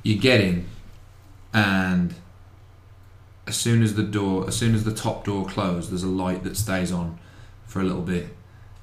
you 0.02 0.18
get 0.18 0.40
in, 0.40 0.66
and 1.52 2.14
as 3.46 3.56
soon 3.56 3.82
as 3.82 3.94
the 3.94 4.02
door, 4.02 4.46
as 4.46 4.56
soon 4.56 4.74
as 4.74 4.84
the 4.84 4.94
top 4.94 5.24
door 5.24 5.46
closed, 5.46 5.90
there's 5.90 6.02
a 6.02 6.08
light 6.08 6.42
that 6.44 6.56
stays 6.56 6.92
on 6.92 7.18
for 7.66 7.80
a 7.80 7.84
little 7.84 8.02
bit, 8.02 8.36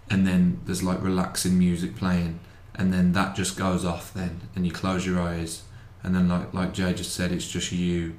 and 0.09 0.25
then 0.25 0.61
there's 0.65 0.83
like 0.83 1.01
relaxing 1.01 1.57
music 1.57 1.95
playing, 1.95 2.39
and 2.73 2.93
then 2.93 3.13
that 3.13 3.35
just 3.35 3.57
goes 3.57 3.85
off. 3.85 4.13
Then 4.13 4.41
and 4.55 4.65
you 4.65 4.71
close 4.71 5.05
your 5.05 5.19
eyes, 5.19 5.63
and 6.03 6.15
then 6.15 6.27
like 6.27 6.53
like 6.53 6.73
Jay 6.73 6.93
just 6.93 7.13
said, 7.13 7.31
it's 7.31 7.47
just 7.47 7.71
you 7.71 8.15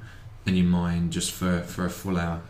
and 0.46 0.56
your 0.56 0.66
mind 0.66 1.12
just 1.12 1.32
for 1.32 1.60
for 1.62 1.84
a 1.84 1.90
full 1.90 2.18
hour. 2.18 2.42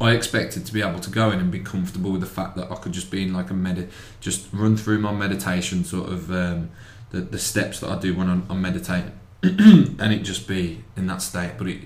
I 0.00 0.12
expected 0.12 0.64
to 0.66 0.72
be 0.72 0.80
able 0.80 1.00
to 1.00 1.10
go 1.10 1.30
in 1.30 1.40
and 1.40 1.50
be 1.50 1.58
comfortable 1.60 2.12
with 2.12 2.20
the 2.20 2.26
fact 2.26 2.56
that 2.56 2.70
I 2.70 2.76
could 2.76 2.92
just 2.92 3.10
be 3.10 3.22
in 3.22 3.32
like 3.32 3.50
a 3.50 3.54
med, 3.54 3.88
just 4.20 4.48
run 4.52 4.76
through 4.76 4.98
my 5.00 5.12
meditation 5.12 5.84
sort 5.84 6.08
of 6.10 6.30
um, 6.30 6.70
the 7.10 7.20
the 7.20 7.38
steps 7.38 7.80
that 7.80 7.90
I 7.90 7.98
do 7.98 8.14
when 8.14 8.28
I'm, 8.28 8.46
I'm 8.48 8.62
meditating, 8.62 9.12
and 9.42 10.12
it 10.12 10.20
just 10.20 10.46
be 10.46 10.84
in 10.96 11.06
that 11.08 11.20
state. 11.20 11.54
But 11.58 11.68
it, 11.68 11.82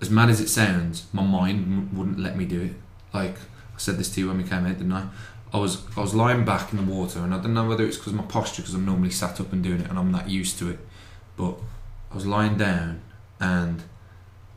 as 0.00 0.10
mad 0.10 0.28
as 0.28 0.40
it 0.40 0.48
sounds, 0.48 1.06
my 1.12 1.22
mind 1.22 1.64
m- 1.64 1.96
wouldn't 1.96 2.18
let 2.18 2.36
me 2.36 2.44
do 2.44 2.62
it. 2.62 2.74
Like 3.14 3.36
I 3.36 3.78
said 3.78 3.96
this 3.96 4.10
to 4.14 4.20
you 4.20 4.28
when 4.28 4.36
we 4.36 4.44
came 4.44 4.66
out, 4.66 4.76
didn't 4.76 4.92
I? 4.92 5.08
I 5.52 5.58
was 5.58 5.82
I 5.96 6.00
was 6.00 6.14
lying 6.14 6.44
back 6.44 6.72
in 6.72 6.76
the 6.76 6.92
water, 6.92 7.20
and 7.20 7.32
I 7.32 7.38
don't 7.38 7.54
know 7.54 7.66
whether 7.66 7.84
it's 7.84 7.96
because 7.96 8.12
my 8.12 8.24
posture, 8.24 8.60
because 8.60 8.74
I'm 8.74 8.84
normally 8.84 9.10
sat 9.10 9.40
up 9.40 9.52
and 9.52 9.62
doing 9.62 9.80
it, 9.80 9.88
and 9.88 9.98
I'm 9.98 10.12
not 10.12 10.28
used 10.28 10.58
to 10.58 10.68
it. 10.68 10.78
But 11.36 11.58
I 12.10 12.14
was 12.14 12.26
lying 12.26 12.58
down, 12.58 13.00
and 13.40 13.84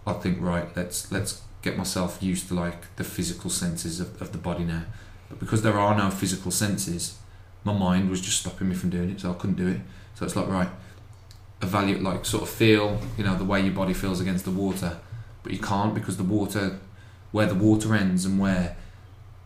I 0.06 0.14
think 0.14 0.42
right, 0.42 0.68
let's 0.76 1.10
let's 1.10 1.42
get 1.62 1.78
myself 1.78 2.22
used 2.22 2.48
to 2.48 2.54
like 2.54 2.96
the 2.96 3.04
physical 3.04 3.50
senses 3.50 4.00
of, 4.00 4.22
of 4.22 4.32
the 4.32 4.38
body 4.38 4.64
now. 4.64 4.84
But 5.30 5.40
because 5.40 5.62
there 5.62 5.78
are 5.78 5.96
no 5.96 6.10
physical 6.10 6.52
senses, 6.52 7.18
my 7.64 7.74
mind 7.74 8.10
was 8.10 8.22
just 8.22 8.40
stopping 8.40 8.70
me 8.70 8.76
from 8.76 8.90
doing 8.90 9.12
it, 9.12 9.22
so 9.22 9.32
I 9.32 9.34
couldn't 9.36 9.58
do 9.58 9.68
it. 9.68 9.82
So 10.16 10.26
it's 10.26 10.36
like 10.36 10.48
right, 10.48 10.70
evaluate, 11.62 12.02
like 12.02 12.26
sort 12.26 12.44
of 12.44 12.50
feel, 12.50 13.00
you 13.18 13.24
know, 13.24 13.36
the 13.36 13.46
way 13.46 13.62
your 13.62 13.74
body 13.74 13.94
feels 13.94 14.20
against 14.20 14.46
the 14.46 14.52
water, 14.52 14.98
but 15.44 15.54
you 15.54 15.60
can't 15.60 15.94
because 15.94 16.18
the 16.18 16.24
water, 16.24 16.80
where 17.32 17.46
the 17.46 17.56
water 17.56 17.96
ends 17.96 18.26
and 18.26 18.40
where 18.40 18.76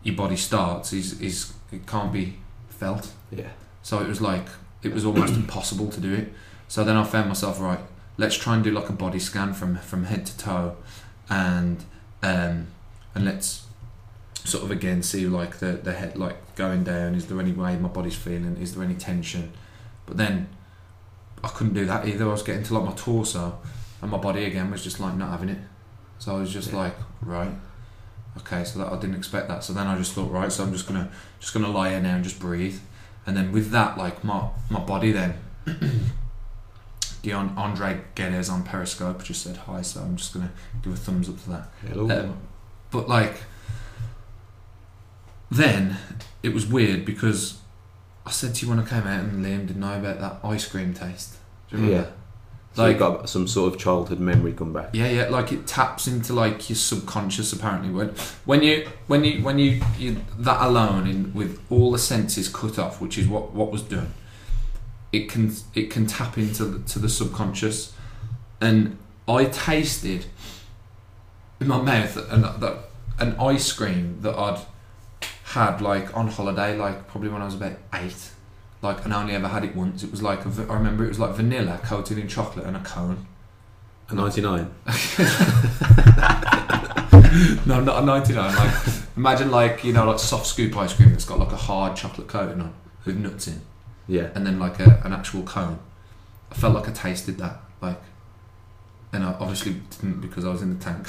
your 0.02 0.16
body 0.16 0.36
starts 0.36 0.92
is 0.92 1.20
is 1.20 1.52
it 1.72 1.86
can't 1.86 2.12
be 2.12 2.38
felt. 2.68 3.12
Yeah. 3.30 3.50
So 3.82 4.00
it 4.00 4.08
was 4.08 4.20
like 4.20 4.46
it 4.82 4.92
was 4.92 5.04
almost 5.04 5.34
impossible 5.42 5.90
to 5.90 6.00
do 6.00 6.14
it. 6.14 6.32
So 6.68 6.84
then 6.84 6.96
I 6.96 7.04
found 7.04 7.28
myself 7.28 7.60
right. 7.60 7.80
Let's 8.16 8.36
try 8.36 8.54
and 8.54 8.64
do 8.64 8.70
like 8.70 8.88
a 8.88 8.92
body 8.92 9.18
scan 9.18 9.52
from 9.52 9.76
from 9.76 10.04
head 10.04 10.26
to 10.26 10.38
toe, 10.38 10.76
and 11.28 11.84
um, 12.22 12.68
and 13.14 13.24
let's 13.24 13.66
sort 14.44 14.62
of 14.62 14.70
again 14.70 15.02
see 15.02 15.26
like 15.26 15.58
the 15.58 15.72
the 15.72 15.92
head 15.92 16.16
like 16.16 16.54
going 16.56 16.84
down. 16.84 17.14
Is 17.14 17.26
there 17.26 17.40
any 17.40 17.52
way 17.52 17.76
my 17.76 17.88
body's 17.88 18.14
feeling? 18.16 18.56
Is 18.58 18.74
there 18.74 18.84
any 18.84 18.94
tension? 18.94 19.52
But 20.06 20.16
then 20.16 20.48
I 21.42 21.48
couldn't 21.48 21.74
do 21.74 21.84
that 21.86 22.06
either. 22.06 22.26
I 22.28 22.32
was 22.32 22.42
getting 22.42 22.62
to 22.64 22.74
like 22.78 22.84
my 22.84 22.92
torso, 22.96 23.58
and 24.02 24.10
my 24.10 24.18
body 24.18 24.44
again 24.44 24.70
was 24.70 24.82
just 24.84 25.00
like 25.00 25.14
not 25.16 25.30
having 25.30 25.48
it. 25.50 25.58
So 26.18 26.36
I 26.36 26.40
was 26.40 26.52
just 26.52 26.70
Yeah. 26.72 26.78
like 26.78 26.96
right. 27.22 27.52
Okay, 28.38 28.64
so 28.64 28.78
that 28.80 28.92
I 28.92 28.96
didn't 28.98 29.16
expect 29.16 29.48
that. 29.48 29.64
So 29.64 29.72
then 29.72 29.86
I 29.86 29.96
just 29.96 30.12
thought, 30.12 30.30
right, 30.30 30.52
so 30.52 30.62
I'm 30.62 30.72
just 30.72 30.86
gonna 30.86 31.08
just 31.40 31.54
gonna 31.54 31.70
lie 31.70 31.90
here 31.90 32.00
now 32.00 32.14
and 32.16 32.24
just 32.24 32.38
breathe. 32.38 32.78
And 33.26 33.36
then 33.36 33.50
with 33.50 33.70
that, 33.70 33.96
like 33.98 34.22
my 34.24 34.48
my 34.70 34.80
body 34.80 35.10
then, 35.12 35.34
Dion 37.26 37.52
Andre 37.56 38.02
Guedes 38.14 38.48
on 38.48 38.62
Periscope 38.62 39.24
just 39.24 39.42
said 39.42 39.56
hi, 39.56 39.82
so 39.82 40.00
I'm 40.00 40.14
just 40.14 40.32
gonna 40.32 40.52
give 40.80 40.92
a 40.92 40.96
thumbs 40.96 41.28
up 41.28 41.42
to 41.42 41.50
that. 41.50 41.68
Hello. 41.84 42.08
Um, 42.08 42.36
but 42.92 43.08
like, 43.08 43.34
then 45.50 45.96
it 46.44 46.54
was 46.54 46.66
weird 46.68 47.04
because 47.04 47.58
I 48.24 48.30
said 48.30 48.54
to 48.54 48.64
you 48.64 48.70
when 48.70 48.78
I 48.78 48.84
came 48.86 49.02
out 49.08 49.24
and 49.24 49.44
Liam 49.44 49.66
didn't 49.66 49.80
know 49.80 49.98
about 49.98 50.20
that 50.20 50.38
ice 50.48 50.68
cream 50.68 50.94
taste. 50.94 51.34
Do 51.68 51.78
you 51.78 51.82
remember? 51.82 52.08
Yeah. 52.08 52.14
so 52.74 52.82
Like- 52.84 52.92
you 52.92 52.98
got 53.00 53.28
some 53.28 53.48
sort 53.48 53.74
of 53.74 53.80
childhood 53.80 54.20
memory 54.20 54.52
come 54.52 54.72
back. 54.72 54.90
Yeah, 54.92 55.08
yeah, 55.08 55.28
like 55.28 55.50
it 55.50 55.66
taps 55.66 56.06
into 56.06 56.32
like 56.32 56.70
your 56.70 56.76
subconscious 56.76 57.52
apparently. 57.52 57.90
When 57.90 58.10
when 58.44 58.62
you 58.62 58.88
when 59.08 59.24
you 59.24 59.42
when 59.42 59.58
you 59.58 59.82
you 59.98 60.18
that 60.38 60.64
alone 60.64 61.08
in 61.08 61.34
with 61.34 61.60
all 61.70 61.90
the 61.90 61.98
senses 61.98 62.48
cut 62.48 62.78
off, 62.78 63.00
which 63.00 63.18
is 63.18 63.26
what 63.26 63.52
what 63.52 63.72
was 63.72 63.82
done, 63.82 64.12
it 65.16 65.30
can 65.30 65.50
it 65.74 65.90
can 65.90 66.06
tap 66.06 66.36
into 66.36 66.66
the, 66.66 66.88
to 66.90 66.98
the 66.98 67.08
subconscious, 67.08 67.94
and 68.60 68.98
I 69.26 69.46
tasted 69.46 70.26
in 71.58 71.68
my 71.68 71.80
mouth 71.80 72.16
an 72.30 72.42
that 72.42 72.90
an 73.18 73.34
ice 73.40 73.72
cream 73.72 74.18
that 74.20 74.36
I'd 74.36 74.60
had 75.44 75.80
like 75.80 76.14
on 76.14 76.28
holiday, 76.28 76.76
like 76.76 77.08
probably 77.08 77.30
when 77.30 77.40
I 77.40 77.46
was 77.46 77.54
about 77.54 77.78
eight. 77.94 78.32
Like, 78.82 79.06
and 79.06 79.14
I 79.14 79.22
only 79.22 79.34
ever 79.34 79.48
had 79.48 79.64
it 79.64 79.74
once. 79.74 80.02
It 80.02 80.10
was 80.10 80.22
like 80.22 80.44
a 80.44 80.50
I 80.68 80.74
remember 80.74 81.04
it 81.04 81.08
was 81.08 81.18
like 81.18 81.34
vanilla 81.34 81.80
coated 81.82 82.18
in 82.18 82.28
chocolate 82.28 82.66
and 82.66 82.76
a 82.76 82.80
cone. 82.80 83.26
A 84.08 84.14
99. 84.14 84.58
no, 87.66 87.80
not 87.80 88.02
a 88.02 88.06
99. 88.06 88.54
Like, 88.54 88.74
imagine 89.16 89.50
like, 89.50 89.82
you 89.82 89.92
know, 89.92 90.04
like 90.04 90.20
soft 90.20 90.46
scoop 90.46 90.76
ice 90.76 90.94
cream 90.94 91.10
that's 91.10 91.24
got 91.24 91.40
like 91.40 91.50
a 91.50 91.56
hard 91.56 91.96
chocolate 91.96 92.28
coating 92.28 92.60
on 92.60 92.72
with 93.04 93.16
nuts 93.16 93.48
in 93.48 93.62
Yeah. 94.08 94.28
and 94.34 94.46
then 94.46 94.58
like 94.58 94.78
a, 94.80 95.00
an 95.04 95.12
actual 95.12 95.42
cone. 95.42 95.78
I 96.50 96.54
felt 96.54 96.74
like 96.74 96.88
I 96.88 96.92
tasted 96.92 97.38
that. 97.38 97.60
Like, 97.82 98.00
and 99.12 99.24
I 99.24 99.32
obviously 99.40 99.74
didn't 99.90 100.20
because 100.20 100.44
I 100.44 100.50
was 100.50 100.62
in 100.62 100.78
the 100.78 100.84
tank. 100.84 101.06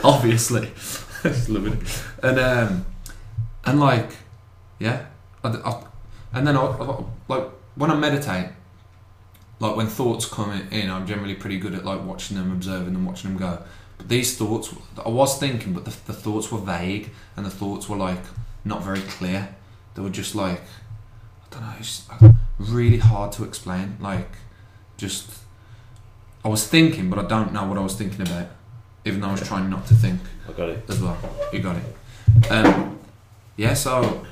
obviously. 0.04 0.70
Just 1.22 1.48
loving 1.48 1.74
it. 1.74 2.02
And, 2.22 2.38
um, 2.38 2.86
and 3.64 3.80
like, 3.80 4.10
yeah. 4.78 5.06
I, 5.44 5.48
I- 5.48 5.84
and 6.32 6.46
then 6.46 6.56
I, 6.56 6.60
I, 6.62 7.04
like, 7.26 7.48
when 7.74 7.90
I 7.90 7.96
meditate, 7.96 8.50
like 9.58 9.74
when 9.74 9.88
thoughts 9.88 10.26
come 10.26 10.52
in, 10.70 10.88
I'm 10.88 11.04
generally 11.06 11.34
pretty 11.34 11.58
good 11.58 11.74
at 11.74 11.84
like 11.84 12.04
watching 12.04 12.36
them, 12.36 12.52
observing 12.52 12.92
them, 12.92 13.04
watching 13.04 13.30
them 13.30 13.38
go. 13.40 13.62
But 13.98 14.08
these 14.08 14.38
thoughts, 14.38 14.72
I 15.04 15.08
was 15.08 15.38
thinking, 15.38 15.72
but 15.72 15.84
the, 15.84 15.90
the 16.06 16.12
thoughts 16.12 16.52
were 16.52 16.58
vague 16.60 17.10
and 17.36 17.44
the 17.44 17.50
thoughts 17.50 17.88
were 17.88 17.96
like 17.96 18.20
not 18.64 18.82
very 18.84 19.00
clear. 19.00 19.54
They 19.96 20.02
were 20.02 20.08
just 20.10 20.36
like, 20.36 20.60
I 20.60 20.64
don't 21.50 21.62
know, 21.62 21.74
it's 21.78 22.06
really 22.58 22.98
hard 22.98 23.32
to 23.32 23.44
explain. 23.44 23.96
Like, 24.00 24.30
just, 24.96 25.30
I 26.44 26.48
was 26.48 26.66
thinking, 26.66 27.10
but 27.10 27.18
I 27.18 27.26
don't 27.26 27.52
know 27.52 27.66
what 27.66 27.78
I 27.78 27.80
was 27.80 27.94
thinking 27.94 28.22
about, 28.22 28.48
even 29.04 29.20
though 29.20 29.28
I 29.28 29.32
was 29.32 29.46
trying 29.46 29.68
not 29.70 29.86
to 29.86 29.94
think 29.94 30.20
I 30.48 30.52
got 30.52 30.68
it. 30.68 30.84
as 30.88 31.00
well. 31.00 31.18
You 31.52 31.60
got 31.60 31.76
it. 31.76 32.50
Um, 32.50 32.98
yeah, 33.56 33.74
so 33.74 34.24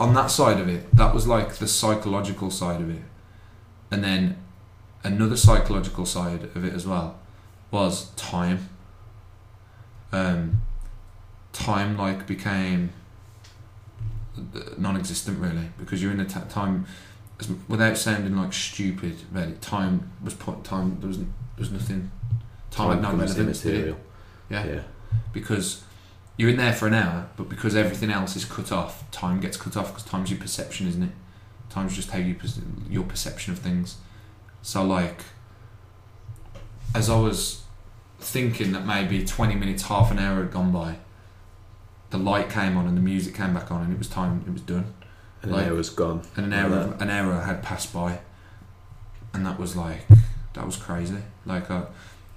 on 0.00 0.14
that 0.14 0.30
side 0.30 0.60
of 0.60 0.68
it, 0.68 0.94
that 0.94 1.14
was 1.14 1.26
like 1.26 1.54
the 1.54 1.68
psychological 1.68 2.50
side 2.50 2.80
of 2.80 2.90
it. 2.90 3.02
And 3.90 4.04
then 4.04 4.36
another 5.04 5.36
psychological 5.36 6.06
side 6.06 6.44
of 6.54 6.64
it 6.64 6.72
as 6.72 6.86
well 6.86 7.18
was 7.70 8.10
time. 8.10 8.68
Um, 10.12 10.62
time 11.52 11.96
like 11.96 12.26
became 12.26 12.90
Uh, 14.54 14.60
non 14.78 14.96
existent 14.96 15.38
really 15.38 15.68
because 15.78 16.02
you're 16.02 16.12
in 16.12 16.20
a 16.20 16.24
ta 16.24 16.40
time 16.48 16.86
without 17.68 17.96
sounding 17.96 18.36
like 18.36 18.52
stupid 18.52 19.16
it, 19.34 19.62
time 19.62 20.10
was 20.22 20.34
put 20.34 20.64
time 20.64 20.96
there 21.00 21.08
was 21.08 21.18
there 21.18 21.26
was 21.58 21.70
nothing 21.70 22.10
time, 22.70 22.90
had 22.90 23.02
no 23.02 23.10
relevance 23.10 23.60
did 23.62 23.74
it? 23.74 23.76
immaterial. 23.78 24.00
Yeah 24.50 24.66
Yeah. 24.66 24.80
because 25.32 25.82
you're 26.36 26.50
in 26.50 26.56
there 26.56 26.72
for 26.72 26.86
an 26.86 26.94
hour, 26.94 27.28
but 27.36 27.48
because 27.48 27.74
everything 27.74 28.10
else 28.12 28.36
is 28.36 28.44
cut 28.44 28.70
off, 28.70 29.10
time 29.10 29.40
gets 29.40 29.56
cut 29.56 29.76
off 29.76 29.88
because 29.88 30.04
time's 30.04 30.30
your 30.30 30.38
perception, 30.38 30.86
isn't 30.86 31.02
it? 31.02 31.10
Time's 31.68 31.96
just 31.96 32.10
how 32.10 32.18
you 32.18 32.36
your 32.88 33.02
perception 33.04 33.52
of 33.52 33.58
things. 33.58 33.96
So 34.62 34.84
like, 34.84 35.22
as 36.94 37.10
I 37.10 37.18
was 37.18 37.62
thinking 38.20 38.72
that 38.72 38.86
maybe 38.86 39.24
twenty 39.24 39.54
minutes, 39.54 39.82
half 39.84 40.10
an 40.10 40.18
hour 40.18 40.42
had 40.42 40.52
gone 40.52 40.72
by, 40.72 40.96
the 42.10 42.18
light 42.18 42.48
came 42.50 42.76
on 42.76 42.86
and 42.86 42.96
the 42.96 43.00
music 43.02 43.34
came 43.34 43.54
back 43.54 43.70
on, 43.70 43.82
and 43.82 43.92
it 43.92 43.98
was 43.98 44.08
time. 44.08 44.42
It 44.46 44.52
was 44.52 44.62
done, 44.62 44.94
And 45.42 45.52
Like- 45.52 45.70
was 45.70 45.90
gone. 45.90 46.22
and 46.36 46.46
an 46.46 46.52
hour 46.52 46.96
an 47.00 47.10
hour 47.10 47.40
had 47.42 47.62
passed 47.62 47.92
by, 47.92 48.20
and 49.34 49.44
that 49.46 49.58
was 49.58 49.76
like 49.76 50.06
that 50.54 50.64
was 50.66 50.76
crazy. 50.76 51.18
Like 51.46 51.70
I, 51.70 51.78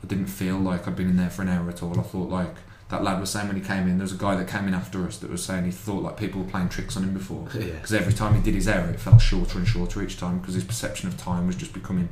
I 0.03 0.07
didn't 0.07 0.27
feel 0.27 0.57
like 0.57 0.87
I'd 0.87 0.95
been 0.95 1.09
in 1.09 1.17
there 1.17 1.29
for 1.29 1.41
an 1.41 1.49
hour 1.49 1.69
at 1.69 1.81
all. 1.81 1.99
I 1.99 2.03
thought 2.03 2.29
like 2.29 2.55
that 2.89 3.03
lad 3.03 3.19
was 3.21 3.29
saying 3.29 3.47
when 3.47 3.55
he 3.55 3.61
came 3.63 3.87
in. 3.87 3.97
There 3.97 4.03
was 4.03 4.11
a 4.11 4.17
guy 4.17 4.35
that 4.35 4.47
came 4.49 4.67
in 4.67 4.73
after 4.73 5.05
us 5.07 5.17
that 5.19 5.29
was 5.31 5.43
saying 5.43 5.63
he 5.65 5.71
thought 5.71 6.03
like 6.03 6.17
people 6.17 6.41
were 6.43 6.49
playing 6.49 6.67
tricks 6.69 6.97
on 6.97 7.03
him 7.03 7.13
before 7.13 7.47
Yeah. 7.53 7.61
because 7.75 7.93
every 7.93 8.13
time 8.13 8.35
he 8.35 8.41
did 8.41 8.53
his 8.55 8.67
hour, 8.67 8.89
it 8.89 8.99
felt 8.99 9.21
shorter 9.21 9.57
and 9.57 9.67
shorter 9.67 10.01
each 10.03 10.17
time 10.19 10.39
because 10.39 10.55
his 10.55 10.65
perception 10.65 11.07
of 11.07 11.15
time 11.17 11.47
was 11.47 11.55
just 11.55 11.71
becoming, 11.73 12.09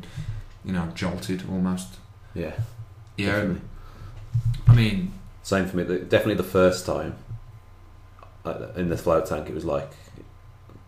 you 0.63 0.71
know, 0.71 0.87
jolted 0.95 1.43
almost. 1.49 1.95
Yeah. 2.33 2.53
Yeah, 3.17 3.25
Definitely. 3.35 3.61
I 4.67 4.73
mean, 4.75 5.11
Same 5.43 5.67
for 5.67 5.75
me. 5.77 5.83
Definitely 5.83 6.35
the 6.35 6.43
first 6.43 6.85
time 6.85 7.15
in 8.75 8.89
the 8.89 8.97
float 8.97 9.25
tank, 9.25 9.49
it 9.49 9.53
was 9.55 9.65
like, 9.65 9.89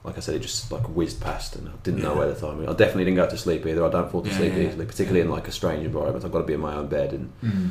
like 0.03 0.17
I 0.17 0.19
said, 0.21 0.35
it 0.35 0.39
just 0.39 0.71
like 0.71 0.83
whizzed 0.89 1.21
past, 1.21 1.55
and 1.55 1.67
I 1.69 1.71
didn't 1.83 2.01
know 2.01 2.15
where 2.15 2.31
the 2.31 2.39
time. 2.39 2.61
I 2.67 2.73
definitely 2.73 3.05
didn't 3.05 3.17
go 3.17 3.29
to 3.29 3.37
sleep 3.37 3.65
either. 3.65 3.85
I 3.85 3.89
don't 3.89 4.09
fall 4.11 4.21
to 4.23 4.29
Yeah, 4.29 4.37
sleep 4.37 4.53
yeah, 4.53 4.59
yeah. 4.61 4.67
easily, 4.69 4.85
particularly 4.85 5.21
in 5.21 5.29
like 5.29 5.47
a 5.47 5.51
strange 5.51 5.85
environment. 5.85 6.25
I've 6.25 6.31
got 6.31 6.39
to 6.39 6.45
be 6.45 6.53
in 6.53 6.59
my 6.61 6.73
own 6.75 6.87
bed 6.87 7.13
and 7.13 7.31
mm, 7.43 7.69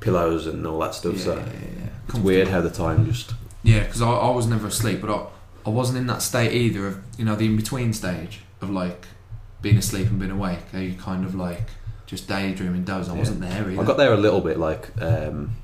pillows 0.00 0.46
and 0.46 0.66
all 0.66 0.78
that 0.80 0.94
stuff. 0.94 1.14
yeah, 1.16 1.22
so 1.24 1.34
yeah, 1.36 1.44
yeah, 1.46 1.52
yeah. 1.80 1.88
it's 2.08 2.14
weird 2.18 2.48
how 2.48 2.60
the 2.60 2.70
time 2.70 3.06
just. 3.06 3.32
Yeah, 3.64 3.82
because 3.84 4.02
I, 4.02 4.08
I 4.10 4.30
was 4.30 4.46
never 4.46 4.68
asleep, 4.68 5.00
but 5.00 5.10
I, 5.10 5.26
I 5.66 5.70
wasn't 5.70 5.98
in 5.98 6.06
that 6.06 6.22
state 6.22 6.52
either 6.52 6.86
of, 6.86 7.02
you 7.18 7.24
know, 7.24 7.34
the 7.34 7.46
in 7.46 7.56
between 7.56 7.92
stage 7.92 8.40
of 8.60 8.70
like 8.70 9.06
being 9.60 9.76
asleep 9.78 10.06
and 10.06 10.18
being 10.20 10.30
awake. 10.30 10.60
Are 10.74 10.80
you 10.80 10.94
kind 10.94 11.24
of 11.24 11.34
like 11.34 11.62
just 12.06 12.28
daydreaming, 12.28 12.84
doze? 12.84 13.08
I 13.08 13.14
Yeah. 13.14 13.18
wasn't 13.18 13.40
there 13.40 13.68
either. 13.70 13.82
I 13.82 13.84
got 13.84 13.96
there 13.96 14.12
a 14.12 14.16
little 14.16 14.40
bit 14.40 14.58
like. 14.58 14.90
Um, 15.02 15.56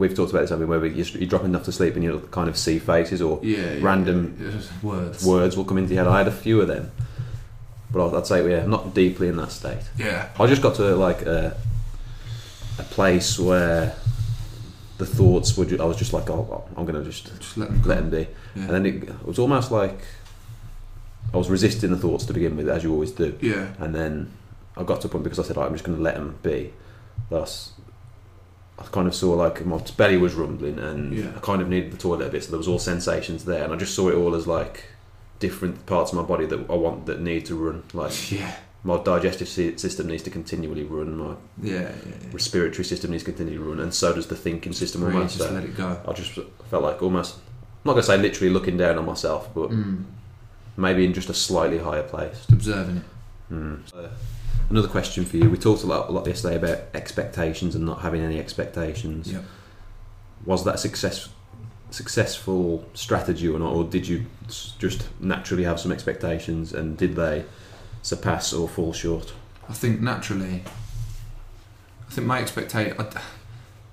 We've 0.00 0.14
talked 0.14 0.30
about 0.30 0.40
this, 0.40 0.50
haven't 0.50 0.66
we? 0.68 0.78
Where 0.78 0.86
you're, 0.86 1.06
you're 1.06 1.28
dropping 1.28 1.48
enough 1.50 1.64
to 1.64 1.72
sleep 1.72 1.94
and 1.94 2.02
you'll 2.02 2.20
kind 2.20 2.48
of 2.48 2.56
see 2.58 2.78
faces 2.78 3.20
or 3.22 3.38
yeah, 3.42 3.74
yeah, 3.74 3.78
random 3.82 4.36
yeah, 4.40 4.60
words. 4.88 5.24
words 5.24 5.56
will 5.56 5.64
come 5.64 5.78
into 5.78 5.94
your 5.94 6.04
head. 6.04 6.12
I 6.12 6.18
had 6.18 6.28
a 6.28 6.32
few 6.32 6.60
of 6.60 6.68
them, 6.68 6.90
but 7.92 8.16
I'd 8.16 8.26
say 8.26 8.50
yeah, 8.50 8.66
not 8.66 8.94
deeply 8.94 9.28
in 9.28 9.36
that 9.36 9.52
state. 9.52 9.82
Yeah, 9.98 10.28
I 10.38 10.46
just 10.46 10.62
got 10.62 10.74
to 10.76 10.96
like 10.96 11.22
a, 11.22 11.56
a 12.78 12.82
place 12.84 13.38
where 13.38 13.94
the 14.98 15.06
thoughts 15.06 15.56
were. 15.56 15.66
I 15.80 15.84
was 15.84 15.96
just 15.96 16.12
like, 16.12 16.28
oh, 16.30 16.46
oh, 16.50 16.64
I'm 16.76 16.86
gonna 16.86 17.04
just 17.04 17.26
Just 17.38 17.56
let 17.58 17.68
them 17.68 17.82
let 17.84 17.96
them 17.98 18.10
be. 18.10 18.26
And 18.54 18.70
then 18.70 18.86
it, 18.86 18.94
it 19.04 19.24
was 19.24 19.38
almost 19.38 19.70
like 19.70 20.00
I 21.32 21.36
was 21.36 21.48
resisting 21.48 21.90
the 21.90 21.96
thoughts 21.98 22.24
to 22.26 22.32
begin 22.32 22.56
with, 22.56 22.68
as 22.68 22.82
you 22.82 22.92
always 22.92 23.12
do. 23.12 23.38
yeah. 23.40 23.68
And 23.78 23.94
then 23.94 24.30
I 24.76 24.82
got 24.82 25.00
to 25.02 25.08
a 25.08 25.10
point 25.10 25.24
because 25.24 25.38
I 25.38 25.42
said, 25.42 25.56
"Right, 25.56 25.66
I'm 25.66 25.72
just 25.72 25.84
going 25.84 25.96
to 25.98 26.02
let 26.02 26.14
them 26.14 26.38
be. 26.42 26.72
Thus, 27.28 27.72
I 28.80 28.84
kind 28.84 29.06
of 29.06 29.14
saw 29.14 29.34
like 29.34 29.64
my 29.66 29.78
belly 29.96 30.16
was 30.16 30.34
rumbling 30.34 30.78
and 30.78 31.12
Yeah. 31.14 31.32
I 31.36 31.40
kind 31.40 31.60
of 31.62 31.68
needed 31.68 31.92
the 31.92 31.98
toilet 31.98 32.26
a 32.26 32.30
bit, 32.30 32.44
so 32.44 32.50
there 32.50 32.58
was 32.58 32.68
all 32.68 32.78
sensations 32.78 33.44
there, 33.44 33.62
and 33.64 33.72
I 33.72 33.76
just 33.76 33.94
saw 33.94 34.08
it 34.08 34.14
all 34.14 34.34
as 34.34 34.46
like 34.46 34.84
different 35.38 35.86
parts 35.86 36.12
of 36.12 36.16
my 36.16 36.22
body 36.24 36.46
that 36.46 36.58
I 36.70 36.74
want 36.74 37.06
that 37.06 37.20
need 37.20 37.46
to 37.46 37.54
run. 37.54 37.82
Like 37.92 38.30
Yeah. 38.40 38.54
my 38.84 38.96
digestive 39.02 39.48
system 39.48 40.06
needs 40.06 40.22
to 40.24 40.30
continually 40.30 40.84
run, 40.84 41.16
my 41.16 41.34
Yeah. 41.62 41.80
Yeah. 41.82 41.90
respiratory 42.32 42.84
system 42.84 43.10
needs 43.10 43.22
to 43.24 43.30
continually 43.32 43.58
run, 43.58 43.80
and 43.80 43.92
so 43.94 44.12
does 44.14 44.26
the 44.28 44.36
thinking 44.36 44.72
system 44.72 45.02
Really 45.02 45.14
almost. 45.16 45.36
just 45.36 45.48
So 45.48 45.54
let 45.54 45.64
it 45.64 45.76
go. 45.76 45.98
I 46.08 46.12
just 46.12 46.32
felt 46.70 46.82
like 46.82 47.02
almost, 47.02 47.36
I'm 47.36 47.40
not 47.86 47.92
going 47.92 48.02
to 48.02 48.06
say 48.06 48.18
literally 48.18 48.52
looking 48.52 48.76
down 48.76 48.96
on 48.98 49.04
myself, 49.06 49.48
but 49.54 49.70
Mm. 49.70 50.04
maybe 50.76 51.04
in 51.04 51.12
just 51.12 51.28
a 51.30 51.34
slightly 51.34 51.78
higher 51.78 52.02
place. 52.02 52.36
Just 52.36 52.52
observing 52.52 52.96
it. 52.98 53.54
Mm. 53.54 53.80
Uh, 53.94 54.08
another 54.70 54.88
question 54.88 55.24
for 55.24 55.36
you. 55.36 55.50
We 55.50 55.58
talked 55.58 55.82
a 55.82 55.86
lot, 55.86 56.08
a 56.08 56.12
lot 56.12 56.26
yesterday 56.26 56.56
about 56.56 56.78
expectations 56.94 57.74
and 57.74 57.84
not 57.84 58.00
having 58.00 58.22
any 58.22 58.38
expectations. 58.38 59.32
Yep. 59.32 59.44
Was 60.46 60.64
that 60.64 60.78
success, 60.78 61.28
successful 61.90 62.88
strategy 62.94 63.48
or 63.48 63.58
not, 63.58 63.72
or 63.72 63.84
did 63.84 64.08
you 64.08 64.26
just 64.78 65.06
naturally 65.20 65.64
have 65.64 65.78
some 65.78 65.92
expectations 65.92 66.72
and 66.72 66.96
did 66.96 67.16
they 67.16 67.44
surpass 68.02 68.52
or 68.52 68.68
fall 68.68 68.92
short? 68.92 69.34
I 69.68 69.74
think 69.74 70.00
naturally, 70.00 70.62
I 72.08 72.12
think 72.12 72.26
my 72.26 72.40
expectation, 72.40 72.96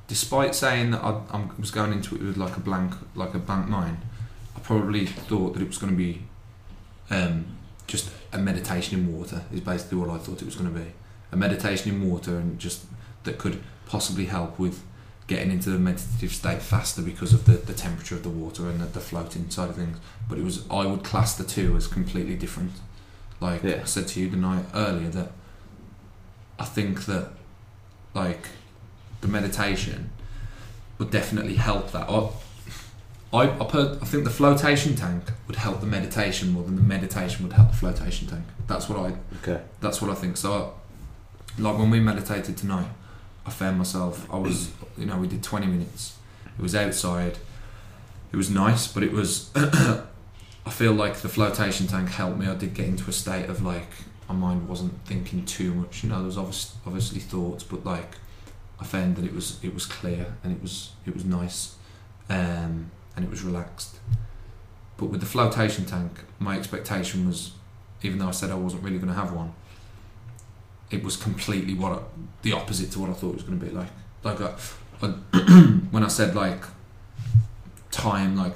despite 0.07 0.55
saying 0.55 0.91
that 0.91 1.03
I, 1.03 1.21
I 1.31 1.49
was 1.59 1.71
going 1.71 1.91
into 1.91 2.15
it 2.15 2.21
with 2.21 2.37
like 2.37 2.55
a 2.55 2.59
blank, 2.59 2.93
like 3.15 3.33
a 3.33 3.39
blank 3.39 3.67
mind, 3.67 3.97
I 4.55 4.59
probably 4.59 5.05
thought 5.05 5.53
that 5.53 5.61
it 5.61 5.67
was 5.67 5.77
going 5.77 5.91
to 5.91 5.97
be 5.97 6.23
um, 7.09 7.45
just 7.87 8.09
a 8.33 8.37
meditation 8.37 8.99
in 8.99 9.17
water. 9.17 9.43
Is 9.51 9.61
basically 9.61 9.97
what 9.97 10.09
I 10.09 10.17
thought 10.17 10.41
it 10.41 10.45
was 10.45 10.55
going 10.55 10.73
to 10.73 10.79
be. 10.79 10.91
A 11.31 11.35
meditation 11.35 11.93
in 11.93 12.09
water, 12.09 12.37
and 12.37 12.57
just 12.59 12.85
that 13.23 13.37
could 13.37 13.61
possibly 13.85 14.25
help 14.25 14.59
with 14.59 14.83
getting 15.27 15.51
into 15.51 15.69
the 15.69 15.77
meditative 15.77 16.31
state 16.31 16.61
faster 16.61 17.01
because 17.01 17.33
of 17.33 17.45
the, 17.45 17.53
the 17.53 17.73
temperature 17.73 18.15
of 18.15 18.23
the 18.23 18.29
water 18.29 18.69
and 18.69 18.79
the, 18.79 18.85
the 18.85 18.99
floating 18.99 19.49
side 19.49 19.69
of 19.69 19.75
things. 19.75 19.97
But 20.29 20.37
it 20.37 20.43
was 20.43 20.67
I 20.69 20.85
would 20.85 21.03
class 21.03 21.35
the 21.35 21.43
two 21.43 21.75
as 21.75 21.87
completely 21.87 22.35
different. 22.35 22.71
Like 23.39 23.63
Yeah. 23.63 23.81
I 23.81 23.85
said 23.85 24.07
to 24.09 24.19
you 24.19 24.29
the 24.29 24.37
night 24.37 24.65
earlier 24.73 25.09
that 25.09 25.31
I 26.57 26.65
think 26.65 27.05
that 27.05 27.31
like 28.13 28.47
the 29.21 29.27
meditation 29.27 30.11
would 30.97 31.11
definitely 31.11 31.55
help 31.55 31.91
that. 31.91 32.09
I, 32.09 32.29
I, 33.33 33.49
I, 33.49 33.65
per, 33.65 33.97
I 34.01 34.05
think 34.05 34.23
the 34.23 34.29
flotation 34.29 34.95
tank 34.95 35.23
would 35.47 35.57
help 35.57 35.81
the 35.81 35.85
meditation 35.85 36.51
more 36.51 36.63
than 36.63 36.75
the 36.77 36.81
meditation 36.81 37.43
would 37.45 37.53
help 37.53 37.71
the 37.71 37.75
flotation 37.77 38.27
tank. 38.27 38.43
That's 38.67 38.87
what 38.87 38.97
I 38.99 39.15
Okay. 39.41 39.61
that's 39.81 40.01
what 40.01 40.09
I 40.09 40.15
think. 40.15 40.37
So, 40.37 40.73
like 41.59 41.77
when 41.77 41.89
we 41.89 41.99
meditated 41.99 42.55
tonight, 42.57 42.87
I 43.45 43.49
found 43.49 43.77
myself. 43.77 44.31
I 44.31 44.37
was, 44.37 44.71
you 44.97 45.05
know, 45.05 45.17
we 45.17 45.27
did 45.27 45.43
twenty 45.43 45.67
minutes. 45.67 46.17
It 46.57 46.61
was 46.61 46.73
outside. 46.75 47.37
It 48.31 48.37
was 48.37 48.49
nice, 48.49 48.87
but 48.87 49.03
it 49.03 49.11
was. 49.11 49.51
I 49.55 50.69
feel 50.69 50.91
like 50.93 51.15
the 51.17 51.29
flotation 51.29 51.87
tank 51.87 52.09
helped 52.09 52.37
me. 52.37 52.45
I 52.47 52.55
did 52.55 52.73
get 52.73 52.87
into 52.87 53.09
a 53.09 53.13
state 53.13 53.49
of 53.49 53.61
like 53.61 53.89
my 54.27 54.35
mind 54.35 54.67
wasn't 54.67 54.93
thinking 55.05 55.45
too 55.45 55.73
much. 55.73 56.03
You 56.03 56.09
know, 56.09 56.17
there 56.17 56.25
was 56.25 56.37
obviously, 56.37 56.79
obviously 56.85 57.19
thoughts, 57.21 57.63
but 57.63 57.85
like 57.85 58.15
I 58.79 58.83
found 58.85 59.15
that 59.17 59.25
it 59.25 59.33
was 59.33 59.59
it 59.63 59.73
was 59.73 59.85
clear 59.85 60.35
and 60.43 60.51
it 60.53 60.61
was 60.61 60.91
it 61.05 61.13
was 61.13 61.23
nice, 61.23 61.75
um, 62.29 62.91
and 63.17 63.25
it 63.25 63.29
was 63.29 63.41
relaxed. 63.41 63.97
But 64.95 65.07
with 65.07 65.19
the 65.19 65.25
flotation 65.25 65.85
tank, 65.85 66.23
my 66.39 66.57
expectation 66.57 67.27
was 67.27 67.51
even 68.03 68.19
though 68.19 68.27
I 68.27 68.31
said 68.31 68.51
I 68.51 68.55
wasn't 68.55 68.83
really 68.83 68.97
going 68.97 69.09
to 69.09 69.19
have 69.19 69.33
one, 69.33 69.53
it 70.91 71.03
was 71.03 71.17
completely 71.17 71.73
what 71.73 71.91
I, 71.91 71.99
the 72.43 72.53
opposite 72.53 72.91
to 72.91 72.99
what 72.99 73.09
I 73.09 73.13
thought 73.13 73.29
it 73.29 73.35
was 73.35 73.43
going 73.43 73.59
to 73.59 73.65
be 73.65 73.71
like. 73.71 73.89
Like 74.23 74.39
I, 74.39 74.53
I, 75.01 75.07
when 75.91 76.03
I 76.03 76.07
said 76.07 76.35
like 76.35 76.63
time, 77.91 78.37
like 78.37 78.53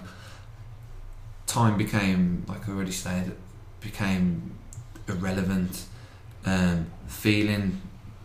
time 1.48 1.78
became 1.78 2.46
like 2.48 2.70
I 2.70 2.72
already 2.72 2.92
said, 2.92 3.36
became 3.82 4.56
irrelevant. 5.08 5.86
Um, 6.46 6.88
feeling 7.08 7.82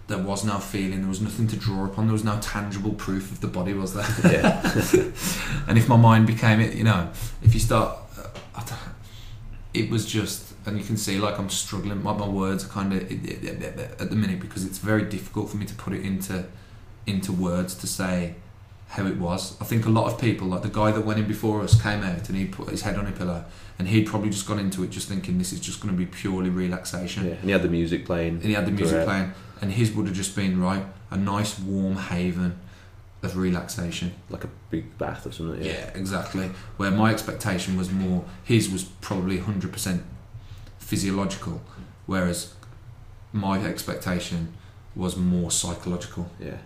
there 0.08 0.18
was 0.18 0.44
no 0.44 0.58
feeling. 0.58 1.00
There 1.00 1.08
was 1.08 1.20
nothing 1.20 1.48
to 1.48 1.56
draw 1.56 1.84
upon. 1.84 2.06
There 2.06 2.12
was 2.12 2.24
no 2.24 2.38
tangible 2.40 2.92
proof 2.92 3.32
of 3.32 3.40
the 3.40 3.48
body, 3.48 3.72
was 3.74 3.94
there? 3.94 4.06
Yeah. 4.32 4.60
and 5.68 5.76
if 5.76 5.88
my 5.88 5.96
mind 5.96 6.26
became 6.26 6.60
it, 6.60 6.74
you 6.74 6.84
know, 6.84 7.10
if 7.42 7.54
you 7.54 7.60
start, 7.60 7.96
uh, 8.18 8.28
I 8.54 8.62
it 9.74 9.90
was 9.90 10.06
just, 10.06 10.54
and 10.64 10.78
you 10.78 10.84
can 10.84 10.96
see 10.96 11.18
like 11.18 11.38
I'm 11.38 11.50
struggling. 11.50 12.02
My, 12.02 12.12
my 12.12 12.28
words 12.28 12.64
are 12.64 12.68
kind 12.68 12.92
of 12.92 13.02
at 13.02 14.10
the 14.10 14.16
minute 14.16 14.40
because 14.40 14.64
it's 14.64 14.78
very 14.78 15.02
difficult 15.02 15.50
for 15.50 15.56
me 15.56 15.66
to 15.66 15.74
put 15.74 15.92
it 15.92 16.02
into 16.02 16.46
into 17.06 17.30
words 17.30 17.74
to 17.76 17.86
say 17.86 18.34
how 18.96 19.06
it 19.06 19.16
was. 19.18 19.60
I 19.60 19.64
think 19.64 19.86
a 19.86 19.90
lot 19.90 20.10
of 20.12 20.20
people, 20.20 20.48
like 20.48 20.62
the 20.62 20.68
guy 20.68 20.90
that 20.90 21.04
went 21.04 21.18
in 21.18 21.26
before 21.26 21.62
us, 21.62 21.80
came 21.80 22.02
out 22.02 22.28
and 22.28 22.36
he 22.36 22.46
put 22.46 22.70
his 22.70 22.82
head 22.82 22.96
on 22.96 23.06
a 23.06 23.12
pillow, 23.12 23.44
and 23.78 23.88
he'd 23.88 24.06
probably 24.06 24.30
just 24.30 24.46
gone 24.48 24.58
into 24.58 24.82
it 24.84 24.90
just 24.90 25.08
thinking 25.08 25.38
this 25.38 25.52
is 25.52 25.60
just 25.60 25.80
going 25.80 25.94
to 25.94 25.98
be 25.98 26.06
purely 26.06 26.50
relaxation 26.50 27.26
Yeah. 27.26 27.32
And 27.34 27.44
he 27.44 27.50
had 27.50 27.62
the 27.62 27.68
music 27.68 28.04
playing. 28.06 28.34
and 28.36 28.44
he 28.44 28.52
had 28.54 28.66
the 28.66 28.70
music 28.72 29.04
playing, 29.04 29.32
and 29.60 29.72
his 29.72 29.92
would 29.92 30.06
have 30.06 30.16
just 30.16 30.34
been 30.34 30.60
right 30.60 30.84
a 31.10 31.16
nice 31.16 31.58
warm 31.58 31.96
haven 31.96 32.58
of 33.22 33.36
relaxation. 33.36 34.12
Like 34.30 34.44
a 34.44 34.50
big 34.70 34.96
bath 34.98 35.26
or 35.26 35.32
something. 35.32 35.62
Yeah, 35.62 35.72
Yeah. 35.72 35.90
exactly. 35.94 36.50
Where 36.76 36.90
my 36.90 37.10
expectation 37.12 37.76
was 37.76 37.90
more, 37.90 38.24
his 38.44 38.70
was 38.70 38.84
probably 38.84 39.38
hundred 39.38 39.72
percent 39.72 40.02
physiological, 40.78 41.60
whereas 42.06 42.54
my 43.32 43.58
expectation 43.64 44.52
was 44.94 45.16
more 45.16 45.50
psychological. 45.50 46.30
Yeah. 46.40 46.58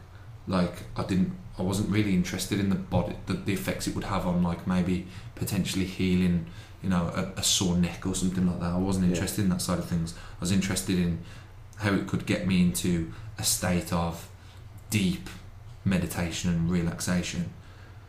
Like 0.46 0.82
I 0.96 1.04
didn't, 1.04 1.32
I 1.60 1.62
wasn't 1.62 1.90
really 1.90 2.14
interested 2.14 2.58
in 2.58 2.68
the 2.70 2.74
body, 2.76 3.14
the, 3.26 3.34
the 3.34 3.52
effects 3.52 3.86
it 3.86 3.94
would 3.94 4.04
have 4.04 4.26
on 4.26 4.42
like 4.42 4.66
maybe 4.66 5.06
potentially 5.34 5.84
healing, 5.84 6.46
you 6.82 6.88
know, 6.88 7.12
a, 7.14 7.38
a 7.40 7.42
sore 7.42 7.76
neck 7.76 8.06
or 8.06 8.14
something 8.14 8.46
like 8.46 8.60
that. 8.60 8.72
I 8.72 8.78
wasn't 8.78 9.06
Yeah. 9.06 9.12
interested 9.14 9.42
in 9.42 9.50
that 9.50 9.62
side 9.62 9.78
of 9.78 9.84
things. 9.86 10.14
I 10.16 10.40
was 10.40 10.52
interested 10.52 10.98
in 10.98 11.20
how 11.76 11.92
it 11.94 12.06
could 12.06 12.26
get 12.26 12.46
me 12.46 12.60
into 12.62 13.12
a 13.38 13.44
state 13.44 13.92
of 13.92 14.28
deep 14.90 15.28
meditation 15.84 16.50
and 16.50 16.70
relaxation, 16.70 17.50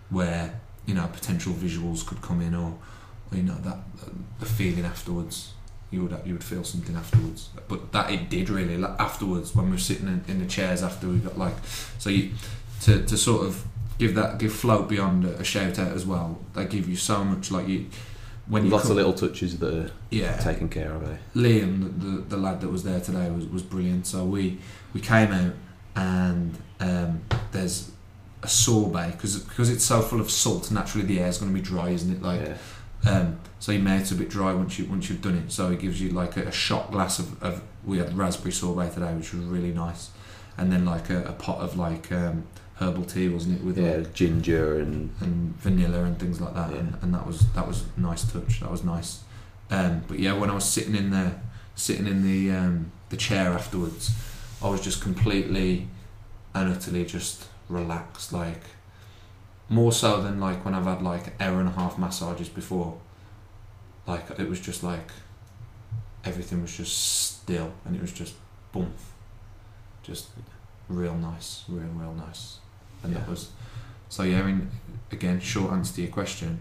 where 0.10 0.60
you 0.86 0.94
know 0.94 1.08
potential 1.08 1.54
visuals 1.54 2.06
could 2.06 2.22
come 2.22 2.42
in, 2.42 2.54
or, 2.56 2.74
or 3.32 3.38
you 3.38 3.44
know 3.44 3.58
that 3.64 3.78
the 4.40 4.46
feeling 4.46 4.86
afterwards. 4.86 5.54
You 5.94 6.04
would 6.04 6.18
you 6.26 6.32
would 6.32 6.44
feel 6.44 6.64
something 6.64 6.96
afterwards, 6.96 7.50
but 7.68 7.92
that 7.92 8.10
it 8.10 8.30
did 8.30 8.50
really. 8.50 8.78
Like 8.78 8.98
afterwards, 8.98 9.54
when 9.54 9.66
we 9.66 9.72
were 9.74 9.78
sitting 9.78 10.08
in, 10.08 10.24
in 10.30 10.40
the 10.40 10.46
chairs 10.46 10.84
after 10.84 11.06
we 11.10 11.18
got 11.18 11.38
like, 11.38 11.56
so 12.00 12.10
you 12.10 12.32
to, 12.82 13.04
to 13.06 13.18
sort 13.18 13.46
of 13.46 13.66
give 13.98 14.16
that 14.16 14.40
give 14.40 14.54
float 14.54 14.90
beyond 14.90 15.26
a, 15.26 15.40
a 15.40 15.44
shout 15.44 15.78
out 15.80 15.92
as 15.94 16.06
well. 16.06 16.40
They 16.54 16.66
give 16.66 16.90
you 16.90 16.96
so 16.96 17.24
much 17.24 17.52
like 17.52 17.68
you 17.68 17.88
when 18.48 18.66
you 18.66 18.72
Lots 18.72 18.84
come- 18.84 18.92
of 18.92 18.98
little 18.98 19.14
touches 19.14 19.60
that 19.60 19.74
are 19.74 19.92
yeah 20.10 20.38
taken 20.38 20.70
care 20.70 20.92
of. 20.94 21.04
Eh? 21.04 21.18
Liam, 21.36 22.00
the, 22.00 22.06
the, 22.06 22.22
the 22.22 22.38
lad 22.38 22.62
that 22.62 22.70
was 22.70 22.84
there 22.84 23.00
today, 23.00 23.30
was, 23.30 23.46
was 23.46 23.64
brilliant. 23.64 24.08
So 24.08 24.26
we 24.26 24.60
we 24.94 25.02
came 25.02 25.32
out 25.32 25.54
and 25.96 26.58
um, 26.80 27.22
there's 27.52 27.92
a 28.44 28.48
sorbet 28.48 29.12
because 29.12 29.40
because 29.40 29.70
it's 29.70 29.86
so 29.86 30.02
full 30.02 30.20
of 30.20 30.32
salt. 30.32 30.72
Naturally, 30.72 31.06
the 31.06 31.20
air's 31.20 31.38
going 31.38 31.54
to 31.54 31.58
be 31.58 31.64
dry, 31.64 31.90
isn't 31.90 32.12
it? 32.12 32.22
Like 32.22 32.42
yeah. 32.42 33.12
um, 33.12 33.40
so, 33.60 33.72
your 33.72 33.84
mouth's 33.84 34.12
a 34.12 34.16
bit 34.16 34.30
dry 34.30 34.54
once 34.54 34.80
you 34.80 34.86
once 34.86 35.10
you've 35.10 35.22
done 35.22 35.38
it. 35.38 35.52
So 35.52 35.72
it 35.72 35.80
gives 35.80 36.02
you 36.02 36.10
like 36.10 36.38
a, 36.38 36.48
a 36.48 36.52
shot 36.52 36.92
glass 36.92 37.20
of, 37.20 37.42
of 37.44 37.62
we 37.86 38.00
had 38.00 38.18
raspberry 38.18 38.52
sorbet 38.52 38.90
today, 38.92 39.14
which 39.14 39.34
was 39.34 39.44
really 39.44 39.72
nice, 39.72 40.10
and 40.58 40.72
then 40.72 40.86
like 40.86 41.10
a, 41.10 41.24
a 41.26 41.34
pot 41.34 41.60
of 41.60 41.78
like 41.78 42.12
um, 42.12 42.48
herbal 42.82 43.06
tea, 43.06 43.30
wasn't 43.30 43.60
it? 43.60 43.64
With 43.64 43.78
yeah, 43.78 43.98
like 43.98 44.14
ginger 44.14 44.80
and 44.80 45.10
and 45.22 45.56
vanilla 45.58 46.04
and 46.04 46.20
things 46.20 46.42
like 46.42 46.54
that, 46.56 46.72
Yeah. 46.72 46.80
and, 46.80 46.98
and 47.02 47.14
that 47.14 47.26
was 47.26 47.48
that 47.54 47.68
was 47.68 47.86
a 47.98 48.00
nice 48.02 48.24
touch. 48.32 48.60
That 48.60 48.72
was 48.72 48.84
nice. 48.84 49.24
Um, 49.70 50.04
but 50.08 50.20
yeah, 50.20 50.34
when 50.34 50.50
I 50.50 50.56
was 50.56 50.66
sitting 50.66 50.96
in 50.96 51.12
the 51.12 51.32
sitting 51.76 52.08
in 52.08 52.24
the 52.24 52.52
um, 52.52 52.92
the 53.10 53.18
chair 53.18 53.52
afterwards, 53.54 54.12
I 54.62 54.70
was 54.70 54.82
just 54.82 55.02
completely 55.02 55.88
and 56.54 56.70
utterly 56.74 57.06
just 57.06 57.46
relaxed, 57.70 58.34
like 58.34 58.64
more 59.70 59.92
so 59.94 60.22
than 60.22 60.40
like 60.40 60.66
when 60.66 60.74
I've 60.74 60.86
had 60.86 61.02
like 61.02 61.40
hour 61.42 61.60
and 61.60 61.70
a 61.70 61.72
half 61.72 61.98
massages 61.98 62.50
before. 62.50 63.00
Like 64.08 64.26
it 64.40 64.50
was 64.50 64.60
just 64.60 64.84
like 64.84 65.10
everything 66.26 66.62
was 66.62 66.76
just 66.76 66.98
still, 66.98 67.72
and 67.86 67.96
it 67.96 68.02
was 68.02 68.12
just 68.12 68.34
boom, 68.74 68.94
just 70.04 70.28
real 70.90 71.16
nice, 71.16 71.64
real 71.70 71.88
real 71.96 72.14
nice, 72.14 72.58
and 73.04 73.16
that 73.16 73.24
Yeah. 73.24 73.30
was 73.30 73.50
so 74.10 74.24
yeah. 74.24 74.40
I 74.40 74.44
mean, 74.44 74.70
again, 75.12 75.40
short 75.40 75.72
answer 75.74 75.96
to 75.96 76.02
your 76.02 76.12
question. 76.12 76.60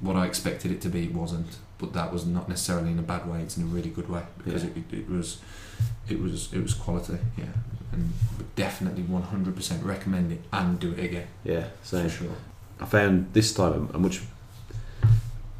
What 0.00 0.16
I 0.16 0.26
expected 0.26 0.70
it 0.70 0.80
to 0.82 0.88
be 0.88 1.08
wasn't, 1.08 1.58
but 1.78 1.92
that 1.92 2.12
was 2.12 2.24
not 2.24 2.48
necessarily 2.48 2.90
in 2.92 2.98
a 2.98 3.02
bad 3.02 3.28
way. 3.30 3.42
It's 3.42 3.56
in 3.58 3.64
a 3.64 3.66
really 3.66 3.90
good 3.90 4.08
way 4.08 4.22
because 4.38 4.64
Yeah. 4.64 4.70
it, 4.70 4.76
it, 4.92 4.98
it 5.00 5.10
was 5.10 5.38
it 6.08 6.20
was 6.20 6.52
it 6.52 6.62
was 6.62 6.72
quality. 6.74 7.18
Yeah, 7.36 7.44
and 7.92 8.12
definitely 8.56 9.02
one 9.02 9.22
hundred 9.22 9.56
percent 9.56 9.82
recommend 9.84 10.32
it 10.32 10.40
and 10.52 10.78
do 10.80 10.92
it 10.92 11.04
again 11.04 11.26
Yeah, 11.44 11.64
for 11.82 11.86
so 12.02 12.08
sure. 12.08 12.36
I 12.80 12.86
found 12.86 13.32
this 13.34 13.52
time 13.52 13.90
a, 13.92 13.96
a 13.96 13.98
much 13.98 14.22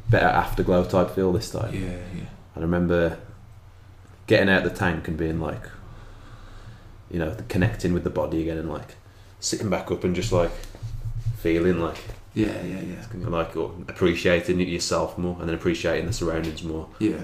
better 0.09 0.25
afterglow 0.27 0.85
type 0.85 1.11
feel 1.11 1.31
this 1.31 1.51
time. 1.51 1.73
Yeah, 1.73 1.97
yeah. 2.15 2.25
I 2.55 2.59
remember 2.59 3.17
getting 4.27 4.49
out 4.49 4.63
the 4.63 4.69
tank 4.71 5.07
and 5.07 5.17
being 5.17 5.39
like, 5.39 5.63
you 7.11 7.19
know, 7.19 7.35
connecting 7.47 7.93
with 7.93 8.03
the 8.03 8.09
body 8.09 8.41
again 8.41 8.57
and 8.57 8.69
like 8.69 8.95
sitting 9.41 9.69
back 9.69 9.91
up 9.91 10.03
and 10.05 10.15
just 10.15 10.31
like 10.31 10.51
feeling 11.39 11.79
like, 11.81 11.97
Yeah, 12.33 12.61
yeah, 12.63 12.79
yeah. 12.81 13.27
like 13.27 13.57
or 13.57 13.73
appreciating 13.89 14.61
it 14.61 14.67
yourself 14.69 15.17
more 15.17 15.35
and 15.39 15.49
then 15.49 15.55
appreciating 15.55 16.05
the 16.05 16.13
surroundings 16.13 16.63
more. 16.63 16.87
Yeah. 16.99 17.21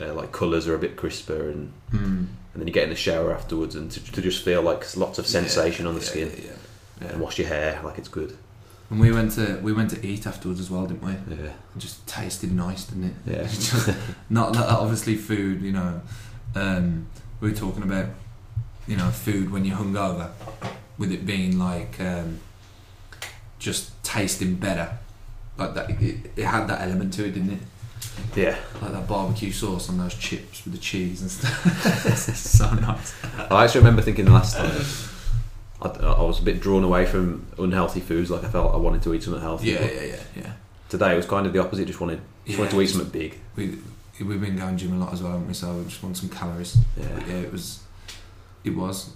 Uh, 0.00 0.12
like 0.14 0.30
colours 0.32 0.66
are 0.68 0.74
a 0.74 0.78
bit 0.78 0.96
crisper 0.96 1.50
and, 1.50 1.72
Mm. 1.92 1.96
and 2.02 2.28
then 2.56 2.66
you 2.66 2.72
get 2.72 2.84
in 2.84 2.90
the 2.90 2.96
shower 2.96 3.32
afterwards 3.34 3.74
and 3.74 3.90
to, 3.92 4.12
to 4.12 4.20
just 4.22 4.44
feel 4.44 4.62
like 4.62 4.96
lots 4.96 5.18
of 5.18 5.26
sensation 5.26 5.86
on 5.86 5.94
the 5.94 6.00
Yeah, 6.00 6.06
skin 6.06 6.32
Yeah, 6.36 6.50
yeah. 7.00 7.08
and 7.12 7.20
wash 7.20 7.38
your 7.38 7.48
hair 7.48 7.80
like 7.84 7.98
it's 7.98 8.08
good. 8.08 8.36
And 8.90 9.00
we 9.00 9.10
went 9.12 9.32
to 9.32 9.58
we 9.62 9.72
went 9.72 9.90
to 9.90 10.06
eat 10.06 10.26
afterwards 10.26 10.60
as 10.60 10.70
well, 10.70 10.86
didn't 10.86 11.02
we? 11.02 11.12
Yeah, 11.34 11.46
It 11.46 11.78
just 11.78 12.06
tasted 12.06 12.52
nice, 12.52 12.84
didn't 12.84 13.04
it? 13.04 13.14
yeah, 13.26 13.42
just- 13.48 13.90
not 14.28 14.52
that 14.52 14.68
obviously 14.68 15.16
food, 15.16 15.62
you 15.62 15.72
know. 15.72 16.02
Um, 16.54 17.06
we 17.40 17.50
were 17.50 17.56
talking 17.56 17.82
about, 17.82 18.06
you 18.86 18.96
know, 18.96 19.08
food 19.10 19.50
when 19.50 19.64
you're 19.64 19.76
hungover, 19.78 20.30
with 20.98 21.12
it 21.12 21.26
being 21.26 21.58
like 21.58 22.00
um, 22.00 22.40
just 23.58 24.02
tasting 24.04 24.56
better. 24.56 24.98
Like 25.56 25.74
that, 25.74 25.90
it, 25.90 26.30
it 26.36 26.44
had 26.44 26.66
that 26.68 26.80
element 26.80 27.12
to 27.14 27.24
it, 27.26 27.32
didn't 27.32 27.50
it? 27.50 27.58
yeah. 28.36 28.56
Like 28.80 28.92
that 28.92 29.06
barbecue 29.08 29.52
sauce 29.52 29.88
on 29.88 29.98
those 29.98 30.14
chips 30.14 30.64
with 30.64 30.74
the 30.74 30.80
cheese 30.80 31.22
and 31.22 31.30
stuff. 31.30 32.06
it's 32.06 32.38
so 32.38 32.70
nice. 32.74 33.14
I 33.50 33.64
actually 33.64 33.80
remember 33.80 34.02
thinking 34.02 34.24
the 34.24 34.32
last 34.32 34.56
time 34.56 34.84
I, 35.82 36.06
I 36.06 36.22
was 36.22 36.40
a 36.40 36.42
bit 36.42 36.60
drawn 36.60 36.84
away 36.84 37.06
from 37.06 37.46
unhealthy 37.58 38.00
foods. 38.00 38.30
Like 38.30 38.44
I 38.44 38.48
felt 38.48 38.74
I 38.74 38.78
wanted 38.78 39.02
to 39.02 39.14
eat 39.14 39.22
something 39.22 39.42
healthy. 39.42 39.70
Yeah, 39.70 39.84
yeah, 39.84 40.02
yeah, 40.02 40.20
yeah. 40.36 40.52
Today 40.88 41.12
it 41.12 41.16
was 41.16 41.26
kind 41.26 41.46
of 41.46 41.52
the 41.52 41.60
opposite. 41.60 41.86
Just 41.86 42.00
wanted, 42.00 42.20
just 42.46 42.58
wanted 42.58 42.72
to 42.72 42.82
eat 42.82 42.86
something 42.88 43.10
big. 43.10 43.38
We 43.56 43.78
we've 44.20 44.40
been 44.40 44.56
going 44.56 44.76
gym 44.76 44.94
a 44.94 45.04
lot 45.04 45.12
as 45.12 45.22
well, 45.22 45.32
haven't 45.32 45.48
we? 45.48 45.54
So 45.54 45.72
we 45.74 45.84
just 45.84 46.02
want 46.02 46.16
some 46.16 46.28
calories. 46.28 46.76
Yeah, 46.96 47.06
But 47.14 47.28
yeah, 47.28 47.34
it 47.36 47.52
was 47.52 47.82
it 48.64 48.70
was 48.70 49.10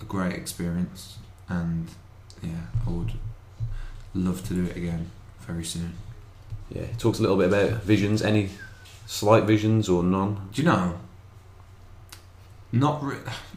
a 0.00 0.04
great 0.04 0.34
experience, 0.34 1.18
and 1.48 1.88
yeah, 2.42 2.66
I 2.86 2.90
would 2.90 3.12
love 4.14 4.46
to 4.48 4.54
do 4.54 4.64
it 4.64 4.76
again 4.76 5.10
very 5.40 5.64
soon. 5.64 5.92
yeah. 6.70 6.82
It 6.82 6.98
talks 6.98 7.18
a 7.18 7.22
little 7.22 7.36
bit 7.36 7.48
about 7.48 7.82
visions. 7.82 8.22
Any 8.22 8.50
slight 9.06 9.44
visions 9.44 9.88
or 9.88 10.02
none? 10.02 10.48
Do 10.52 10.62
you 10.62 10.68
know? 10.68 10.98
Not 12.72 13.02
re- 13.02 13.16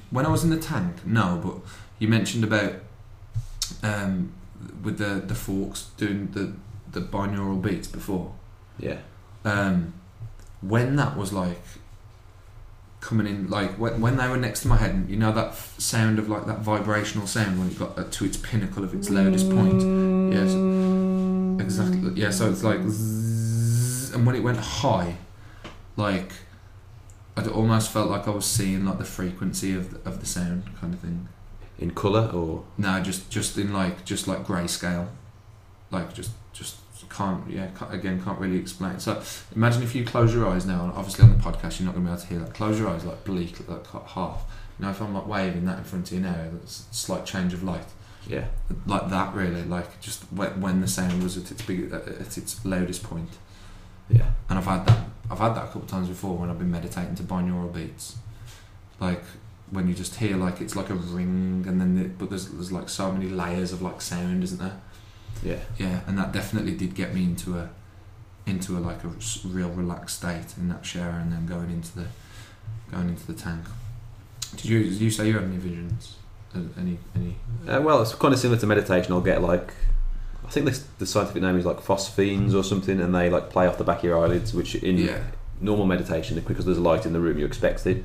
when 0.09 0.25
I 0.25 0.29
was 0.29 0.43
in 0.43 0.49
the 0.49 0.59
tank, 0.59 1.05
no. 1.05 1.39
But 1.43 1.71
you 1.99 2.07
mentioned 2.07 2.43
about 2.43 2.73
um, 3.83 4.33
with 4.83 4.97
the 4.97 5.21
the 5.25 5.35
forks 5.35 5.89
doing 5.97 6.29
the 6.31 6.53
the 6.91 7.01
binaural 7.05 7.61
beats 7.61 7.87
before. 7.87 8.33
Yeah, 8.79 8.97
um, 9.45 9.93
when 10.61 10.95
that 10.95 11.15
was 11.15 11.31
like 11.31 11.61
coming 13.03 13.27
in, 13.27 13.49
like 13.49 13.71
when, 13.77 13.99
when 13.99 14.15
they 14.17 14.27
were 14.29 14.37
next 14.37 14.61
to 14.61 14.67
my 14.69 14.77
head, 14.77 14.91
and 14.91 15.09
you 15.09 15.17
know 15.17 15.31
that 15.33 15.53
sound 15.77 16.17
of 16.19 16.29
like 16.29 16.45
that 16.45 16.59
vibrational 16.59 17.27
sound 17.27 17.59
when 17.59 17.67
it 17.67 17.77
got 17.77 17.99
uh, 17.99 18.05
to 18.09 18.25
its 18.25 18.37
pinnacle 18.37 18.83
of 18.83 18.93
its 18.93 19.09
loudest 19.09 19.49
point. 19.49 19.81
Yes, 20.33 20.51
exactly. 21.61 22.13
Yeah, 22.15 22.31
so 22.31 22.49
it's 22.49 22.63
like, 22.63 22.79
zzz, 22.87 24.13
and 24.13 24.25
when 24.25 24.35
it 24.35 24.43
went 24.43 24.57
high, 24.57 25.17
like 25.97 26.31
I 27.35 27.45
almost 27.47 27.91
felt 27.91 28.09
like 28.09 28.27
I 28.27 28.31
was 28.31 28.45
seeing 28.45 28.85
like 28.85 28.99
the 28.99 29.05
frequency 29.05 29.75
of 29.75 29.91
the, 29.91 30.09
of 30.09 30.19
the 30.21 30.25
sound 30.25 30.63
kind 30.79 30.93
of 30.93 30.99
thing. 31.01 31.27
in 31.79 31.91
colour 31.91 32.29
or 32.33 32.63
No, 32.77 33.01
just 33.01 33.29
just 33.29 33.57
in 33.57 33.73
like 33.73 34.05
just 34.05 34.27
like 34.27 34.45
grayscale, 34.45 35.07
like 35.91 36.13
just 36.13 36.31
just 36.53 36.77
can't 37.13 37.49
yeah 37.49 37.67
can't, 37.77 37.93
again 37.93 38.21
can't 38.23 38.39
really 38.39 38.57
explain. 38.57 38.99
So 38.99 39.21
imagine 39.55 39.83
if 39.83 39.93
you 39.95 40.03
close 40.05 40.33
your 40.33 40.47
eyes 40.47 40.65
now, 40.65 40.83
and 40.83 40.93
obviously 40.93 41.23
on 41.23 41.37
the 41.37 41.43
podcast 41.43 41.79
you're 41.79 41.85
not 41.85 41.95
gonna 41.95 42.05
be 42.05 42.11
able 42.11 42.21
to 42.21 42.27
hear 42.27 42.39
that. 42.39 42.53
Close 42.53 42.79
your 42.79 42.89
eyes 42.89 43.05
like 43.05 43.23
bleak 43.23 43.67
like 43.69 43.83
cut 43.83 44.05
half. 44.07 44.43
Now 44.79 44.89
if 44.89 45.01
I'm 45.01 45.13
like 45.13 45.27
waving 45.27 45.65
that 45.65 45.77
in 45.77 45.83
front 45.83 46.07
of 46.07 46.13
you 46.13 46.23
now, 46.23 46.49
that's 46.51 46.85
a 46.91 46.93
slight 46.93 47.25
change 47.25 47.53
of 47.53 47.63
light, 47.63 47.85
yeah, 48.27 48.45
like 48.87 49.09
that 49.09 49.33
really, 49.35 49.63
like 49.63 49.99
just 50.01 50.23
when, 50.31 50.59
when 50.59 50.81
the 50.81 50.87
sound 50.87 51.21
was 51.21 51.37
at 51.37 51.51
its 51.51 51.61
big 51.61 51.91
at 51.93 52.37
its 52.37 52.65
loudest 52.65 53.03
point. 53.03 53.29
yeah, 54.09 54.31
And 54.49 54.57
I've 54.57 54.65
had 54.65 54.85
that 54.87 55.05
I've 55.29 55.39
had 55.39 55.55
that 55.55 55.63
a 55.63 55.67
couple 55.67 55.83
of 55.83 55.87
times 55.87 56.09
before 56.09 56.37
when 56.37 56.49
I've 56.49 56.59
been 56.59 56.71
meditating 56.71 57.15
to 57.15 57.23
binaural 57.23 57.73
beats, 57.73 58.17
like 58.99 59.23
when 59.69 59.87
you 59.87 59.93
just 59.93 60.15
hear 60.15 60.35
like 60.37 60.61
it's 60.61 60.75
like 60.75 60.89
a 60.89 60.95
ring, 60.95 61.65
and 61.67 61.79
then 61.79 61.95
the, 61.95 62.03
but 62.09 62.29
there's 62.29 62.49
there's 62.49 62.71
like 62.71 62.89
so 62.89 63.11
many 63.11 63.29
layers 63.29 63.71
of 63.71 63.81
like 63.81 64.01
sound, 64.01 64.43
isn't 64.43 64.59
there? 64.59 64.81
Yeah, 65.41 65.57
Yeah, 65.77 66.01
and 66.07 66.17
that 66.17 66.31
definitely 66.31 66.75
did 66.75 66.95
get 66.95 67.13
me 67.13 67.23
into 67.23 67.57
a 67.57 67.69
into 68.45 68.77
a 68.77 68.79
like 68.79 69.03
a 69.05 69.11
real 69.45 69.69
relaxed 69.69 70.17
state 70.17 70.53
in 70.57 70.67
that 70.69 70.85
shower, 70.85 71.11
and 71.21 71.31
then 71.31 71.45
going 71.45 71.71
into 71.71 71.95
the 71.95 72.05
going 72.91 73.09
into 73.09 73.25
the 73.25 73.33
tank. 73.33 73.63
Did 74.57 74.65
you 74.65 74.83
did 74.83 75.01
you 75.01 75.09
say 75.11 75.27
you 75.27 75.33
had 75.33 75.43
any 75.43 75.57
visions? 75.57 76.15
Uh, 76.55 76.59
Any 76.79 76.99
any? 77.15 77.35
Uh, 77.67 77.81
well, 77.81 78.01
it's 78.01 78.13
kind 78.15 78.33
of 78.33 78.39
similar 78.39 78.59
to 78.59 78.67
meditation. 78.67 79.11
I'll 79.13 79.21
get 79.21 79.41
like, 79.41 79.73
I 80.45 80.49
think 80.49 80.67
this, 80.67 80.85
the 80.99 81.05
scientific 81.07 81.41
name 81.41 81.57
is 81.57 81.65
like 81.65 81.77
phosphenes 81.81 82.53
or 82.53 82.63
something, 82.63 82.99
and 83.01 83.15
they 83.15 83.29
like 83.29 83.49
play 83.49 83.65
off 83.65 83.77
the 83.79 83.83
back 83.83 83.99
of 83.99 84.03
your 84.03 84.23
eyelids, 84.23 84.53
which 84.53 84.75
in 84.75 84.97
Yeah, 84.97 85.23
normal 85.59 85.85
meditation, 85.87 86.39
because 86.45 86.65
there's 86.65 86.77
a 86.77 86.81
light 86.81 87.05
in 87.07 87.13
the 87.13 87.19
room, 87.19 87.39
you 87.39 87.45
expect 87.45 87.87
it. 87.87 88.03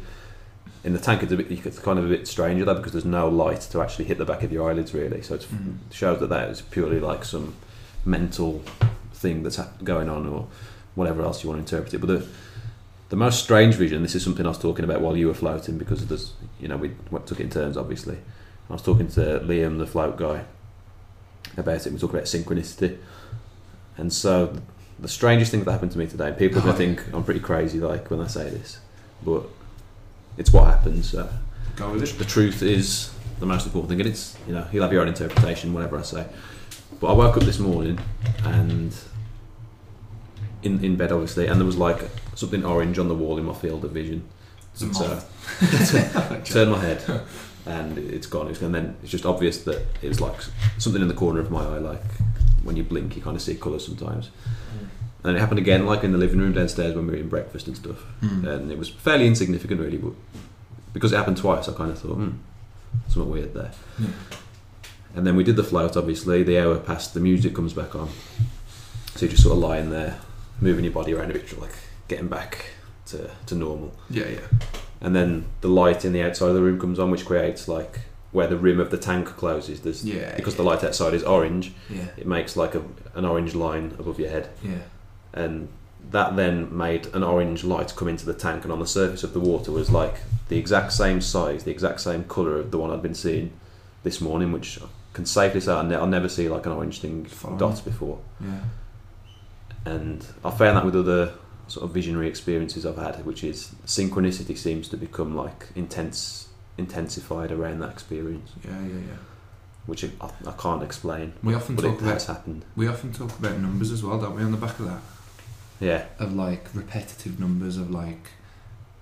In 0.84 0.92
the 0.92 0.98
tank, 0.98 1.22
it's, 1.22 1.32
a 1.32 1.36
bit, 1.36 1.50
it's 1.50 1.78
kind 1.78 1.98
of 1.98 2.04
a 2.04 2.08
bit 2.08 2.26
stranger 2.28 2.64
though, 2.64 2.74
because 2.74 2.92
there's 2.92 3.04
no 3.04 3.28
light 3.28 3.60
to 3.62 3.82
actually 3.82 4.04
hit 4.06 4.18
the 4.18 4.24
back 4.24 4.42
of 4.42 4.52
your 4.52 4.70
eyelids, 4.70 4.94
really. 4.94 5.22
So 5.22 5.36
Mhm. 5.38 5.76
it 5.90 5.94
shows 5.94 6.20
that 6.20 6.28
that 6.28 6.48
is 6.50 6.62
purely 6.62 7.00
like 7.00 7.24
some 7.24 7.54
mental 8.04 8.62
thing 9.12 9.42
that's 9.42 9.58
going 9.82 10.08
on, 10.08 10.26
or 10.26 10.46
whatever 10.94 11.22
else 11.22 11.42
you 11.42 11.50
want 11.50 11.66
to 11.66 11.74
interpret 11.76 11.94
it. 11.94 11.98
But 11.98 12.06
the 12.08 12.26
the 13.10 13.16
most 13.16 13.42
strange 13.42 13.74
vision, 13.74 14.02
this 14.02 14.14
is 14.14 14.22
something 14.22 14.44
I 14.44 14.50
was 14.50 14.58
talking 14.58 14.84
about 14.84 15.00
while 15.00 15.16
you 15.16 15.28
were 15.28 15.34
floating, 15.34 15.78
because 15.78 16.06
there's, 16.06 16.34
you 16.60 16.68
know, 16.68 16.76
we 16.76 16.90
took 17.24 17.40
it 17.40 17.44
in 17.44 17.48
turns, 17.50 17.76
obviously. 17.78 18.18
I 18.68 18.72
was 18.74 18.82
talking 18.82 19.08
to 19.12 19.40
Liam, 19.44 19.78
the 19.78 19.86
float 19.86 20.18
guy, 20.18 20.44
about 21.56 21.86
it. 21.86 21.92
We 21.92 21.98
talk 21.98 22.10
about 22.12 22.24
synchronicity, 22.24 22.98
and 23.96 24.12
so 24.12 24.52
the 24.98 25.08
strangest 25.08 25.50
thing 25.50 25.64
that 25.64 25.72
happened 25.72 25.92
to 25.92 25.98
me 25.98 26.06
today. 26.06 26.34
People 26.38 26.58
are 26.58 26.62
going 26.62 26.74
to 26.74 26.78
think 26.78 27.14
I'm 27.14 27.24
pretty 27.24 27.40
crazy, 27.40 27.80
like 27.80 28.10
when 28.10 28.20
I 28.20 28.26
say 28.26 28.50
this, 28.50 28.78
but 29.24 29.44
it's 30.38 30.52
what 30.52 30.66
happens. 30.66 31.10
So 31.10 31.28
go 31.76 31.92
with 31.92 32.02
it. 32.02 32.18
the 32.18 32.24
truth 32.24 32.62
is 32.62 33.12
the 33.40 33.46
most 33.46 33.66
important 33.66 33.90
thing, 33.90 34.00
and 34.00 34.08
it's 34.08 34.36
you 34.46 34.54
know 34.54 34.66
you'll 34.72 34.82
have 34.82 34.92
your 34.92 35.02
own 35.02 35.08
interpretation, 35.08 35.74
whatever 35.74 35.98
I 35.98 36.02
say. 36.02 36.26
But 37.00 37.08
I 37.08 37.12
woke 37.12 37.36
up 37.36 37.42
this 37.42 37.58
morning 37.58 37.98
and 38.44 38.96
in 40.62 40.84
in 40.84 40.96
bed, 40.96 41.12
obviously, 41.12 41.46
and 41.46 41.60
there 41.60 41.66
was 41.66 41.76
like 41.76 42.08
something 42.34 42.64
orange 42.64 42.98
on 42.98 43.08
the 43.08 43.14
wall 43.14 43.38
in 43.38 43.44
my 43.44 43.54
field 43.54 43.84
of 43.84 43.92
vision. 43.92 44.26
So 44.74 44.86
uh, 44.86 44.90
moth. 44.90 46.44
turn 46.52 46.70
my 46.70 46.78
head, 46.78 47.02
and 47.66 47.98
it's 47.98 48.26
gone. 48.26 48.48
It's, 48.48 48.62
and 48.62 48.74
then 48.74 48.96
it's 49.02 49.10
just 49.10 49.26
obvious 49.26 49.64
that 49.64 49.84
it 50.02 50.08
was 50.08 50.20
like 50.20 50.36
something 50.78 51.02
in 51.02 51.08
the 51.08 51.14
corner 51.14 51.40
of 51.40 51.50
my 51.50 51.64
eye, 51.64 51.78
like 51.78 52.02
when 52.62 52.76
you 52.76 52.84
blink, 52.84 53.16
you 53.16 53.22
kind 53.22 53.36
of 53.36 53.42
see 53.42 53.54
colours 53.54 53.86
sometimes. 53.86 54.26
Mm. 54.28 54.87
And 55.24 55.36
it 55.36 55.40
happened 55.40 55.58
again, 55.58 55.84
like 55.84 56.04
in 56.04 56.12
the 56.12 56.18
living 56.18 56.38
room 56.38 56.52
downstairs 56.52 56.94
when 56.94 57.06
we 57.06 57.12
were 57.12 57.16
eating 57.16 57.28
breakfast 57.28 57.66
and 57.66 57.76
stuff. 57.76 58.04
Mm. 58.22 58.46
And 58.46 58.72
it 58.72 58.78
was 58.78 58.88
fairly 58.88 59.26
insignificant, 59.26 59.80
really, 59.80 59.96
but 59.98 60.12
because 60.92 61.12
it 61.12 61.16
happened 61.16 61.36
twice, 61.36 61.68
I 61.68 61.72
kind 61.72 61.90
of 61.90 61.98
thought, 61.98 62.14
hmm, 62.14 62.30
something 63.08 63.30
weird 63.30 63.52
there. 63.54 63.72
Yeah. 63.98 64.08
And 65.14 65.26
then 65.26 65.34
we 65.36 65.42
did 65.44 65.56
the 65.56 65.64
float, 65.64 65.96
obviously. 65.96 66.42
The 66.42 66.58
hour 66.60 66.78
passed, 66.78 67.14
the 67.14 67.20
music 67.20 67.54
comes 67.54 67.72
back 67.72 67.94
on. 67.94 68.08
So 69.16 69.26
you're 69.26 69.30
just 69.30 69.42
sort 69.42 69.56
of 69.56 69.62
lying 69.62 69.90
there, 69.90 70.18
moving 70.60 70.84
your 70.84 70.92
body 70.92 71.12
around 71.14 71.30
a 71.30 71.34
bit, 71.34 71.58
like 71.60 71.74
getting 72.06 72.28
back 72.28 72.66
to, 73.06 73.30
to 73.46 73.54
normal. 73.54 73.94
Yeah, 74.08 74.28
yeah. 74.28 74.40
And 75.00 75.14
then 75.16 75.46
the 75.60 75.68
light 75.68 76.04
in 76.04 76.12
the 76.12 76.22
outside 76.22 76.48
of 76.48 76.54
the 76.54 76.62
room 76.62 76.78
comes 76.78 76.98
on, 76.98 77.10
which 77.10 77.24
creates 77.24 77.66
like 77.66 78.00
where 78.30 78.46
the 78.46 78.56
rim 78.56 78.78
of 78.78 78.90
the 78.90 78.98
tank 78.98 79.26
closes. 79.28 79.80
There's 79.80 80.04
Yeah. 80.04 80.34
because 80.36 80.54
yeah. 80.54 80.58
the 80.58 80.62
light 80.64 80.84
outside 80.84 81.14
is 81.14 81.24
orange, 81.24 81.72
Yeah, 81.88 82.06
it 82.16 82.26
makes 82.26 82.56
like 82.56 82.74
a, 82.74 82.82
an 83.14 83.24
orange 83.24 83.54
line 83.54 83.96
above 83.98 84.20
your 84.20 84.30
head, 84.30 84.50
yeah. 84.62 84.78
And 85.38 85.68
that 86.10 86.36
then 86.36 86.74
made 86.76 87.06
an 87.14 87.22
orange 87.22 87.64
light 87.64 87.94
come 87.96 88.08
into 88.08 88.26
the 88.26 88.34
tank, 88.34 88.64
and 88.64 88.72
on 88.72 88.78
the 88.80 88.86
surface 88.86 89.22
of 89.24 89.32
the 89.32 89.40
water 89.40 89.70
was 89.72 89.90
like 89.90 90.14
the 90.48 90.56
exact 90.58 90.92
same 90.92 91.20
size, 91.20 91.64
the 91.64 91.70
exact 91.70 92.00
same 92.00 92.24
color 92.24 92.58
of 92.58 92.70
the 92.70 92.78
one 92.78 92.90
I'd 92.90 93.02
been 93.02 93.14
seeing 93.14 93.52
this 94.02 94.20
morning, 94.20 94.52
which 94.52 94.80
I 94.82 94.86
can 95.12 95.26
safely 95.26 95.60
say 95.60 95.72
I 95.72 95.82
ne- 95.82 95.96
I'll 95.96 96.06
never 96.06 96.28
see 96.28 96.48
like 96.48 96.66
an 96.66 96.72
orange 96.72 97.00
thing 97.00 97.24
Fine. 97.26 97.58
dots 97.58 97.80
before, 97.80 98.18
Yeah. 98.40 98.60
and 99.84 100.24
I 100.44 100.50
found 100.50 100.76
that 100.76 100.84
with 100.84 100.96
other 100.96 101.34
sort 101.66 101.84
of 101.84 101.90
visionary 101.92 102.28
experiences 102.28 102.86
I've 102.86 102.96
had, 102.96 103.24
which 103.26 103.44
is 103.44 103.74
synchronicity 103.86 104.56
seems 104.56 104.88
to 104.88 104.96
become 104.96 105.36
like 105.36 105.66
intense, 105.74 106.48
intensified 106.78 107.52
around 107.52 107.80
that 107.80 107.90
experience, 107.90 108.52
Yeah, 108.64 108.80
yeah, 108.80 108.86
yeah. 108.94 109.16
which 109.86 110.04
I, 110.04 110.08
I 110.46 110.52
can't 110.52 110.82
explain, 110.82 111.34
We 111.42 111.54
often 111.54 111.76
talk 111.76 112.00
about 112.00 112.22
happened. 112.22 112.64
we 112.76 112.88
often 112.88 113.12
talk 113.12 113.38
about 113.38 113.58
numbers 113.58 113.90
as 113.90 114.02
well, 114.02 114.18
don't 114.18 114.36
we? 114.36 114.42
On 114.42 114.50
the 114.52 114.56
back 114.56 114.78
of 114.78 114.86
that, 114.86 115.00
Yeah. 115.80 116.06
of 116.18 116.32
like 116.34 116.66
repetitive 116.74 117.38
numbers 117.38 117.76
of 117.76 117.90
like. 117.90 118.28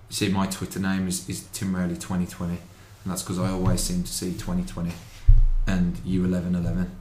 See, 0.09 0.29
my 0.29 0.45
Twitter 0.47 0.79
name 0.79 1.07
is 1.07 1.27
is 1.29 1.43
Tim 1.53 1.75
Rowley 1.75 1.97
twenty 1.97 2.25
twenty, 2.25 2.57
and 3.03 3.11
that's 3.11 3.23
because 3.23 3.39
I 3.39 3.49
always 3.49 3.81
seem 3.81 4.03
to 4.03 4.11
see 4.11 4.33
twenty 4.37 4.63
twenty, 4.63 4.93
and 5.65 5.99
you 6.05 6.23
eleven 6.23 6.55
eleven, 6.55 6.91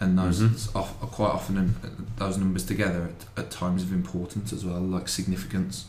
and 0.00 0.18
those 0.18 0.40
Mhm. 0.42 0.74
are 0.76 0.82
are 1.02 1.08
quite 1.08 1.30
often 1.30 1.56
um, 1.58 2.06
those 2.16 2.36
numbers 2.36 2.64
together 2.64 3.10
at, 3.36 3.44
at 3.44 3.50
times 3.50 3.82
of 3.82 3.92
importance 3.92 4.52
as 4.52 4.64
well, 4.64 4.80
like 4.80 5.08
significance. 5.08 5.86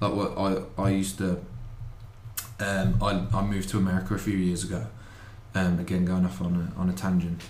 Like 0.00 0.14
what 0.14 0.38
I 0.38 0.62
I 0.82 0.90
used 0.90 1.18
to. 1.18 1.40
Um, 2.58 2.96
I 3.02 3.26
I 3.36 3.42
moved 3.44 3.68
to 3.70 3.78
America 3.78 4.14
a 4.14 4.18
few 4.18 4.36
years 4.38 4.64
ago, 4.64 4.86
um, 5.54 5.78
again 5.78 6.06
going 6.06 6.24
off 6.24 6.40
on 6.40 6.72
a 6.74 6.80
on 6.80 6.88
a 6.88 6.92
tangent, 6.94 7.42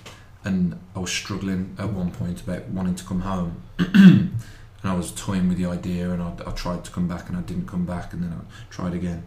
and 0.45 0.77
I 0.97 0.99
was 0.99 1.13
struggling 1.13 1.77
at 1.79 1.93
one 1.93 2.11
point 2.11 2.41
about 2.41 2.67
wanting 2.71 2.97
to 2.97 3.05
come 3.05 3.21
home, 3.21 3.63
and 4.83 4.93
I 4.93 4.95
was 4.95 5.13
toying 5.13 5.49
with 5.49 5.59
the 5.59 5.67
idea, 5.67 6.11
and 6.11 6.23
I, 6.23 6.33
I 6.47 6.51
tried 6.53 6.85
to 6.85 6.91
come 6.91 7.09
back, 7.09 7.29
and 7.29 7.37
I 7.37 7.43
didn't 7.43 7.67
come 7.67 7.85
back, 7.85 8.13
and 8.13 8.23
then 8.23 8.33
I 8.33 8.71
tried 8.71 8.95
again, 8.95 9.25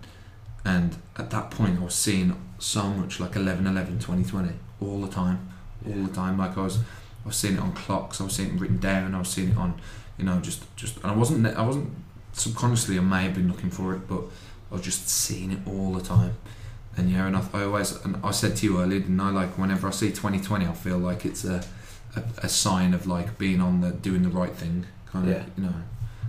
and 0.66 0.98
at 1.18 1.30
that 1.32 1.52
point 1.52 1.80
I 1.80 1.84
was 1.84 1.96
seeing 1.96 2.36
so 2.60 2.84
much 2.90 3.20
like 3.20 3.36
11, 3.36 3.66
11, 3.66 4.00
20, 4.00 4.24
20 4.24 4.50
all 4.82 5.02
the 5.02 5.08
time, 5.08 5.50
all 5.88 6.04
the 6.04 6.14
time. 6.14 6.38
Like 6.38 6.58
I 6.58 6.62
was, 6.62 6.78
I 6.78 7.28
was 7.28 7.36
seeing 7.36 7.56
it 7.56 7.60
on 7.60 7.74
clocks, 7.74 8.20
I 8.22 8.26
was 8.26 8.34
seeing 8.34 8.56
it 8.56 8.60
written 8.60 8.80
down, 8.80 9.16
I 9.16 9.20
was 9.20 9.30
seeing 9.30 9.50
it 9.50 9.58
on, 9.58 9.80
you 10.18 10.26
know, 10.26 10.40
just 10.40 10.64
just, 10.76 10.98
and 10.98 11.08
I 11.08 11.16
wasn't, 11.16 11.46
I 11.46 11.66
wasn't 11.66 11.94
subconsciously, 12.34 12.98
I 12.98 13.02
may 13.02 13.24
have 13.24 13.36
been 13.36 13.48
looking 13.48 13.70
for 13.70 13.94
it, 13.94 14.08
but 14.08 14.24
I 14.72 14.76
was 14.76 14.82
just 14.82 15.10
seeing 15.10 15.52
it 15.52 15.60
all 15.68 15.94
the 15.94 16.02
time. 16.04 16.36
And 16.98 17.10
yeah, 17.10 17.28
and 17.28 17.38
I, 17.38 17.44
I 17.54 17.64
always, 17.64 18.04
and 18.04 18.18
I 18.24 18.32
said 18.32 18.56
to 18.58 18.66
you 18.66 18.82
earlier, 18.82 19.00
didn't 19.00 19.20
I? 19.20 19.30
Like 19.30 19.58
whenever 19.58 19.88
I 19.88 19.92
see 19.92 20.10
2020, 20.10 20.66
I 20.66 20.74
feel 20.74 20.98
like 20.98 21.26
it's 21.26 21.46
a, 21.46 21.64
a, 22.16 22.24
a 22.44 22.50
sign 22.50 22.94
of 22.94 23.08
like 23.08 23.38
being 23.38 23.62
on 23.62 23.82
the 23.82 23.92
doing 23.92 24.24
the 24.24 24.30
right 24.30 24.54
thing, 24.54 24.86
kind 25.12 25.26
of, 25.30 25.32
Yeah. 25.36 25.44
you 25.58 25.64
know. 25.64 25.74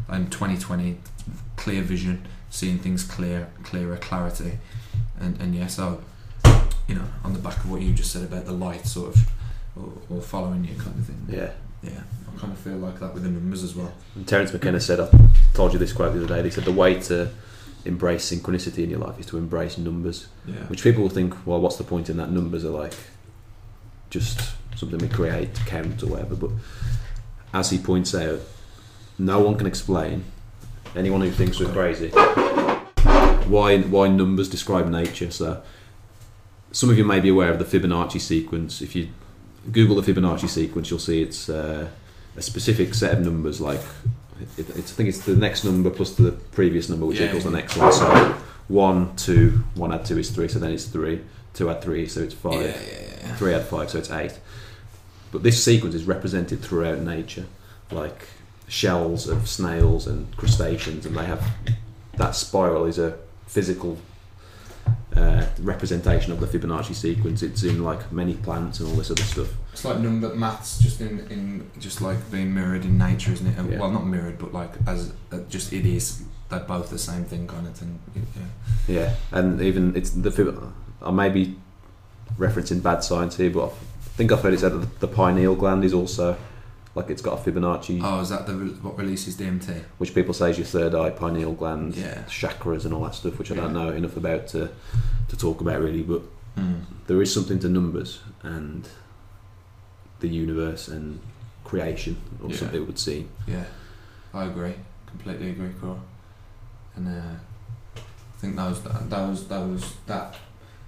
And 0.08 0.30
2020, 0.32 0.98
clear 1.56 1.82
vision, 1.82 2.26
seeing 2.50 2.78
things 2.78 3.04
clear, 3.04 3.48
clearer, 3.62 3.96
clarity, 3.96 4.58
and 5.20 5.40
and 5.40 5.54
yeah, 5.54 5.68
so 5.68 6.02
you 6.88 6.96
know, 6.96 7.04
on 7.22 7.32
the 7.32 7.38
back 7.38 7.56
of 7.58 7.70
what 7.70 7.80
you 7.82 7.92
just 7.92 8.10
said 8.12 8.22
about 8.24 8.44
the 8.46 8.52
light, 8.52 8.84
sort 8.86 9.14
of, 9.14 9.30
or, 9.76 9.92
or 10.16 10.20
following 10.20 10.64
you, 10.64 10.74
kind 10.74 10.96
of 10.98 11.06
thing. 11.06 11.24
Yeah. 11.28 11.50
yeah, 11.82 12.00
I 12.34 12.40
kind 12.40 12.52
of 12.52 12.58
feel 12.58 12.78
like 12.78 12.98
that 12.98 13.14
with 13.14 13.22
the 13.22 13.28
numbers 13.30 13.62
as 13.62 13.76
well. 13.76 13.92
And 14.16 14.26
Terence 14.26 14.52
McKenna 14.52 14.80
said, 14.80 14.98
I 14.98 15.08
told 15.54 15.72
you 15.72 15.78
this 15.78 15.92
quote 15.92 16.12
the 16.14 16.24
other 16.24 16.34
day. 16.36 16.42
He 16.42 16.50
said 16.50 16.64
the 16.64 16.72
way 16.72 16.98
to 17.02 17.30
embrace 17.84 18.28
synchronicity 18.32 18.82
in 18.82 18.90
your 18.90 18.98
life 18.98 19.20
is 19.20 19.26
to 19.26 19.38
embrace 19.38 19.78
numbers. 19.78 20.26
Yeah, 20.46 20.54
Which 20.66 20.82
people 20.82 21.02
will 21.02 21.10
think, 21.10 21.34
well, 21.46 21.60
what's 21.60 21.76
the 21.76 21.84
point 21.84 22.10
in 22.10 22.16
that? 22.16 22.30
Numbers 22.32 22.64
are 22.64 22.70
like 22.70 22.94
just 24.10 24.40
something 24.74 24.98
we 24.98 25.08
create 25.08 25.54
to 25.54 25.62
count 25.66 26.02
or 26.02 26.06
whatever. 26.08 26.34
But 26.34 26.50
as 27.54 27.70
he 27.70 27.78
points 27.78 28.14
out, 28.16 28.40
no 29.20 29.40
one 29.40 29.56
can 29.56 29.66
explain, 29.66 30.24
anyone 30.96 31.20
who 31.20 31.30
thinks 31.30 31.60
we're 31.60 31.72
crazy, 31.72 32.08
why 33.46 33.78
why 33.78 34.08
numbers 34.08 34.48
describe 34.48 34.88
nature. 34.88 35.30
So 35.30 35.62
some 36.72 36.90
of 36.90 36.98
you 36.98 37.04
may 37.04 37.20
be 37.20 37.28
aware 37.28 37.50
of 37.52 37.58
the 37.58 37.64
Fibonacci 37.64 38.20
sequence. 38.20 38.80
If 38.80 38.94
you 38.96 39.08
Google 39.70 40.00
the 40.00 40.12
Fibonacci 40.12 40.48
sequence, 40.48 40.90
you'll 40.90 40.98
see 41.00 41.22
it's 41.22 41.48
uh, 41.48 41.88
a 42.36 42.42
specific 42.42 42.94
set 42.94 43.12
of 43.18 43.20
numbers. 43.24 43.60
Like 43.60 43.80
it, 44.56 44.68
it's, 44.70 44.92
I 44.92 44.94
think 44.94 45.08
it's 45.08 45.24
the 45.24 45.36
next 45.36 45.64
number 45.64 45.90
plus 45.90 46.14
the 46.14 46.32
previous 46.52 46.88
number, 46.88 47.06
which 47.06 47.20
Yeah, 47.20 47.26
equals 47.26 47.44
yeah. 47.44 47.50
the 47.50 47.56
next 47.56 47.76
one. 47.76 47.92
So 47.92 48.34
one, 48.68 49.14
two, 49.16 49.64
one 49.74 49.92
add 49.92 50.04
two 50.06 50.18
is 50.18 50.30
three, 50.30 50.48
so 50.48 50.58
then 50.58 50.72
it's 50.72 50.86
three. 50.86 51.20
Two 51.52 51.68
add 51.70 51.82
three, 51.82 52.06
so 52.06 52.20
it's 52.20 52.34
five. 52.34 52.62
yeah. 52.62 53.36
Three 53.36 53.52
add 53.52 53.64
five, 53.66 53.90
so 53.90 53.98
it's 53.98 54.10
eight. 54.10 54.38
But 55.32 55.42
this 55.42 55.62
sequence 55.62 55.94
is 55.94 56.04
represented 56.04 56.60
throughout 56.62 56.98
nature, 57.00 57.46
like 57.90 58.26
shells 58.70 59.26
of 59.28 59.48
snails 59.48 60.06
and 60.06 60.34
crustaceans, 60.36 61.04
and 61.04 61.16
they 61.16 61.26
have 61.26 61.44
that 62.16 62.34
spiral 62.36 62.86
is 62.86 62.98
a 62.98 63.18
physical 63.46 63.98
uh, 65.16 65.44
representation 65.60 66.32
of 66.32 66.38
the 66.40 66.46
Fibonacci 66.46 66.94
sequence. 66.94 67.42
It's 67.42 67.64
in 67.64 67.82
like 67.82 68.12
many 68.12 68.34
plants 68.34 68.78
and 68.78 68.88
all 68.88 68.94
this 68.94 69.10
other 69.10 69.22
stuff. 69.24 69.48
It's 69.72 69.84
like 69.84 69.98
number 69.98 70.32
maths, 70.34 70.78
just 70.78 71.00
in, 71.00 71.18
in 71.30 71.68
just 71.80 72.00
like 72.00 72.30
being 72.30 72.54
mirrored 72.54 72.84
in 72.84 72.96
nature, 72.96 73.32
isn't 73.32 73.46
it? 73.46 73.58
And- 73.58 73.72
Yeah. 73.72 73.80
Well, 73.80 73.90
not 73.90 74.06
mirrored, 74.06 74.38
but 74.38 74.52
like 74.52 74.70
as 74.86 75.12
uh, 75.32 75.38
just 75.48 75.72
it 75.72 75.84
is. 75.84 76.22
They're 76.48 76.60
both 76.60 76.90
the 76.90 76.98
same 76.98 77.24
thing, 77.24 77.46
kind 77.46 77.66
of 77.66 77.74
thing. 77.76 77.98
Yeah. 78.14 78.22
Yeah, 78.88 79.14
and 79.30 79.60
even 79.60 79.94
it's 79.96 80.10
the 80.10 80.30
Fib- 80.32 80.72
I 81.02 81.10
may 81.12 81.28
be 81.28 81.56
referencing 82.38 82.82
bad 82.82 83.04
science 83.04 83.36
here, 83.36 83.50
but 83.50 83.66
I 83.66 83.70
think 84.16 84.32
I've 84.32 84.40
heard 84.42 84.54
it 84.54 84.60
said 84.60 84.72
that 84.72 85.00
the 85.00 85.06
pineal 85.08 85.54
gland 85.54 85.84
is 85.84 85.94
also 85.94 86.36
like 86.94 87.08
it's 87.10 87.22
got 87.22 87.38
a 87.38 87.50
Fibonacci, 87.50 88.00
Oh, 88.02 88.20
is 88.20 88.30
that 88.30 88.46
the 88.46 88.52
what 88.82 88.98
releases 88.98 89.36
DMT? 89.36 89.82
which 89.98 90.14
people 90.14 90.34
say 90.34 90.50
is 90.50 90.58
your 90.58 90.66
third 90.66 90.94
eye, 90.94 91.10
pineal 91.10 91.52
gland, 91.52 91.94
Yeah. 91.96 92.24
chakras, 92.24 92.84
and 92.84 92.92
all 92.92 93.04
that 93.04 93.14
stuff, 93.14 93.38
which 93.38 93.50
I 93.52 93.54
don't 93.54 93.74
Yeah. 93.74 93.84
know 93.84 93.92
enough 93.92 94.16
about 94.16 94.46
to 94.48 94.70
to 95.28 95.36
talk 95.36 95.60
about 95.60 95.80
really. 95.80 96.02
But 96.02 96.22
Mm. 96.58 96.80
there 97.06 97.22
is 97.22 97.32
something 97.32 97.60
to 97.60 97.68
numbers 97.68 98.20
and 98.42 98.88
the 100.18 100.28
universe 100.28 100.88
and 100.88 101.20
creation, 101.64 102.16
or 102.42 102.50
Yeah. 102.50 102.56
something 102.56 102.82
it 102.82 102.86
would 102.86 102.98
seem. 102.98 103.28
Yeah, 103.46 103.64
I 104.34 104.44
agree. 104.44 104.74
Completely 105.06 105.50
agree, 105.50 105.70
Cora. 105.80 106.00
And 106.96 107.06
uh, 107.08 107.36
I 107.96 108.40
think 108.40 108.56
those 108.56 108.80
those 109.08 109.46
those 109.46 109.94
that 110.06 110.34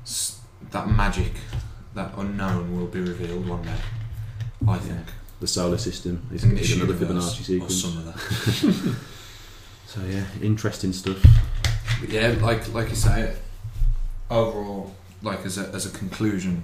s- 0.04 0.40
that 0.72 0.90
magic, 0.90 1.34
that 1.94 2.12
unknown, 2.16 2.76
will 2.76 2.86
be 2.88 3.00
revealed 3.00 3.46
one 3.48 3.62
day. 3.62 3.78
I 4.66 4.78
think. 4.78 5.06
The 5.42 5.48
solar 5.48 5.76
system 5.76 6.24
is, 6.32 6.44
is 6.44 6.80
another 6.80 6.94
Fibonacci 6.94 7.40
or 7.40 7.44
sequence. 7.44 7.82
some 7.82 7.98
of 7.98 8.04
that. 8.06 8.96
So 9.86 10.00
yeah, 10.06 10.24
interesting 10.40 10.92
stuff. 10.92 11.20
But 12.00 12.08
yeah, 12.10 12.34
like 12.40 12.72
like 12.72 12.88
you 12.90 12.94
say, 12.94 13.34
overall, 14.30 14.94
like 15.20 15.44
as 15.44 15.58
a 15.58 15.66
as 15.74 15.84
a 15.84 15.90
conclusion 15.90 16.62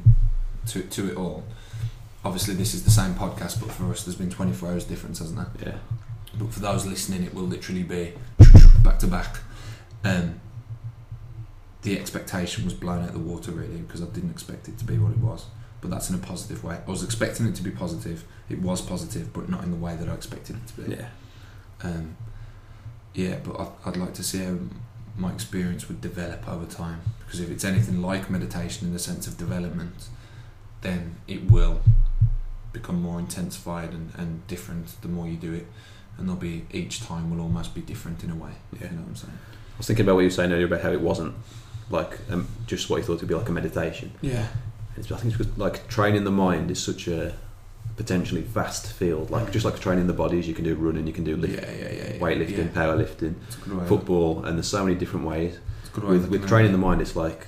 to 0.68 0.82
to 0.82 1.10
it 1.10 1.16
all. 1.16 1.42
Obviously, 2.24 2.54
this 2.54 2.72
is 2.72 2.84
the 2.84 2.90
same 2.90 3.14
podcast, 3.14 3.60
but 3.60 3.72
for 3.72 3.90
us, 3.90 4.04
there's 4.04 4.14
been 4.16 4.30
24 4.30 4.68
hours 4.70 4.84
difference, 4.84 5.18
hasn't 5.18 5.38
there? 5.60 5.72
Yeah, 5.72 5.78
But 6.38 6.52
for 6.52 6.60
those 6.60 6.86
listening, 6.86 7.24
it 7.24 7.34
will 7.34 7.42
literally 7.42 7.82
be 7.82 8.12
back 8.84 9.00
to 9.00 9.08
back. 9.08 9.38
Um, 10.04 10.40
the 11.82 11.98
expectation 11.98 12.64
was 12.64 12.74
blown 12.74 13.04
out 13.04 13.12
the 13.12 13.18
water 13.18 13.50
really 13.50 13.78
because 13.78 14.02
I 14.02 14.06
didn't 14.06 14.30
expect 14.30 14.68
it 14.68 14.78
to 14.78 14.84
be 14.84 14.98
what 14.98 15.10
it 15.12 15.18
was. 15.18 15.46
But 15.80 15.90
that's 15.90 16.10
in 16.10 16.16
a 16.16 16.18
positive 16.18 16.64
way. 16.64 16.78
I 16.86 16.90
was 16.90 17.04
expecting 17.04 17.46
it 17.46 17.54
to 17.56 17.62
be 17.62 17.70
positive. 17.70 18.24
It 18.48 18.60
was 18.60 18.80
positive, 18.80 19.32
but 19.32 19.48
not 19.48 19.62
in 19.62 19.70
the 19.70 19.76
way 19.76 19.94
that 19.96 20.08
I 20.08 20.14
expected 20.14 20.56
it 20.56 20.66
to 20.68 20.80
be. 20.80 20.96
yeah, 20.96 21.08
Um, 21.82 22.16
yeah, 23.14 23.36
but 23.44 23.60
I'd, 23.60 23.68
I'd 23.86 23.96
like 23.96 24.14
to 24.14 24.22
see 24.24 24.38
how 24.38 24.56
my 25.16 25.32
experience 25.32 25.88
would 25.88 26.00
develop 26.00 26.48
over 26.48 26.66
time. 26.66 27.00
Because 27.24 27.40
if 27.40 27.50
it's 27.50 27.64
anything 27.64 28.02
like 28.02 28.28
meditation 28.30 28.86
in 28.88 28.92
the 28.92 28.98
sense 28.98 29.26
of 29.26 29.36
development, 29.36 30.08
then 30.80 31.16
it 31.26 31.50
will 31.50 31.80
become 32.72 33.00
more 33.00 33.18
intensified 33.18 33.90
and, 33.92 34.12
and 34.16 34.46
different 34.46 35.00
the 35.02 35.08
more 35.08 35.28
you 35.28 35.36
do 35.36 35.52
it. 35.52 35.66
And 36.16 36.28
there'll 36.28 36.40
be 36.40 36.66
each 36.72 37.00
time 37.02 37.30
will 37.30 37.40
almost 37.40 37.74
be 37.74 37.80
different 37.80 38.24
in 38.24 38.30
a 38.30 38.34
way. 38.34 38.50
Yeah. 38.72 38.86
You 38.90 38.96
know 38.96 39.02
what 39.02 39.08
I'm 39.10 39.16
saying? 39.16 39.38
I 39.74 39.78
was 39.78 39.86
thinking 39.86 40.04
about 40.04 40.16
what 40.16 40.20
you 40.22 40.26
were 40.26 40.32
saying 40.32 40.52
earlier 40.52 40.66
about 40.66 40.80
how 40.80 40.90
it 40.90 41.00
wasn't 41.00 41.34
like 41.90 42.18
um, 42.30 42.48
just 42.66 42.90
what 42.90 42.96
you 42.98 43.02
thought 43.04 43.14
it 43.14 43.20
would 43.20 43.28
be 43.28 43.34
like 43.34 43.48
a 43.48 43.52
meditation. 43.52 44.12
Yeah. 44.20 44.46
It's, 44.98 45.12
I 45.12 45.16
think 45.16 45.34
it's 45.34 45.38
because 45.38 45.58
like 45.58 45.88
training 45.88 46.24
the 46.24 46.30
mind 46.30 46.70
is 46.70 46.82
such 46.82 47.08
a 47.08 47.34
potentially 47.96 48.42
vast 48.42 48.92
field. 48.92 49.30
Like 49.30 49.46
mm. 49.46 49.52
just 49.52 49.64
like 49.64 49.78
training 49.80 50.06
the 50.06 50.12
bodies, 50.12 50.48
you 50.48 50.54
can 50.54 50.64
do 50.64 50.74
running, 50.74 51.06
you 51.06 51.12
can 51.12 51.24
do 51.24 51.36
lift, 51.36 51.54
yeah, 51.54 51.70
yeah, 51.70 51.92
yeah. 51.92 52.18
weightlifting, 52.18 52.70
powerlifting, 52.70 53.34
It's 53.46 53.56
a 53.56 53.60
good 53.60 53.78
way. 53.78 53.86
football, 53.86 54.44
and 54.44 54.56
there's 54.56 54.68
so 54.68 54.84
many 54.84 54.96
different 54.96 55.26
ways. 55.26 55.58
It's 55.80 55.90
a 55.90 55.92
good 55.92 56.04
way 56.04 56.10
With, 56.10 56.28
with 56.30 56.48
training 56.48 56.72
the 56.72 56.78
mind, 56.78 57.00
it's 57.00 57.16
like 57.16 57.46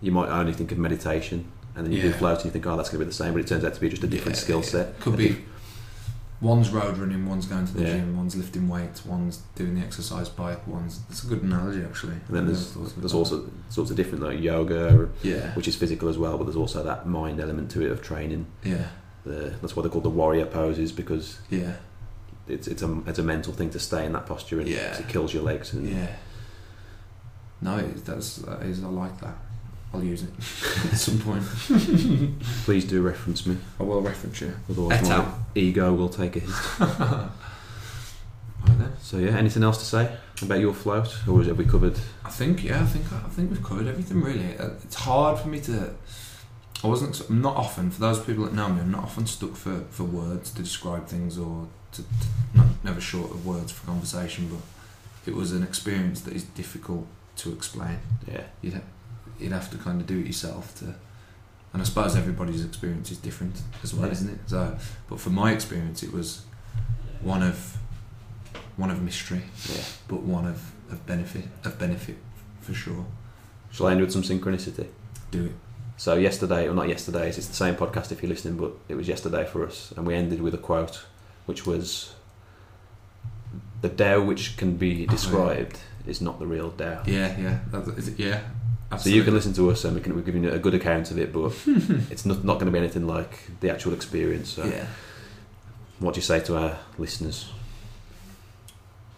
you 0.00 0.12
might 0.12 0.28
only 0.28 0.52
think 0.52 0.70
of 0.70 0.78
meditation, 0.78 1.50
and 1.74 1.84
then 1.84 1.92
you 1.92 2.00
do 2.00 2.12
float, 2.12 2.36
and 2.38 2.46
you 2.46 2.50
think, 2.52 2.66
oh, 2.66 2.76
that's 2.76 2.88
going 2.88 3.00
to 3.00 3.04
be 3.04 3.08
the 3.08 3.14
same, 3.14 3.32
but 3.32 3.40
it 3.40 3.48
turns 3.48 3.64
out 3.64 3.74
to 3.74 3.80
be 3.80 3.88
just 3.88 4.04
a 4.04 4.06
different 4.06 4.36
skill 4.36 4.62
set. 4.62 4.98
Could 5.00 5.16
be 5.16 5.44
one's 6.40 6.70
road 6.70 6.96
running, 6.98 7.28
one's 7.28 7.46
going 7.46 7.66
to 7.66 7.72
the 7.74 7.82
Yeah. 7.82 7.92
gym, 7.98 8.16
one's 8.16 8.36
lifting 8.36 8.68
weights, 8.68 9.04
one's 9.04 9.42
doing 9.56 9.74
the 9.74 9.80
exercise 9.80 10.28
bike, 10.28 10.66
one's. 10.66 11.00
It's 11.10 11.24
a 11.24 11.26
good 11.26 11.42
analogy 11.42 11.82
actually. 11.82 12.14
And 12.28 12.36
then 12.36 12.46
there's 12.46 12.76
never 12.76 12.88
thought 12.88 12.96
of 12.96 13.02
there's 13.02 13.14
also 13.14 13.50
sorts 13.70 13.90
of 13.90 13.96
different 13.96 14.22
like 14.24 14.40
yoga, 14.40 14.94
or, 14.96 15.08
yeah, 15.22 15.52
which 15.54 15.66
is 15.68 15.74
physical 15.76 16.08
as 16.08 16.16
well, 16.18 16.38
but 16.38 16.44
there's 16.44 16.56
also 16.56 16.82
that 16.84 17.06
mind 17.06 17.40
element 17.40 17.70
to 17.72 17.82
it 17.84 17.90
of 17.90 18.02
training. 18.02 18.46
yeah, 18.62 18.88
The, 19.24 19.54
that's 19.60 19.74
why 19.74 19.82
they're 19.82 19.90
called 19.90 20.04
the 20.04 20.10
warrior 20.10 20.46
poses 20.46 20.92
because 20.92 21.38
yeah, 21.50 21.72
it's 22.46 22.66
it's 22.68 22.82
a 22.82 23.02
it's 23.06 23.18
a 23.18 23.22
mental 23.24 23.52
thing 23.52 23.70
to 23.70 23.78
stay 23.80 24.06
in 24.06 24.12
that 24.12 24.26
posture 24.26 24.60
and 24.60 24.68
Yeah. 24.68 24.96
it 24.96 25.08
kills 25.08 25.34
your 25.34 25.42
legs 25.42 25.72
and 25.72 25.88
yeah. 25.88 26.08
No, 27.60 27.78
it, 27.78 28.04
that's 28.04 28.36
that 28.36 28.62
is. 28.62 28.82
I 28.84 28.86
like 28.88 29.20
that. 29.20 29.36
I'll 29.94 30.04
use 30.04 30.22
it 30.22 30.30
at 30.92 30.98
some 30.98 31.18
point. 31.18 31.42
please 32.64 32.84
do 32.84 33.00
reference 33.02 33.46
me 33.46 33.56
I 33.80 33.82
will 33.84 34.02
reference 34.02 34.40
you. 34.40 34.54
otherwise 34.70 35.00
Et 35.02 35.08
my 35.08 35.14
al. 35.16 35.46
ego 35.54 35.94
will 35.94 36.08
take 36.10 36.36
a 36.36 36.40
hit 36.40 36.50
Right 38.66 38.78
then. 38.78 38.92
so 39.00 39.18
yeah 39.18 39.30
anything 39.36 39.62
else 39.62 39.78
to 39.78 39.84
say 39.84 40.16
about 40.42 40.60
your 40.60 40.74
float 40.74 41.08
or 41.28 41.42
have 41.44 41.56
we 41.56 41.64
covered 41.64 41.98
I 42.24 42.30
think 42.30 42.64
yeah, 42.64 42.82
I 42.82 42.86
think 42.86 43.06
I 43.12 43.28
think 43.30 43.50
we've 43.50 43.62
covered 43.62 43.86
everything 43.86 44.20
really. 44.22 44.58
Uh, 44.58 44.70
It's 44.84 44.96
hard 44.96 45.38
for 45.38 45.48
me 45.48 45.60
to. 45.60 45.94
I 46.84 46.86
wasn't 46.86 47.20
I'm 47.28 47.40
not 47.40 47.56
often 47.56 47.90
for 47.90 48.00
those 48.00 48.20
people 48.20 48.44
that 48.44 48.52
know 48.54 48.68
me. 48.68 48.80
I'm 48.82 48.90
not 48.92 49.04
often 49.04 49.26
stuck 49.26 49.56
for, 49.56 49.80
for 49.90 50.04
words 50.04 50.52
to 50.52 50.62
describe 50.62 51.06
things 51.06 51.38
or 51.38 51.66
to, 51.92 52.02
to 52.02 52.08
not, 52.54 52.66
never 52.84 53.00
short 53.00 53.30
of 53.30 53.46
words 53.46 53.72
for 53.72 53.86
conversation. 53.86 54.48
But 54.48 54.60
it 55.30 55.34
was 55.34 55.52
an 55.52 55.62
experience 55.62 56.20
that 56.22 56.34
is 56.34 56.44
difficult 56.44 57.06
to 57.38 57.52
explain. 57.52 57.98
Yeah. 58.30 58.42
You'd 58.62 58.74
ha- 58.74 58.80
you'd 59.38 59.52
have 59.52 59.70
to 59.70 59.78
kind 59.78 60.00
of 60.00 60.06
do 60.06 60.18
it 60.18 60.26
yourself 60.26 60.74
to. 60.80 60.94
And 61.72 61.82
I 61.82 61.84
suppose 61.84 62.16
everybody's 62.16 62.64
experience 62.64 63.10
is 63.10 63.18
different 63.18 63.60
as 63.82 63.92
well, 63.94 64.06
Yeah. 64.06 64.12
isn't 64.12 64.30
it? 64.30 64.38
So, 64.46 64.76
but 65.08 65.20
for 65.20 65.30
my 65.30 65.52
experience, 65.52 66.02
it 66.02 66.12
was 66.12 66.42
one 67.20 67.42
of 67.42 67.76
one 68.76 68.90
of 68.90 69.02
mystery, 69.02 69.42
Yeah. 69.68 69.82
but 70.06 70.22
one 70.22 70.46
of, 70.46 70.72
of 70.90 71.04
benefit 71.06 71.44
of 71.64 71.78
benefit 71.78 72.16
for 72.60 72.72
sure. 72.74 73.04
Shall 73.70 73.86
I 73.88 73.92
end 73.92 74.00
with 74.00 74.12
some 74.12 74.22
synchronicity? 74.22 74.86
Do 75.30 75.46
it. 75.46 75.52
So 75.98 76.14
yesterday, 76.14 76.68
or 76.68 76.74
not 76.74 76.88
yesterday, 76.88 77.28
it's 77.28 77.36
the 77.48 77.54
same 77.54 77.74
podcast 77.74 78.12
if 78.12 78.22
you're 78.22 78.30
listening, 78.30 78.56
but 78.56 78.72
it 78.88 78.94
was 78.94 79.08
yesterday 79.08 79.44
for 79.44 79.66
us, 79.66 79.92
and 79.96 80.06
we 80.06 80.14
ended 80.14 80.40
with 80.40 80.54
a 80.54 80.58
quote, 80.58 81.04
which 81.46 81.66
was, 81.66 82.14
"The 83.82 83.88
Tao 83.88 84.22
which 84.22 84.56
can 84.56 84.76
be 84.76 85.06
oh, 85.08 85.10
described 85.10 85.78
is 86.06 86.20
not 86.20 86.38
the 86.38 86.46
real 86.46 86.70
Tao." 86.70 87.02
Yeah, 87.04 87.36
yeah, 87.38 87.58
that, 87.72 87.84
it, 88.90 88.94
yeah. 88.94 88.96
So 88.98 89.10
you 89.10 89.22
can 89.24 89.34
listen 89.34 89.52
to 89.54 89.70
us, 89.70 89.84
and 89.84 89.94
we 89.94 90.00
can 90.00 90.14
we're 90.14 90.22
giving 90.22 90.44
you 90.44 90.50
a 90.50 90.58
good 90.58 90.74
account 90.74 91.10
of 91.10 91.18
it, 91.18 91.32
but 91.32 91.52
it's 92.10 92.24
not 92.26 92.44
not 92.44 92.54
going 92.54 92.66
to 92.66 92.72
be 92.72 92.78
anything 92.78 93.06
like 93.06 93.50
the 93.60 93.70
actual 93.70 93.92
experience. 93.94 94.50
So, 94.50 94.64
Yeah. 94.64 94.86
what 95.98 96.14
do 96.14 96.18
you 96.18 96.22
say 96.24 96.40
to 96.40 96.56
our 96.56 96.78
listeners? 96.98 97.50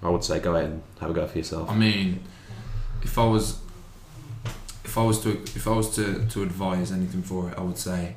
I 0.03 0.09
would 0.09 0.25
say 0.25 0.41
go 0.41 0.57
out 0.57 0.64
and 0.64 0.83
have 1.01 1.11
a 1.11 1.12
go 1.12 1.27
for 1.27 1.37
yourself. 1.39 1.68
I 1.71 1.75
mean, 1.77 2.21
if 3.03 3.18
I 3.18 3.27
was, 3.27 3.59
if 4.85 4.97
I 4.97 5.03
was 5.03 5.21
to, 5.25 5.31
if 5.43 5.66
I 5.68 5.73
was 5.73 5.95
to, 5.97 6.27
to 6.27 6.43
advise 6.43 6.91
anything 6.91 7.23
for 7.23 7.51
it, 7.51 7.59
I 7.59 7.61
would 7.61 7.77
say, 7.79 8.14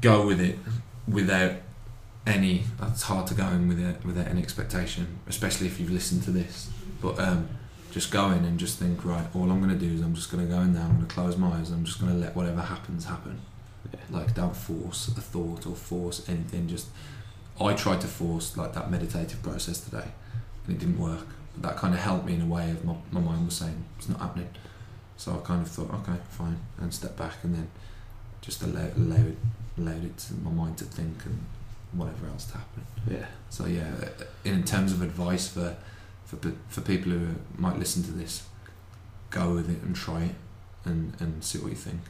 go 0.00 0.26
with 0.26 0.40
it 0.40 0.58
without 1.08 1.52
any. 2.26 2.64
It's 2.82 3.02
hard 3.02 3.26
to 3.28 3.34
go 3.34 3.46
in 3.48 3.68
without 3.68 4.04
without 4.04 4.28
any 4.28 4.42
expectation, 4.42 5.18
especially 5.26 5.66
if 5.66 5.80
you've 5.80 5.90
listened 5.90 6.22
to 6.24 6.30
this. 6.30 6.68
But 7.00 7.18
um, 7.18 7.48
just 7.94 8.10
go 8.10 8.32
in 8.32 8.44
and 8.44 8.58
just 8.58 8.80
think, 8.80 9.04
right. 9.04 9.24
All 9.36 9.48
I'm 9.52 9.62
going 9.62 9.72
to 9.72 9.78
do 9.78 9.94
is 9.94 10.00
I'm 10.00 10.14
just 10.14 10.32
going 10.32 10.44
to 10.44 10.52
go 10.52 10.60
in 10.62 10.74
there. 10.74 10.82
I'm 10.82 10.96
going 10.96 11.06
to 11.06 11.14
close 11.14 11.36
my 11.36 11.56
eyes. 11.56 11.70
I'm 11.70 11.84
just 11.84 12.00
going 12.00 12.12
to 12.12 12.18
let 12.18 12.34
whatever 12.34 12.60
happens 12.60 13.04
happen. 13.04 13.40
Yeah. 13.92 14.00
Like 14.10 14.34
don't 14.34 14.56
force 14.56 15.06
a 15.06 15.20
thought 15.20 15.64
or 15.64 15.76
force 15.76 16.28
anything. 16.28 16.66
Just 16.66 16.88
I 17.60 17.72
tried 17.74 18.00
to 18.00 18.08
force 18.08 18.56
like 18.56 18.74
that 18.74 18.90
meditative 18.90 19.40
process 19.44 19.78
today, 19.78 20.08
and 20.66 20.74
it 20.74 20.80
didn't 20.80 20.98
work. 20.98 21.28
But 21.54 21.68
that 21.68 21.76
kind 21.76 21.94
of 21.94 22.00
helped 22.00 22.26
me 22.26 22.34
in 22.34 22.40
a 22.40 22.46
way 22.46 22.68
of 22.72 22.84
my, 22.84 22.96
my 23.12 23.20
mind 23.20 23.46
was 23.46 23.54
saying 23.54 23.84
it's 23.96 24.08
not 24.08 24.18
happening. 24.18 24.48
So 25.16 25.32
I 25.40 25.46
kind 25.46 25.62
of 25.62 25.70
thought, 25.70 25.94
okay, 25.94 26.18
fine, 26.30 26.58
and 26.78 26.92
step 26.92 27.16
back, 27.16 27.36
and 27.44 27.54
then 27.54 27.70
just 28.40 28.60
allow, 28.64 28.88
allow 28.96 29.24
it, 29.24 29.38
allowed 29.78 30.04
it 30.04 30.18
to 30.18 30.34
my 30.34 30.50
mind 30.50 30.78
to 30.78 30.84
think 30.84 31.24
and 31.26 31.38
whatever 31.92 32.26
else 32.26 32.46
to 32.46 32.54
happen. 32.54 32.84
Yeah, 33.08 33.26
So 33.50 33.66
yeah, 33.66 33.88
in 34.44 34.64
terms 34.64 34.92
of 34.92 35.00
advice 35.00 35.46
for 35.46 35.76
for 36.40 36.52
for 36.68 36.80
people 36.80 37.12
who 37.12 37.34
might 37.56 37.78
listen 37.78 38.02
to 38.04 38.12
this, 38.12 38.42
go 39.30 39.54
with 39.54 39.68
it 39.70 39.82
and 39.82 39.94
try 39.94 40.22
it, 40.24 40.34
and 40.84 41.14
and 41.20 41.42
see 41.44 41.58
what 41.58 41.70
you 41.70 41.76
think. 41.76 42.00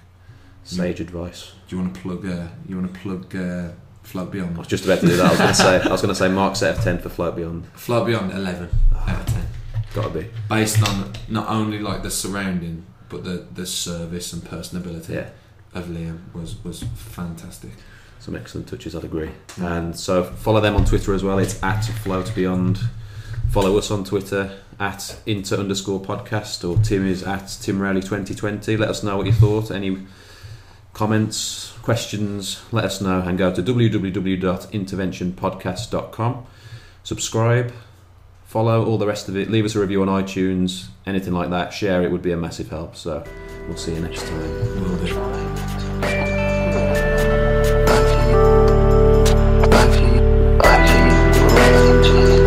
sage 0.64 1.00
advice. 1.00 1.52
Do 1.68 1.76
you 1.76 1.82
want 1.82 1.94
to 1.94 2.00
plug? 2.00 2.26
Uh, 2.26 2.48
you 2.68 2.76
want 2.80 2.92
to 2.94 3.00
plug 3.00 3.36
uh, 3.36 3.68
Float 4.02 4.30
Beyond? 4.32 4.56
I 4.56 4.58
was 4.58 4.66
just 4.68 4.84
about 4.84 5.00
to 5.00 5.06
do 5.06 5.16
that. 5.16 5.26
I 5.26 5.28
was 5.30 5.38
going 5.38 5.48
to 5.48 5.54
say 5.54 5.80
I 5.82 5.88
was 5.92 6.00
going 6.02 6.14
to 6.14 6.18
say 6.18 6.28
Mark 6.28 6.56
set 6.56 6.76
of 6.78 6.82
ten 6.84 6.98
for 6.98 7.08
Float 7.08 7.36
Beyond. 7.36 7.66
Float 7.74 8.06
Beyond 8.06 8.32
eleven 8.32 8.68
out 8.96 9.20
of 9.20 9.26
ten. 9.26 9.46
Got 9.94 10.12
to 10.12 10.18
be. 10.20 10.26
based 10.48 10.82
on 10.88 11.12
not 11.28 11.48
only 11.48 11.78
like 11.78 12.02
the 12.02 12.10
surrounding 12.10 12.84
but 13.08 13.22
the 13.24 13.46
the 13.54 13.64
service 13.66 14.32
and 14.32 14.42
personability 14.42 15.10
Yeah. 15.10 15.28
of 15.74 15.84
Liam 15.86 16.18
was 16.34 16.56
was 16.64 16.82
fantastic. 16.96 17.70
Some 18.18 18.34
excellent 18.36 18.66
touches, 18.68 18.96
I'd 18.96 19.04
agree. 19.04 19.30
And 19.60 19.94
so 19.94 20.24
follow 20.24 20.60
them 20.60 20.74
on 20.76 20.84
Twitter 20.86 21.12
as 21.14 21.22
well. 21.22 21.38
It's 21.38 21.62
at 21.62 21.82
Float 21.84 22.34
Beyond. 22.34 22.80
Follow 23.54 23.78
us 23.78 23.90
on 23.92 24.02
Twitter 24.02 24.58
at 24.80 25.16
inter 25.26 25.58
underscore 25.58 26.00
podcast 26.00 26.68
or 26.68 26.76
Tim 26.82 27.06
is 27.06 27.22
at 27.22 27.46
Tim 27.62 27.80
Rowley 27.80 28.00
2020. 28.00 28.76
Let 28.76 28.88
us 28.88 29.04
know 29.04 29.16
what 29.16 29.26
you 29.26 29.32
thought. 29.32 29.70
Any 29.70 30.08
comments, 30.92 31.72
questions, 31.80 32.60
let 32.72 32.84
us 32.84 33.00
know 33.00 33.20
and 33.20 33.38
go 33.38 33.54
to 33.54 33.62
www.interventionpodcast.com. 33.62 36.46
Subscribe, 37.04 37.72
follow 38.44 38.84
all 38.84 38.98
the 38.98 39.06
rest 39.06 39.28
of 39.28 39.36
it, 39.36 39.48
leave 39.48 39.64
us 39.64 39.76
a 39.76 39.78
review 39.78 40.02
on 40.02 40.08
iTunes, 40.08 40.86
anything 41.06 41.32
like 41.32 41.50
that. 41.50 41.72
Share 41.72 42.02
it 42.02 42.10
would 42.10 42.22
be 42.22 42.32
a 42.32 42.36
massive 42.36 42.70
help. 42.70 42.96
So 42.96 43.22
we'll 43.68 43.76
see 43.76 43.94
you 43.94 44.00
next 44.00 44.26
time. 44.26 44.74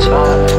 time. 0.07 0.56